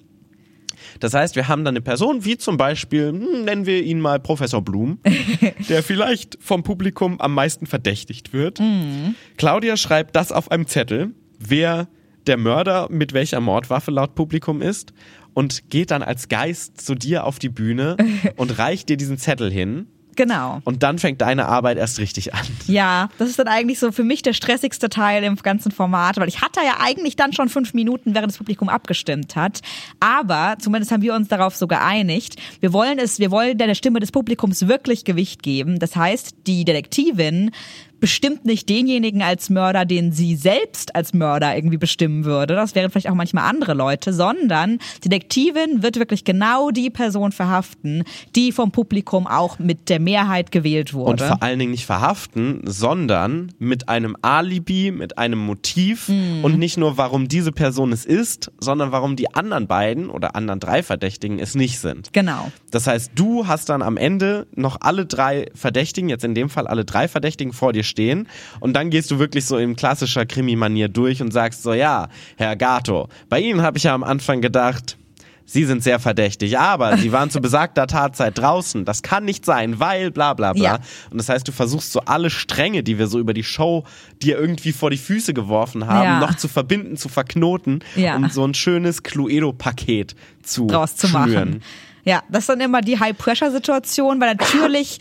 Das 0.99 1.13
heißt, 1.13 1.35
wir 1.35 1.47
haben 1.47 1.63
dann 1.63 1.73
eine 1.73 1.81
Person, 1.81 2.25
wie 2.25 2.37
zum 2.37 2.57
Beispiel, 2.57 3.09
hm, 3.09 3.45
nennen 3.45 3.65
wir 3.65 3.83
ihn 3.83 3.99
mal 3.99 4.19
Professor 4.19 4.61
Blum, 4.61 4.99
der 5.69 5.83
vielleicht 5.83 6.37
vom 6.41 6.63
Publikum 6.63 7.19
am 7.19 7.33
meisten 7.33 7.65
verdächtigt 7.65 8.33
wird. 8.33 8.59
Mhm. 8.59 9.15
Claudia 9.37 9.77
schreibt 9.77 10.15
das 10.15 10.31
auf 10.31 10.51
einem 10.51 10.67
Zettel, 10.67 11.13
wer 11.39 11.87
der 12.27 12.37
Mörder 12.37 12.87
mit 12.89 13.13
welcher 13.13 13.39
Mordwaffe 13.39 13.91
laut 13.91 14.15
Publikum 14.15 14.61
ist 14.61 14.93
und 15.33 15.69
geht 15.69 15.91
dann 15.91 16.01
als 16.01 16.27
Geist 16.27 16.81
zu 16.81 16.95
dir 16.95 17.25
auf 17.25 17.39
die 17.39 17.49
Bühne 17.49 17.97
und 18.35 18.57
reicht 18.57 18.89
dir 18.89 18.97
diesen 18.97 19.17
Zettel 19.17 19.51
hin 19.51 19.87
Genau. 20.15 20.61
Und 20.63 20.83
dann 20.83 20.99
fängt 20.99 21.21
deine 21.21 21.45
Arbeit 21.47 21.77
erst 21.77 21.99
richtig 21.99 22.33
an. 22.33 22.45
Ja, 22.67 23.09
das 23.17 23.29
ist 23.29 23.39
dann 23.39 23.47
eigentlich 23.47 23.79
so 23.79 23.91
für 23.91 24.03
mich 24.03 24.21
der 24.21 24.33
stressigste 24.33 24.89
Teil 24.89 25.23
im 25.23 25.35
ganzen 25.35 25.71
Format, 25.71 26.17
weil 26.17 26.27
ich 26.27 26.41
hatte 26.41 26.61
ja 26.61 26.77
eigentlich 26.79 27.15
dann 27.15 27.33
schon 27.33 27.49
fünf 27.49 27.73
Minuten, 27.73 28.15
während 28.15 28.31
das 28.31 28.37
Publikum 28.37 28.69
abgestimmt 28.69 29.35
hat. 29.35 29.61
Aber 29.99 30.55
zumindest 30.59 30.91
haben 30.91 31.01
wir 31.01 31.13
uns 31.13 31.27
darauf 31.27 31.55
so 31.55 31.67
geeinigt. 31.67 32.35
Wir 32.59 32.73
wollen 32.73 32.97
es, 32.99 33.19
wir 33.19 33.31
wollen 33.31 33.57
der 33.57 33.75
Stimme 33.75 33.99
des 33.99 34.11
Publikums 34.11 34.67
wirklich 34.67 35.03
Gewicht 35.03 35.43
geben. 35.43 35.79
Das 35.79 35.95
heißt, 35.95 36.35
die 36.47 36.65
Detektivin 36.65 37.51
bestimmt 37.99 38.45
nicht 38.45 38.69
denjenigen 38.69 39.21
als 39.21 39.49
Mörder, 39.49 39.85
den 39.85 40.11
sie 40.11 40.35
selbst 40.35 40.95
als 40.95 41.13
Mörder 41.13 41.55
irgendwie 41.55 41.77
bestimmen 41.77 42.25
würde. 42.25 42.55
Das 42.55 42.75
wären 42.75 42.89
vielleicht 42.91 43.09
auch 43.09 43.15
manchmal 43.15 43.49
andere 43.49 43.73
Leute, 43.73 44.13
sondern 44.13 44.79
Detektivin 45.03 45.81
wird 45.83 45.97
wirklich 45.97 46.23
genau 46.23 46.71
die 46.71 46.89
Person 46.89 47.31
verhaften, 47.31 48.03
die 48.35 48.51
vom 48.51 48.71
Publikum 48.71 49.27
auch 49.27 49.59
mit 49.59 49.89
der 49.89 49.99
Mehrheit 49.99 50.51
gewählt 50.51 50.93
wurde. 50.93 51.11
Und 51.11 51.21
vor 51.21 51.41
allen 51.43 51.59
Dingen 51.59 51.71
nicht 51.71 51.85
verhaften, 51.85 52.61
sondern 52.65 53.51
mit 53.59 53.89
einem 53.89 54.15
Alibi, 54.21 54.91
mit 54.91 55.17
einem 55.17 55.39
Motiv 55.39 56.09
Mhm. 56.09 56.43
und 56.43 56.57
nicht 56.59 56.77
nur, 56.77 56.97
warum 56.97 57.27
diese 57.27 57.51
Person 57.51 57.91
es 57.91 58.05
ist, 58.05 58.51
sondern 58.59 58.91
warum 58.91 59.15
die 59.15 59.33
anderen 59.33 59.67
beiden 59.67 60.09
oder 60.09 60.35
anderen 60.35 60.59
drei 60.59 60.83
Verdächtigen 60.83 61.39
es 61.39 61.55
nicht 61.55 61.79
sind. 61.79 62.11
genau. 62.13 62.51
Das 62.71 62.87
heißt, 62.87 63.11
du 63.15 63.47
hast 63.47 63.69
dann 63.69 63.81
am 63.81 63.95
Ende 63.95 64.47
noch 64.55 64.77
alle 64.81 65.05
drei 65.05 65.47
Verdächtigen, 65.55 66.09
jetzt 66.09 66.25
in 66.25 66.35
dem 66.35 66.49
Fall 66.49 66.67
alle 66.67 66.83
drei 66.83 67.07
Verdächtigen 67.07 67.53
vor 67.53 67.71
dir 67.71 67.83
stehen 67.85 68.27
und 68.59 68.73
dann 68.73 68.89
gehst 68.89 69.09
du 69.11 69.19
wirklich 69.19 69.45
so 69.45 69.57
in 69.57 69.77
klassischer 69.77 70.25
Krimi-Manier 70.25 70.89
durch 70.89 71.21
und 71.21 71.31
sagst 71.31 71.63
so, 71.63 71.73
ja, 71.73 72.09
Herr 72.35 72.57
Gato, 72.57 73.07
bei 73.29 73.39
Ihnen 73.39 73.61
habe 73.61 73.77
ich 73.77 73.85
ja 73.85 73.93
am 73.93 74.03
Anfang 74.03 74.41
gedacht, 74.41 74.97
Sie 75.47 75.63
sind 75.65 75.83
sehr 75.83 75.99
verdächtig, 75.99 76.57
aber 76.57 76.97
Sie 76.97 77.11
waren 77.11 77.29
zu 77.29 77.39
besagter 77.39 77.85
Tatzeit 77.85 78.35
draußen. 78.35 78.83
Das 78.83 79.03
kann 79.03 79.25
nicht 79.25 79.45
sein, 79.45 79.79
weil 79.79 80.09
bla 80.09 80.33
bla 80.33 80.53
bla. 80.53 80.63
Ja. 80.63 80.79
Und 81.11 81.19
das 81.19 81.29
heißt, 81.29 81.47
du 81.47 81.51
versuchst 81.51 81.91
so 81.91 81.99
alle 81.99 82.31
Stränge, 82.31 82.81
die 82.81 82.97
wir 82.97 83.05
so 83.05 83.19
über 83.19 83.35
die 83.35 83.43
Show 83.43 83.83
dir 84.23 84.39
irgendwie 84.39 84.71
vor 84.71 84.89
die 84.89 84.97
Füße 84.97 85.35
geworfen 85.35 85.85
haben, 85.85 86.03
Ja. 86.03 86.19
noch 86.19 86.33
zu 86.33 86.47
verbinden, 86.47 86.97
zu 86.97 87.09
verknoten, 87.09 87.83
Ja. 87.95 88.15
um 88.15 88.27
so 88.31 88.43
ein 88.43 88.55
schönes 88.55 89.03
Cluedo-Paket 89.03 90.15
zu 90.41 90.65
draus 90.65 90.95
zu 90.95 91.07
schnüren. 91.07 91.29
machen. 91.29 91.61
Ja, 92.05 92.23
das 92.29 92.39
ist 92.43 92.49
dann 92.49 92.61
immer 92.61 92.81
die 92.81 92.99
High-Pressure-Situation, 92.99 94.19
weil 94.19 94.33
natürlich, 94.35 94.97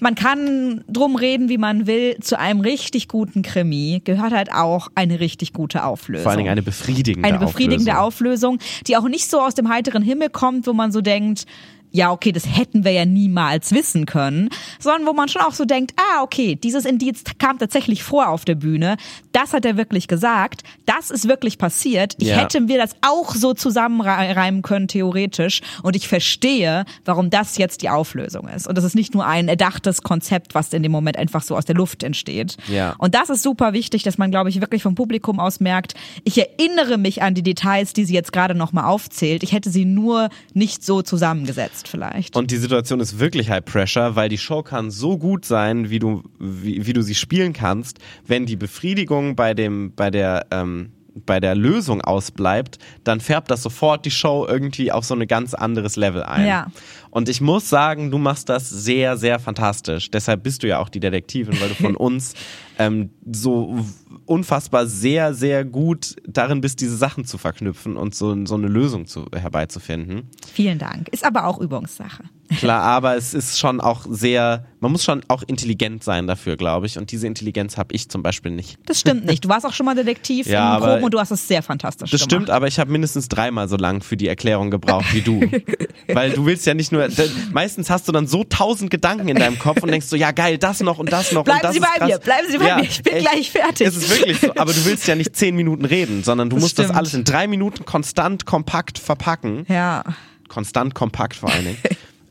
man 0.00 0.14
kann 0.14 0.84
drum 0.88 1.16
reden, 1.16 1.48
wie 1.48 1.58
man 1.58 1.86
will, 1.86 2.16
zu 2.20 2.38
einem 2.38 2.60
richtig 2.60 3.08
guten 3.08 3.42
Krimi 3.42 4.00
gehört 4.04 4.32
halt 4.32 4.52
auch 4.52 4.88
eine 4.94 5.20
richtig 5.20 5.52
gute 5.52 5.84
Auflösung. 5.84 6.22
Vor 6.22 6.30
allen 6.30 6.38
Dingen 6.38 6.50
eine 6.50 6.62
befriedigende 6.62 7.28
eine 7.28 7.38
befriedigende 7.38 7.98
Auflösung. 7.98 8.08
Auflösung, 8.08 8.58
die 8.86 8.96
auch 8.96 9.08
nicht 9.08 9.30
so 9.30 9.40
aus 9.40 9.54
dem 9.54 9.68
heiteren 9.68 10.02
Himmel 10.02 10.30
kommt, 10.30 10.66
wo 10.66 10.72
man 10.72 10.92
so 10.92 11.00
denkt, 11.00 11.46
ja, 11.90 12.12
okay, 12.12 12.32
das 12.32 12.44
hätten 12.46 12.84
wir 12.84 12.92
ja 12.92 13.04
niemals 13.04 13.72
wissen 13.72 14.06
können, 14.06 14.50
sondern 14.78 15.06
wo 15.06 15.12
man 15.12 15.28
schon 15.28 15.42
auch 15.42 15.52
so 15.54 15.64
denkt, 15.64 15.94
ah, 15.96 16.22
okay, 16.22 16.54
dieses 16.54 16.84
Indiz 16.84 17.22
kam 17.38 17.58
tatsächlich 17.58 18.02
vor 18.02 18.28
auf 18.28 18.44
der 18.44 18.54
Bühne, 18.56 18.96
das 19.32 19.52
hat 19.52 19.64
er 19.64 19.76
wirklich 19.76 20.08
gesagt, 20.08 20.62
das 20.86 21.10
ist 21.10 21.28
wirklich 21.28 21.58
passiert, 21.58 22.14
ich 22.18 22.28
Ja. 22.28 22.36
hätte 22.36 22.60
mir 22.60 22.78
das 22.78 22.92
auch 23.00 23.34
so 23.34 23.54
zusammenreimen 23.54 24.62
können, 24.62 24.88
theoretisch, 24.88 25.60
und 25.82 25.96
ich 25.96 26.08
verstehe, 26.08 26.84
warum 27.04 27.30
das 27.30 27.56
jetzt 27.58 27.82
die 27.82 27.88
Auflösung 27.88 28.48
ist. 28.48 28.66
Und 28.68 28.76
das 28.76 28.84
ist 28.84 28.94
nicht 28.94 29.14
nur 29.14 29.26
ein 29.26 29.48
erdachtes 29.48 30.02
Konzept, 30.02 30.54
was 30.54 30.72
in 30.72 30.82
dem 30.82 30.92
Moment 30.92 31.16
einfach 31.16 31.42
so 31.42 31.56
aus 31.56 31.64
der 31.64 31.74
Luft 31.76 32.02
entsteht. 32.02 32.56
Ja. 32.68 32.94
Und 32.98 33.14
das 33.14 33.30
ist 33.30 33.42
super 33.42 33.72
wichtig, 33.72 34.02
dass 34.02 34.18
man, 34.18 34.30
glaube 34.30 34.50
ich, 34.50 34.60
wirklich 34.60 34.82
vom 34.82 34.94
Publikum 34.94 35.40
aus 35.40 35.60
merkt, 35.60 35.94
ich 36.24 36.36
erinnere 36.38 36.98
mich 36.98 37.22
an 37.22 37.34
die 37.34 37.42
Details, 37.42 37.92
die 37.92 38.04
sie 38.04 38.14
jetzt 38.14 38.32
gerade 38.32 38.54
nochmal 38.54 38.84
aufzählt. 38.84 39.42
Ich 39.42 39.52
hätte 39.52 39.70
sie 39.70 39.84
nur 39.84 40.28
nicht 40.54 40.84
so 40.84 41.02
zusammengesetzt 41.02 41.77
vielleicht. 41.86 42.36
Und 42.36 42.50
die 42.50 42.56
Situation 42.56 42.98
ist 42.98 43.20
wirklich 43.20 43.50
High 43.50 43.64
Pressure, 43.64 44.16
weil 44.16 44.28
die 44.28 44.38
Show 44.38 44.62
kann 44.62 44.90
so 44.90 45.18
gut 45.18 45.44
sein, 45.44 45.90
wie 45.90 45.98
du, 45.98 46.22
wie, 46.40 46.86
wie 46.86 46.92
du 46.92 47.02
sie 47.02 47.14
spielen 47.14 47.52
kannst, 47.52 47.98
wenn 48.26 48.46
die 48.46 48.56
Befriedigung 48.56 49.36
bei 49.36 49.54
dem, 49.54 49.92
bei 49.94 50.10
der, 50.10 50.46
ähm, 50.50 50.92
bei 51.26 51.40
der 51.40 51.54
Lösung 51.54 52.00
ausbleibt, 52.00 52.78
dann 53.04 53.20
färbt 53.20 53.50
das 53.50 53.62
sofort 53.62 54.04
die 54.04 54.10
Show 54.10 54.46
irgendwie 54.48 54.90
auf 54.90 55.04
so 55.04 55.14
ein 55.14 55.26
ganz 55.26 55.54
anderes 55.54 55.96
Level 55.96 56.22
ein. 56.22 56.46
Ja. 56.46 56.66
Und 57.10 57.28
ich 57.28 57.40
muss 57.40 57.68
sagen, 57.68 58.10
du 58.10 58.18
machst 58.18 58.48
das 58.48 58.68
sehr, 58.68 59.16
sehr 59.16 59.38
fantastisch. 59.38 60.10
Deshalb 60.10 60.42
bist 60.42 60.62
du 60.62 60.68
ja 60.68 60.78
auch 60.78 60.88
die 60.88 61.00
Detektivin, 61.00 61.58
weil 61.60 61.68
du 61.68 61.74
von 61.74 61.96
uns 61.96 62.34
ähm, 62.78 63.10
so 63.30 63.84
unfassbar 64.24 64.86
sehr, 64.86 65.34
sehr 65.34 65.64
gut 65.64 66.16
darin 66.26 66.60
bist, 66.60 66.80
diese 66.80 66.96
Sachen 66.96 67.24
zu 67.24 67.38
verknüpfen 67.38 67.96
und 67.96 68.14
so, 68.14 68.46
so 68.46 68.54
eine 68.54 68.68
Lösung 68.68 69.06
zu, 69.06 69.26
herbeizufinden. 69.34 70.28
Vielen 70.52 70.78
Dank. 70.78 71.08
Ist 71.08 71.24
aber 71.24 71.46
auch 71.46 71.58
Übungssache. 71.58 72.24
Klar, 72.58 72.82
aber 72.84 73.16
es 73.16 73.34
ist 73.34 73.58
schon 73.58 73.80
auch 73.80 74.06
sehr, 74.08 74.66
man 74.80 74.92
muss 74.92 75.04
schon 75.04 75.22
auch 75.28 75.42
intelligent 75.46 76.04
sein 76.04 76.26
dafür, 76.26 76.56
glaube 76.56 76.86
ich. 76.86 76.98
Und 76.98 77.10
diese 77.10 77.26
Intelligenz 77.26 77.76
habe 77.76 77.94
ich 77.94 78.08
zum 78.08 78.22
Beispiel 78.22 78.52
nicht. 78.52 78.78
Das 78.86 79.00
stimmt 79.00 79.24
nicht. 79.26 79.44
Du 79.44 79.48
warst 79.48 79.66
auch 79.66 79.72
schon 79.72 79.86
mal 79.86 79.94
Detektiv 79.94 80.46
Ja, 80.46 80.76
im 80.76 80.82
Proben 80.82 81.04
und 81.04 81.14
du 81.14 81.18
hast 81.18 81.30
es 81.30 81.48
sehr 81.48 81.62
fantastisch 81.62 82.10
Das 82.10 82.20
gemacht. 82.20 82.30
stimmt, 82.30 82.50
aber 82.50 82.68
ich 82.68 82.78
habe 82.78 82.90
mindestens 82.90 83.28
dreimal 83.28 83.68
so 83.68 83.76
lang 83.76 84.02
für 84.02 84.16
die 84.16 84.28
Erklärung 84.28 84.70
gebraucht 84.70 85.12
wie 85.12 85.22
du. 85.22 85.40
Weil 86.12 86.30
du 86.32 86.46
willst 86.46 86.64
ja 86.66 86.74
nicht 86.74 86.92
nur, 86.92 86.97
d- 87.06 87.30
meistens 87.52 87.88
hast 87.90 88.08
du 88.08 88.12
dann 88.12 88.26
so 88.26 88.42
tausend 88.42 88.90
Gedanken 88.90 89.28
in 89.28 89.36
deinem 89.36 89.58
Kopf 89.60 89.80
und 89.84 89.90
denkst 89.92 90.08
so, 90.08 90.16
ja 90.16 90.32
geil, 90.32 90.58
das 90.58 90.80
noch 90.80 90.98
und 90.98 91.12
das 91.12 91.30
noch 91.30 91.44
Bleiben 91.44 91.58
und 91.60 91.64
das 91.64 91.72
Sie 91.74 91.78
ist 91.78 91.86
bei 91.86 91.98
krass. 91.98 92.08
mir, 92.08 92.18
bleiben 92.18 92.46
Sie 92.50 92.58
bei 92.58 92.74
mir, 92.76 92.82
ich 92.82 93.02
bin 93.02 93.18
gleich 93.18 93.50
fertig. 93.52 93.86
Es 93.86 93.96
ist 93.96 94.10
wirklich 94.10 94.40
so, 94.40 94.50
aber 94.56 94.72
du 94.72 94.84
willst 94.84 95.06
ja 95.06 95.14
nicht 95.14 95.36
zehn 95.36 95.54
Minuten 95.54 95.84
reden, 95.84 96.24
sondern 96.24 96.50
du 96.50 96.56
Das 96.56 96.62
musst 96.64 96.78
das 96.80 96.86
stimmt. 96.86 96.98
alles 96.98 97.14
in 97.14 97.22
drei 97.22 97.46
Minuten 97.46 97.84
konstant 97.84 98.44
kompakt 98.46 98.98
verpacken. 98.98 99.64
Ja, 99.68 100.02
Konstant 100.48 100.94
kompakt 100.94 101.36
vor 101.36 101.50
allen 101.52 101.64
Dingen. 101.66 101.78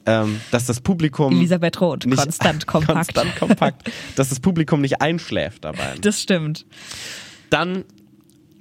ähm, 0.07 0.41
dass 0.51 0.65
das 0.65 0.81
Publikum 0.81 1.33
Elisabeth 1.37 1.79
Roth, 1.79 2.05
nicht, 2.05 2.17
konstant 2.17 2.65
kompakt. 2.67 3.13
konstant 3.13 3.35
kompakt, 3.37 3.91
dass 4.15 4.29
das 4.29 4.39
Publikum 4.39 4.81
nicht 4.81 5.01
einschläft 5.01 5.63
dabei. 5.65 5.93
Das 6.01 6.21
stimmt. 6.21 6.65
Dann 7.51 7.85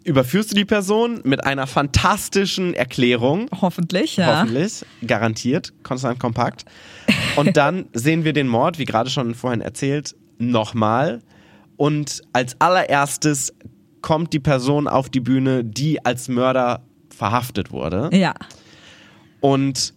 überführst 0.07 0.53
du 0.53 0.55
die 0.55 0.65
Person 0.65 1.21
mit 1.25 1.45
einer 1.45 1.67
fantastischen 1.67 2.75
Erklärung, 2.75 3.49
Hoffentlich, 3.61 4.17
ja. 4.17 4.41
hoffentlich, 4.41 4.85
garantiert, 5.07 5.73
konstant 5.83 6.19
kompakt. 6.21 6.65
Und 7.35 7.57
dann 7.57 7.87
sehen 7.93 8.25
wir 8.25 8.33
den 8.33 8.49
Mord, 8.49 8.79
wie 8.79 8.85
gerade 8.85 9.11
schon 9.11 9.35
vorhin 9.35 9.61
erzählt, 9.61 10.15
nochmal. 10.39 11.23
Und 11.77 12.23
als 12.33 12.59
allererstes 12.61 13.53
kommt 14.01 14.33
die 14.33 14.41
Person 14.41 14.87
auf 14.87 15.11
die 15.11 15.21
Bühne, 15.21 15.65
die 15.65 16.05
als 16.05 16.29
Mörder 16.29 16.87
verhaftet 17.11 17.73
wurde. 17.73 18.09
Ja. 18.13 18.35
Und 19.41 19.95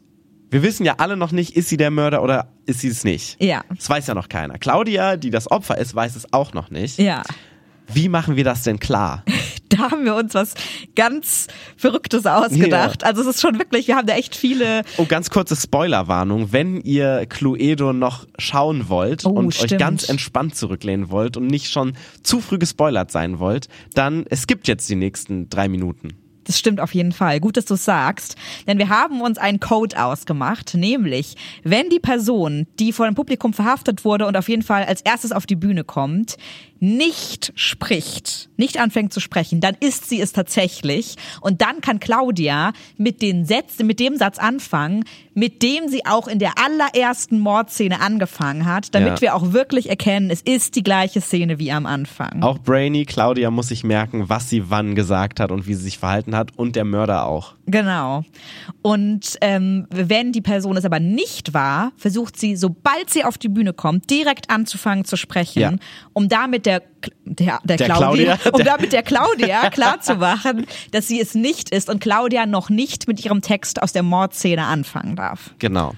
wir 0.50 0.64
wissen 0.64 0.86
ja 0.86 0.96
alle 0.98 1.16
noch 1.16 1.32
nicht, 1.32 1.56
ist 1.56 1.70
sie 1.70 1.78
der 1.78 1.92
Mörder 1.92 2.24
oder 2.24 2.52
ist 2.66 2.80
sie 2.80 2.88
es 2.88 3.04
nicht. 3.04 3.42
Ja. 3.42 3.64
Das 3.76 3.90
weiß 3.90 4.08
ja 4.08 4.16
noch 4.16 4.30
keiner. 4.30 4.58
Claudia, 4.58 5.16
die 5.16 5.30
das 5.30 5.50
Opfer 5.52 5.78
ist, 5.78 5.94
weiß 5.94 6.16
es 6.16 6.34
auch 6.34 6.54
noch 6.54 6.72
nicht. 6.72 6.98
Ja. 6.98 7.22
Wie 7.94 8.10
machen 8.10 8.36
wir 8.36 8.44
das 8.44 8.64
denn 8.64 8.80
klar? 8.80 9.24
Da 9.80 9.92
haben 9.92 10.04
wir 10.04 10.16
uns 10.16 10.34
was 10.34 10.56
ganz 10.96 11.48
Verrücktes 11.78 12.26
ausgedacht. 12.26 13.04
Also 13.04 13.22
es 13.22 13.28
ist 13.28 13.42
schon 13.42 13.60
wirklich, 13.60 13.88
wir 13.88 13.96
haben 13.98 14.08
da 14.08 14.16
echt 14.16 14.36
viele. 14.36 14.82
Oh, 14.98 15.06
ganz 15.06 15.30
kurze 15.30 15.56
Spoilerwarnung. 15.56 16.52
Wenn 16.52 16.82
ihr 16.82 17.26
Cluedo 17.28 17.94
noch 17.94 18.26
schauen 18.40 18.90
wollt 18.90 19.26
Oh, 19.26 19.30
und 19.30 19.48
euch 19.50 19.56
stimmt. 19.58 19.80
ganz 19.80 20.10
entspannt 20.10 20.56
zurücklehnen 20.56 21.12
wollt 21.12 21.38
und 21.38 21.48
nicht 21.48 21.72
schon 21.72 21.94
zu 22.24 22.42
früh 22.42 22.58
gespoilert 22.58 23.12
sein 23.12 23.38
wollt, 23.40 23.68
dann 23.94 24.26
es 24.30 24.48
gibt 24.48 24.68
jetzt 24.68 24.90
die 24.90 24.96
nächsten 24.96 25.50
drei 25.50 25.68
Minuten. 25.70 26.10
Das 26.50 26.58
stimmt 26.58 26.80
auf 26.80 26.96
jeden 26.96 27.12
Fall. 27.12 27.40
Gut, 27.40 27.58
dass 27.58 27.66
du 27.66 27.76
sagst. 27.76 28.36
Denn 28.66 28.80
wir 28.80 28.90
haben 28.90 29.22
uns 29.22 29.38
einen 29.38 29.60
Code 29.60 30.04
ausgemacht, 30.04 30.74
nämlich, 30.74 31.36
wenn 31.64 31.92
die 31.92 32.00
Person, 32.00 32.66
die 32.80 32.92
vor 32.92 33.06
dem 33.06 33.14
Publikum 33.14 33.54
verhaftet 33.54 34.04
wurde 34.04 34.26
und 34.26 34.36
auf 34.36 34.50
jeden 34.50 34.64
Fall 34.64 34.84
als 34.86 35.02
erstes 35.02 35.32
auf 35.32 35.46
die 35.46 35.56
Bühne 35.56 35.84
kommt, 35.84 36.38
nicht 36.80 37.52
spricht, 37.54 38.50
nicht 38.58 38.80
anfängt 38.80 39.14
zu 39.14 39.20
sprechen, 39.20 39.62
dann 39.62 39.76
ist 39.80 40.10
sie 40.10 40.20
es 40.20 40.34
tatsächlich. 40.34 41.18
Und 41.40 41.62
dann 41.62 41.82
kann 41.82 42.00
Claudia 42.00 42.74
mit 42.98 43.22
den 43.22 43.46
Sätzen, 43.46 43.86
mit 43.86 44.00
dem 44.00 44.16
Satz 44.16 44.40
anfangen, 44.40 45.04
mit 45.40 45.64
dem 45.64 45.88
sie 45.88 46.06
auch 46.06 46.28
in 46.28 46.38
der 46.38 46.54
allerersten 46.58 47.40
Mordszene 47.40 48.02
angefangen 48.02 48.66
hat, 48.66 48.94
damit 48.94 49.14
Ja. 49.14 49.22
wir 49.22 49.36
auch 49.36 49.54
wirklich 49.54 49.90
erkennen, 49.90 50.30
es 50.30 50.42
ist 50.42 50.76
die 50.76 50.84
gleiche 50.84 51.22
Szene 51.22 51.60
wie 51.60 51.72
am 51.72 51.86
Anfang. 51.86 52.44
Auch 52.44 52.60
Brainy, 52.60 53.06
Claudia 53.06 53.50
muss 53.50 53.70
sich 53.70 53.84
merken, 53.86 54.28
was 54.28 54.50
sie 54.50 54.70
wann 54.70 54.96
gesagt 54.96 55.40
hat 55.40 55.52
und 55.52 55.66
wie 55.66 55.74
sie 55.76 55.84
sich 55.84 55.98
verhalten 55.98 56.36
hat 56.36 56.52
und 56.58 56.76
der 56.76 56.84
Mörder 56.84 57.26
auch. 57.26 57.54
Genau. 57.68 58.24
Und 58.82 59.38
ähm, 59.42 59.88
wenn 59.90 60.32
die 60.32 60.42
Person 60.42 60.76
es 60.76 60.86
aber 60.86 61.00
nicht 61.00 61.54
war, 61.54 61.92
versucht 61.98 62.38
sie, 62.38 62.56
sobald 62.56 63.10
sie 63.10 63.24
auf 63.24 63.38
die 63.38 63.50
Bühne 63.50 63.74
kommt, 63.74 64.10
direkt 64.10 64.50
anzufangen 64.50 65.06
zu 65.06 65.16
sprechen, 65.16 65.60
Ja. 65.62 65.74
um 66.14 66.28
damit 66.30 66.66
der, 66.66 66.82
der, 67.26 67.60
der, 67.64 67.78
Der 67.78 67.88
Claudia, 67.88 68.38
Claudia, 68.38 68.40
um 68.54 68.64
damit 68.64 68.94
der 68.94 69.04
Claudia 69.04 69.70
klarzumachen, 69.70 70.66
dass 70.92 71.08
sie 71.08 71.20
es 71.20 71.36
nicht 71.36 71.70
ist 71.70 71.90
und 71.90 72.00
Claudia 72.02 72.46
noch 72.46 72.70
nicht 72.70 73.08
mit 73.08 73.24
ihrem 73.24 73.42
Text 73.42 73.82
aus 73.82 73.94
der 73.94 74.04
Mordszene 74.04 74.64
anfangen 74.66 75.16
darf. 75.16 75.52
Genau. 75.60 75.94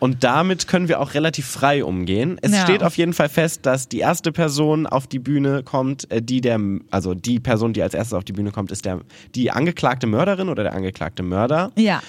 Und 0.00 0.22
damit 0.22 0.68
können 0.68 0.86
wir 0.88 1.00
auch 1.00 1.14
relativ 1.14 1.46
frei 1.46 1.82
umgehen. 1.82 2.38
Es 2.40 2.52
Ja. 2.52 2.62
steht 2.62 2.84
auf 2.84 2.96
jeden 2.96 3.14
Fall 3.14 3.28
fest, 3.28 3.66
dass 3.66 3.88
die 3.88 3.98
erste 3.98 4.30
Person 4.30 4.86
auf 4.86 5.08
die 5.08 5.18
Bühne 5.18 5.64
kommt, 5.64 6.08
äh, 6.12 6.22
die 6.22 6.40
der, 6.40 6.60
also 6.90 7.14
die 7.14 7.40
Person, 7.40 7.72
die 7.72 7.82
als 7.82 7.94
erstes 7.94 8.12
auf 8.14 8.22
die 8.24 8.32
Bühne 8.32 8.52
kommt, 8.52 8.70
ist 8.70 8.84
der, 8.84 9.00
die 9.34 9.50
angeklagte 9.50 10.06
Mörderin 10.06 10.48
oder 10.50 10.62
der 10.62 10.74
angeklagte 10.74 11.24
Mörder. 11.24 11.72
Ja. 11.76 12.00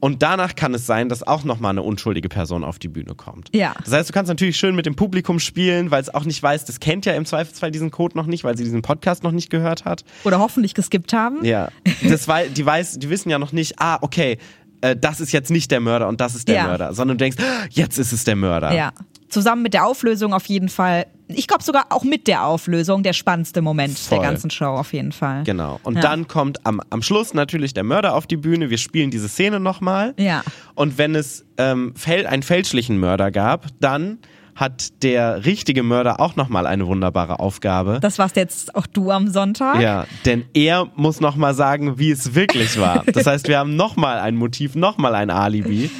Und 0.00 0.22
danach 0.22 0.54
kann 0.54 0.74
es 0.74 0.86
sein, 0.86 1.08
dass 1.08 1.26
auch 1.26 1.44
nochmal 1.44 1.70
eine 1.70 1.82
unschuldige 1.82 2.28
Person 2.28 2.62
auf 2.62 2.78
die 2.78 2.88
Bühne 2.88 3.14
kommt. 3.14 3.50
Ja. 3.54 3.74
Das 3.84 3.92
heißt, 3.92 4.08
du 4.08 4.12
kannst 4.12 4.28
natürlich 4.28 4.56
schön 4.56 4.76
mit 4.76 4.86
dem 4.86 4.94
Publikum 4.94 5.40
spielen, 5.40 5.90
weil 5.90 6.00
es 6.00 6.12
auch 6.12 6.24
nicht 6.24 6.42
weiß, 6.42 6.64
das 6.66 6.78
kennt 6.78 7.04
ja 7.06 7.14
im 7.14 7.24
Zweifelsfall 7.24 7.70
diesen 7.70 7.90
Code 7.90 8.16
noch 8.16 8.26
nicht, 8.26 8.44
weil 8.44 8.56
sie 8.56 8.64
diesen 8.64 8.82
Podcast 8.82 9.24
noch 9.24 9.32
nicht 9.32 9.50
gehört 9.50 9.84
hat. 9.84 10.04
Oder 10.24 10.38
hoffentlich 10.38 10.74
geskippt 10.74 11.12
haben. 11.12 11.44
Ja. 11.44 11.68
Das 12.08 12.28
wei 12.28 12.48
die, 12.48 12.64
weiß, 12.64 12.98
die 13.00 13.10
wissen 13.10 13.28
ja 13.28 13.38
noch 13.38 13.52
nicht, 13.52 13.80
ah, 13.80 13.98
okay, 14.00 14.38
äh, 14.80 14.94
das 14.96 15.20
ist 15.20 15.32
jetzt 15.32 15.50
nicht 15.50 15.70
der 15.70 15.80
Mörder 15.80 16.08
und 16.08 16.20
das 16.20 16.34
ist 16.34 16.48
der 16.48 16.56
Ja. 16.56 16.66
Mörder, 16.66 16.94
sondern 16.94 17.18
du 17.18 17.24
denkst, 17.24 17.38
jetzt 17.70 17.98
ist 17.98 18.12
es 18.12 18.24
der 18.24 18.36
Mörder. 18.36 18.72
Ja. 18.72 18.92
Zusammen 19.28 19.62
mit 19.62 19.74
der 19.74 19.86
Auflösung 19.86 20.32
auf 20.32 20.46
jeden 20.46 20.68
Fall. 20.68 21.06
Ich 21.28 21.46
glaube 21.46 21.62
sogar 21.62 21.86
auch 21.90 22.04
mit 22.04 22.26
der 22.26 22.44
Auflösung 22.46 23.02
der 23.02 23.12
spannendste 23.12 23.60
Moment 23.60 23.98
Voll. 23.98 24.18
der 24.18 24.28
ganzen 24.30 24.50
Show 24.50 24.64
auf 24.66 24.92
jeden 24.94 25.12
Fall. 25.12 25.44
Genau. 25.44 25.78
Und 25.82 25.96
Ja. 25.96 26.00
dann 26.00 26.26
kommt 26.26 26.64
am, 26.66 26.80
am 26.88 27.02
Schluss 27.02 27.34
natürlich 27.34 27.74
der 27.74 27.84
Mörder 27.84 28.14
auf 28.14 28.26
die 28.26 28.38
Bühne. 28.38 28.70
Wir 28.70 28.78
spielen 28.78 29.10
diese 29.10 29.28
Szene 29.28 29.60
nochmal. 29.60 30.14
Ja. 30.18 30.42
Und 30.74 30.96
wenn 30.96 31.14
es 31.14 31.44
ähm, 31.58 31.92
einen 32.06 32.42
fälschlichen 32.42 32.98
Mörder 32.98 33.30
gab, 33.30 33.66
dann 33.80 34.18
hat 34.58 35.04
der 35.04 35.44
richtige 35.44 35.84
Mörder 35.84 36.18
auch 36.20 36.34
nochmal 36.34 36.66
eine 36.66 36.86
wunderbare 36.88 37.38
Aufgabe. 37.38 37.98
Das 38.02 38.18
warst 38.18 38.34
jetzt 38.34 38.74
auch 38.74 38.86
du 38.88 39.12
am 39.12 39.28
Sonntag. 39.28 39.80
Ja, 39.80 40.04
denn 40.24 40.44
er 40.52 40.88
muss 40.96 41.20
nochmal 41.20 41.54
sagen, 41.54 41.98
wie 42.00 42.10
es 42.10 42.34
wirklich 42.34 42.76
war. 42.80 43.04
Das 43.12 43.24
heißt, 43.26 43.46
wir 43.46 43.56
haben 43.58 43.76
nochmal 43.76 44.18
ein 44.18 44.34
Motiv, 44.34 44.74
nochmal 44.74 45.14
ein 45.14 45.30
Alibi, 45.30 45.90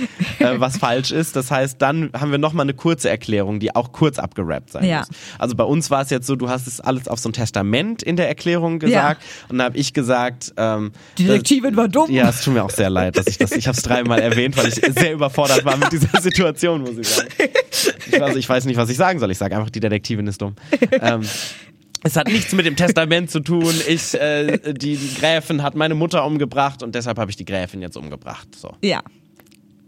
äh, 0.41 0.55
was 0.59 0.77
falsch 0.77 1.13
ist. 1.13 1.37
Das 1.37 1.53
heißt, 1.53 1.81
dann 1.81 2.11
haben 2.19 2.33
wir 2.33 2.39
nochmal 2.39 2.65
eine 2.65 2.75
kurze 2.75 3.09
Erklärung, 3.09 3.61
die 3.61 3.77
auch 3.77 3.93
kurz 3.93 4.19
abgerappt 4.19 4.71
sein 4.73 4.85
Ja. 4.85 4.99
muss. 4.99 5.09
Also 5.39 5.55
bei 5.55 5.63
uns 5.65 5.89
war 5.93 6.03
es 6.03 6.11
jetzt 6.11 6.27
so, 6.27 6.35
du 6.35 6.49
hast 6.49 6.67
es 6.67 6.81
alles 6.81 7.07
auf 7.07 7.21
so 7.21 7.29
ein 7.29 7.33
Testament 7.35 8.03
in 8.03 8.17
der 8.17 8.27
Erklärung 8.27 8.81
gesagt 8.81 9.23
und 9.49 9.59
dann 9.59 9.67
habe 9.67 9.77
ich 9.79 9.93
gesagt, 9.93 10.53
ähm, 10.57 10.91
Die 11.17 11.27
Detektivin 11.27 11.77
war 11.77 11.87
dumm. 11.87 12.11
ja, 12.11 12.29
es 12.29 12.41
tut 12.43 12.55
mir 12.55 12.65
auch 12.65 12.71
sehr 12.71 12.91
leid, 12.91 13.17
dass 13.17 13.29
ich 13.29 13.39
das, 13.39 13.53
ich 13.53 13.69
habe 13.69 13.77
es 13.77 13.85
dreimal 13.85 14.19
erwähnt, 14.19 14.57
weil 14.57 14.67
ich 14.67 14.75
sehr 14.75 15.13
überfordert 15.13 15.65
war 15.65 15.77
mit 15.77 15.93
dieser 15.93 16.21
Situation, 16.21 16.81
muss 16.81 16.99
ich 16.99 17.09
sagen. 17.09 17.29
Ich, 18.11 18.21
also, 18.23 18.37
ich 18.37 18.48
weiß 18.49 18.65
nicht, 18.65 18.77
was 18.77 18.91
ich 18.91 18.97
sagen 18.97 19.19
soll. 19.19 19.31
Ich 19.31 19.39
sage 19.39 19.57
einfach, 19.57 19.71
die 19.71 19.81
Detektivin 19.81 20.27
ist 20.27 20.41
dumm. 20.41 20.55
Ähm, 21.01 21.23
es 22.03 22.17
hat 22.17 22.29
nichts 22.29 22.53
mit 22.53 22.65
dem 22.65 22.77
Testament 22.77 23.31
zu 23.31 23.41
tun. 23.41 23.75
Ich, 23.89 24.15
äh, 24.15 24.73
die, 24.73 24.97
die 24.97 25.15
Gräfin 25.15 25.63
hat 25.63 25.75
meine 25.75 25.95
Mutter 25.95 26.25
umgebracht 26.25 26.83
und 26.83 26.95
deshalb 26.95 27.19
habe 27.19 27.31
ich 27.31 27.37
die 27.37 27.45
Gräfin 27.45 27.83
jetzt 27.83 27.97
umgebracht. 27.97 28.49
So. 28.55 28.73
Ja. 28.83 29.03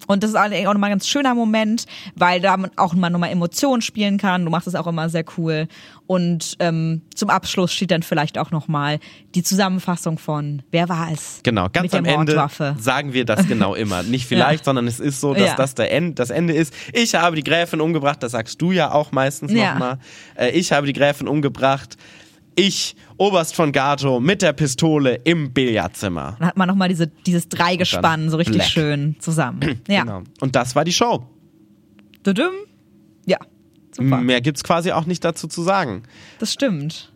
Und 0.07 0.23
das 0.23 0.31
ist 0.31 0.37
eigentlich 0.37 0.67
auch 0.67 0.73
nochmal 0.73 0.91
ein 0.91 0.95
ganz 0.95 1.07
schöner 1.07 1.35
Moment, 1.35 1.87
weil 2.17 2.41
da 2.41 2.57
auch 2.77 2.95
mal 2.95 3.11
nochmal 3.11 3.31
Emotionen 3.31 3.83
spielen 3.83 4.19
kann. 4.19 4.45
Du 4.45 4.51
machst 4.51 4.67
es 4.67 4.75
auch 4.75 4.87
immer 4.87 5.09
sehr 5.09 5.25
cool. 5.37 5.69
Und 6.07 6.57
ähm, 6.59 7.03
zum 7.15 7.31
Abschluss 7.31 7.73
steht 7.73 7.91
dann 7.93 8.03
vielleicht 8.03 8.37
auch 8.39 8.51
nochmal 8.51 8.99
die 9.35 9.43
Zusammenfassung 9.45 10.19
von 10.19 10.63
Wer 10.73 10.89
war 10.89 11.09
es? 11.13 11.41
Genau, 11.45 11.69
ganz 11.73 11.93
Mit 11.93 11.95
am 11.95 12.05
Ende 12.05 12.49
sagen 12.79 13.13
wir 13.13 13.25
das 13.25 13.47
genau 13.47 13.75
immer. 13.75 14.03
Nicht 14.03 14.27
vielleicht, 14.27 14.65
sondern 14.65 14.89
es 14.89 14.99
ist 14.99 15.21
so, 15.21 15.35
dass 15.35 15.51
Ja. 15.51 15.55
das 15.55 15.75
der 15.77 15.93
End, 15.93 16.19
das 16.19 16.31
Ende 16.31 16.55
ist. 16.55 16.75
Ich 16.93 17.15
habe 17.15 17.37
die 17.37 17.45
Gräfin 17.45 17.81
umgebracht, 17.81 18.23
das 18.23 18.33
sagst 18.33 18.61
du 18.61 18.73
ja 18.73 18.91
auch 18.93 19.13
meistens 19.13 19.53
Ja. 19.53 19.73
nochmal. 19.75 19.99
Äh, 20.35 20.51
ich 20.51 20.73
habe 20.73 20.87
die 20.87 20.93
Gräfin 20.93 21.29
umgebracht. 21.29 21.97
Ich, 22.57 22.97
Oberst 23.17 23.55
von 23.55 23.73
Gato, 23.73 24.21
mit 24.21 24.43
der 24.43 24.53
Pistole 24.53 25.15
im 25.25 25.53
Billardzimmer. 25.53 26.37
Dann 26.39 26.49
hat 26.49 26.57
man 26.57 26.69
nochmal 26.69 26.89
diese, 26.89 27.07
dieses 27.07 27.49
Dreigespann 27.49 28.29
so 28.31 28.37
richtig 28.37 28.57
Black. 28.57 28.69
schön 28.69 29.17
zusammen. 29.21 29.81
Ja. 29.89 30.03
Genau. 30.03 30.23
Und 30.41 30.57
das 30.57 30.75
war 30.75 30.85
die 30.85 30.93
Show. 30.93 31.25
Tudum. 32.23 32.51
Ja. 33.27 33.39
Super. 33.93 34.19
Mehr 34.21 34.41
gibt's 34.41 34.63
quasi 34.65 34.93
auch 34.93 35.07
nicht 35.07 35.25
dazu 35.25 35.49
zu 35.49 35.63
sagen. 35.63 36.03
Das 36.39 36.53
stimmt. 36.53 37.13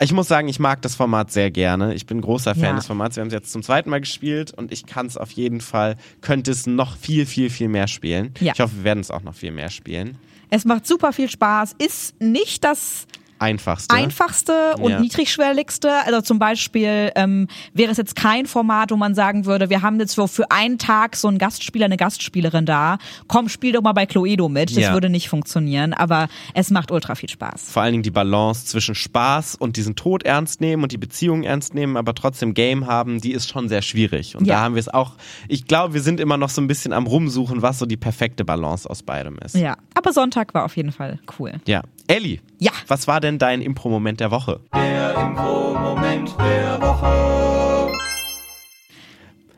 Ich 0.00 0.12
muss 0.12 0.26
sagen, 0.26 0.48
ich 0.48 0.58
mag 0.58 0.82
das 0.82 0.94
Format 0.96 1.30
sehr 1.30 1.50
gerne. 1.50 1.94
Ich 1.94 2.06
bin 2.06 2.20
großer 2.20 2.54
Fan 2.54 2.64
Ja. 2.64 2.72
des 2.74 2.86
Formats. 2.86 3.16
Wir 3.16 3.20
haben 3.20 3.28
es 3.28 3.34
jetzt 3.34 3.52
zum 3.52 3.62
zweiten 3.62 3.88
Mal 3.90 4.00
gespielt 4.00 4.52
und 4.52 4.72
ich 4.72 4.86
kann 4.86 5.06
es 5.06 5.16
auf 5.16 5.30
jeden 5.30 5.60
Fall, 5.60 5.96
könnte 6.22 6.50
es 6.50 6.66
noch 6.66 6.96
viel, 6.96 7.24
viel, 7.26 7.50
viel 7.50 7.68
mehr 7.68 7.86
spielen. 7.86 8.32
Ja. 8.40 8.52
Ich 8.54 8.60
hoffe, 8.60 8.76
wir 8.78 8.84
werden 8.84 9.00
es 9.00 9.10
auch 9.10 9.22
noch 9.22 9.34
viel 9.34 9.52
mehr 9.52 9.70
spielen. 9.70 10.16
Es 10.50 10.64
macht 10.64 10.86
super 10.86 11.12
viel 11.12 11.30
Spaß. 11.30 11.76
Ist 11.78 12.20
nicht 12.20 12.64
das 12.64 13.06
Einfachste. 13.42 13.94
einfachste 13.94 14.74
und 14.78 14.90
Ja. 14.90 15.00
niedrigschwelligste. 15.00 15.90
Also 16.06 16.20
zum 16.20 16.38
Beispiel 16.38 17.10
ähm, 17.16 17.48
wäre 17.74 17.90
es 17.90 17.98
jetzt 17.98 18.14
kein 18.16 18.46
Format, 18.46 18.90
wo 18.90 18.96
man 18.96 19.14
sagen 19.14 19.44
würde, 19.46 19.70
wir 19.70 19.82
haben 19.82 19.98
jetzt 20.00 20.14
für 20.14 20.50
einen 20.50 20.78
Tag 20.78 21.16
so 21.16 21.28
einen 21.28 21.38
Gastspieler, 21.38 21.86
eine 21.86 21.96
Gastspielerin 21.96 22.66
da. 22.66 22.98
Komm, 23.28 23.48
spiel 23.48 23.72
doch 23.72 23.82
mal 23.82 23.92
bei 23.92 24.06
Cluedo 24.06 24.48
mit. 24.48 24.70
Das 24.70 24.78
Ja. 24.78 24.92
würde 24.92 25.08
nicht 25.10 25.28
funktionieren, 25.28 25.92
aber 25.92 26.28
es 26.54 26.70
macht 26.70 26.90
ultra 26.90 27.14
viel 27.14 27.28
Spaß. 27.28 27.70
Vor 27.70 27.82
allen 27.82 27.92
Dingen 27.92 28.02
die 28.02 28.10
Balance 28.10 28.66
zwischen 28.66 28.94
Spaß 28.94 29.56
und 29.56 29.76
diesen 29.76 29.96
Tod 29.96 30.22
ernst 30.24 30.60
nehmen 30.60 30.82
und 30.82 30.92
die 30.92 30.98
Beziehung 30.98 31.42
ernst 31.42 31.74
nehmen, 31.74 31.96
aber 31.96 32.14
trotzdem 32.14 32.54
Game 32.54 32.86
haben, 32.86 33.20
die 33.20 33.32
ist 33.32 33.48
schon 33.48 33.68
sehr 33.68 33.82
schwierig. 33.82 34.36
Und 34.36 34.46
Ja. 34.46 34.54
da 34.56 34.60
haben 34.62 34.74
wir 34.74 34.80
es 34.80 34.88
auch, 34.88 35.12
ich 35.48 35.66
glaube, 35.66 35.94
wir 35.94 36.02
sind 36.02 36.20
immer 36.20 36.36
noch 36.36 36.48
so 36.50 36.60
ein 36.60 36.68
bisschen 36.68 36.92
am 36.92 37.06
Rumsuchen, 37.06 37.62
was 37.62 37.78
so 37.78 37.86
die 37.86 37.96
perfekte 37.96 38.44
Balance 38.44 38.88
aus 38.88 39.02
beidem 39.02 39.38
ist. 39.44 39.54
Ja, 39.56 39.76
aber 39.94 40.12
Sonntag 40.12 40.54
war 40.54 40.64
auf 40.64 40.76
jeden 40.76 40.92
Fall 40.92 41.18
cool. 41.38 41.52
Ja. 41.66 41.82
Elli, 42.12 42.42
Ja. 42.58 42.72
was 42.88 43.08
war 43.08 43.20
denn 43.22 43.38
dein 43.38 43.62
Impro-Moment 43.62 44.20
der 44.20 44.30
Woche? 44.30 44.60
Der 44.74 45.14
Impro-Moment 45.14 46.34
der 46.38 46.78
Woche. 46.82 47.90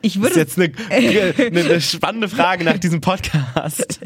Ich 0.04 0.20
Das 0.20 0.36
ist 0.36 0.56
würde, 0.56 0.70
jetzt 0.70 0.90
eine, 0.90 1.64
eine, 1.64 1.80
spannende 1.80 2.28
Frage 2.28 2.62
nach 2.62 2.76
diesem 2.76 3.00
Podcast. 3.00 4.00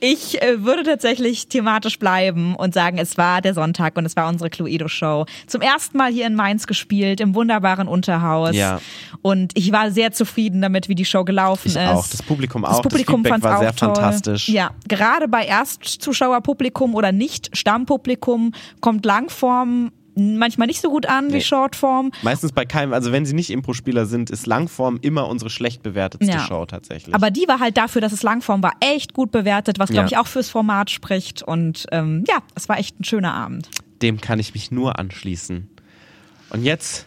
ich 0.00 0.42
äh, 0.42 0.62
würde 0.62 0.82
tatsächlich 0.82 1.48
thematisch 1.48 1.98
bleiben 1.98 2.54
und 2.54 2.74
sagen, 2.74 2.98
es 2.98 3.16
war 3.16 3.40
der 3.40 3.54
Sonntag 3.54 3.96
und 3.96 4.04
es 4.04 4.14
war 4.14 4.28
unsere 4.28 4.50
Cluedo-Show. 4.50 5.24
Zum 5.46 5.62
ersten 5.62 5.96
Mal 5.96 6.12
hier 6.12 6.26
in 6.26 6.34
Mainz 6.34 6.66
gespielt, 6.66 7.20
im 7.20 7.34
wunderbaren 7.34 7.88
Unterhaus. 7.88 8.54
Ja. 8.54 8.80
Und 9.22 9.52
ich 9.56 9.72
war 9.72 9.90
sehr 9.90 10.12
zufrieden 10.12 10.60
damit, 10.60 10.90
wie 10.90 10.94
die 10.94 11.06
Show 11.06 11.24
gelaufen 11.24 11.68
Ich 11.68 11.76
ist. 11.76 11.80
auch, 11.80 12.06
das 12.06 12.22
Publikum 12.22 12.62
Das 12.62 12.72
auch, 12.72 12.82
das 12.82 12.82
Publikum 12.82 13.24
fand's 13.24 13.44
war 13.44 13.56
auch 13.56 13.62
sehr 13.62 13.74
toll. 13.74 13.94
fantastisch. 13.94 14.48
Ja, 14.50 14.72
gerade 14.86 15.28
bei 15.28 15.46
Erstzuschauerpublikum 15.46 16.94
oder 16.94 17.10
nicht 17.10 17.56
Stammpublikum 17.56 18.52
kommt 18.80 19.06
Langform 19.06 19.92
manchmal 20.14 20.66
nicht 20.66 20.80
so 20.80 20.90
gut 20.90 21.06
an 21.06 21.28
wie 21.30 21.34
Nee. 21.36 21.40
Shortform. 21.40 22.10
Meistens 22.22 22.52
bei 22.52 22.64
keinem, 22.64 22.92
also 22.92 23.12
wenn 23.12 23.24
sie 23.24 23.34
nicht 23.34 23.50
Impro-Spieler 23.50 24.06
sind, 24.06 24.30
ist 24.30 24.46
Langform 24.46 24.98
immer 25.02 25.26
unsere 25.28 25.48
schlecht 25.50 25.82
bewertetste 25.82 26.32
Ja. 26.32 26.46
Show 26.46 26.66
tatsächlich. 26.66 27.14
Aber 27.14 27.30
die 27.30 27.46
war 27.48 27.60
halt 27.60 27.76
dafür, 27.76 28.00
dass 28.00 28.12
es 28.12 28.22
Langform 28.22 28.62
war, 28.62 28.72
echt 28.80 29.14
gut 29.14 29.30
bewertet, 29.30 29.78
was 29.78 29.90
glaube 29.90 30.08
Ja. 30.10 30.12
ich 30.12 30.18
auch 30.18 30.26
fürs 30.26 30.48
Format 30.50 30.90
spricht. 30.90 31.42
Und 31.42 31.86
ähm, 31.92 32.24
ja, 32.28 32.38
es 32.54 32.68
war 32.68 32.78
echt 32.78 33.00
ein 33.00 33.04
schöner 33.04 33.32
Abend. 33.34 33.68
Dem 34.02 34.20
kann 34.20 34.38
ich 34.38 34.52
mich 34.54 34.70
nur 34.70 34.98
anschließen. 34.98 35.68
Und 36.50 36.64
jetzt 36.64 37.06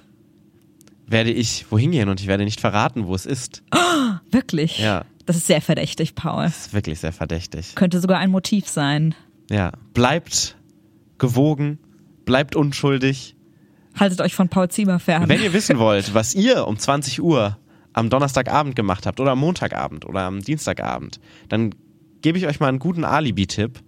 werde 1.08 1.30
ich 1.32 1.66
wohin 1.70 1.92
gehen 1.92 2.10
und 2.10 2.20
ich 2.20 2.28
werde 2.28 2.44
nicht 2.46 2.60
verraten, 2.60 3.06
wo 3.06 3.14
es 3.14 3.26
ist. 3.28 3.62
Wirklich. 4.32 4.80
Ja. 4.80 5.06
Das 5.28 5.36
ist 5.36 5.48
sehr 5.48 5.62
verdächtig, 5.62 6.16
Paul. 6.16 6.44
Das 6.44 6.68
ist 6.68 6.74
wirklich 6.74 7.00
sehr 7.00 7.12
verdächtig. 7.12 7.74
Könnte 7.76 8.00
sogar 8.00 8.20
ein 8.20 8.30
Motiv 8.30 8.68
sein. 8.68 9.16
Ja. 9.50 9.72
Bleibt 9.94 10.56
gewogen, 11.18 11.80
bleibt 12.26 12.56
unschuldig. 12.56 13.36
Haltet 13.98 14.22
euch 14.22 14.36
von 14.36 14.50
Paul 14.50 14.70
Ziemer 14.70 15.00
fern. 15.00 15.30
Wenn 15.30 15.42
ihr 15.42 15.54
wissen 15.54 15.80
wollt, 15.80 16.14
was 16.14 16.36
ihr 16.36 16.68
um 16.68 16.78
20 16.78 17.22
Uhr 17.22 17.58
am 17.94 18.10
Donnerstagabend 18.10 18.76
gemacht 18.76 19.06
habt 19.06 19.20
oder 19.20 19.32
am 19.32 19.40
Montagabend 19.40 20.06
oder 20.06 20.22
am 20.22 20.42
Dienstagabend, 20.42 21.20
dann 21.48 21.74
gebe 22.22 22.38
ich 22.38 22.46
euch 22.46 22.60
mal 22.60 22.68
einen 22.68 22.80
guten 22.80 23.06
Alibi-Tipp. 23.06 23.80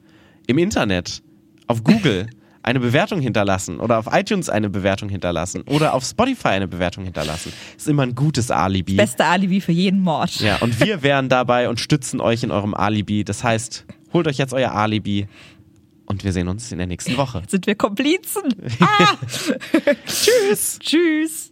Im 0.48 0.58
Internet, 0.58 1.24
auf 1.68 1.84
Google 1.84 2.28
eine 2.68 2.80
Bewertung 2.80 3.22
hinterlassen 3.22 3.80
oder 3.80 3.98
auf 3.98 4.08
iTunes 4.12 4.50
eine 4.50 4.70
Bewertung 4.70 5.10
hinterlassen 5.10 5.62
oder 5.64 5.94
auf 5.94 6.04
Spotify 6.04 6.50
eine 6.50 6.68
Bewertung 6.68 7.06
hinterlassen. 7.06 7.52
Ist 7.76 7.88
immer 7.88 8.04
ein 8.04 8.14
gutes 8.16 8.52
Alibi. 8.52 8.96
Beste 8.96 9.26
Alibi 9.26 9.62
für 9.62 9.72
jeden 9.72 10.02
Mord. 10.02 10.40
Ja, 10.42 10.58
und 10.58 10.80
wir 10.80 11.02
wären 11.02 11.30
dabei 11.30 11.70
und 11.70 11.80
stützen 11.80 12.20
euch 12.22 12.44
in 12.44 12.52
eurem 12.52 12.74
Alibi. 12.74 13.24
Das 13.24 13.44
heißt, 13.44 13.86
holt 14.14 14.28
euch 14.28 14.38
jetzt 14.38 14.54
euer 14.54 14.72
Alibi 14.72 15.28
und 16.08 16.24
wir 16.24 16.34
sehen 16.34 16.48
uns 16.48 16.72
in 16.72 16.80
der 16.80 16.88
nächsten 16.88 17.16
Woche. 17.18 17.44
Sind 17.48 17.68
wir 17.68 17.76
Komplizen? 17.76 18.44
Ah! 18.80 19.18
Tschüss! 20.08 20.80
Tschüss. 20.80 21.52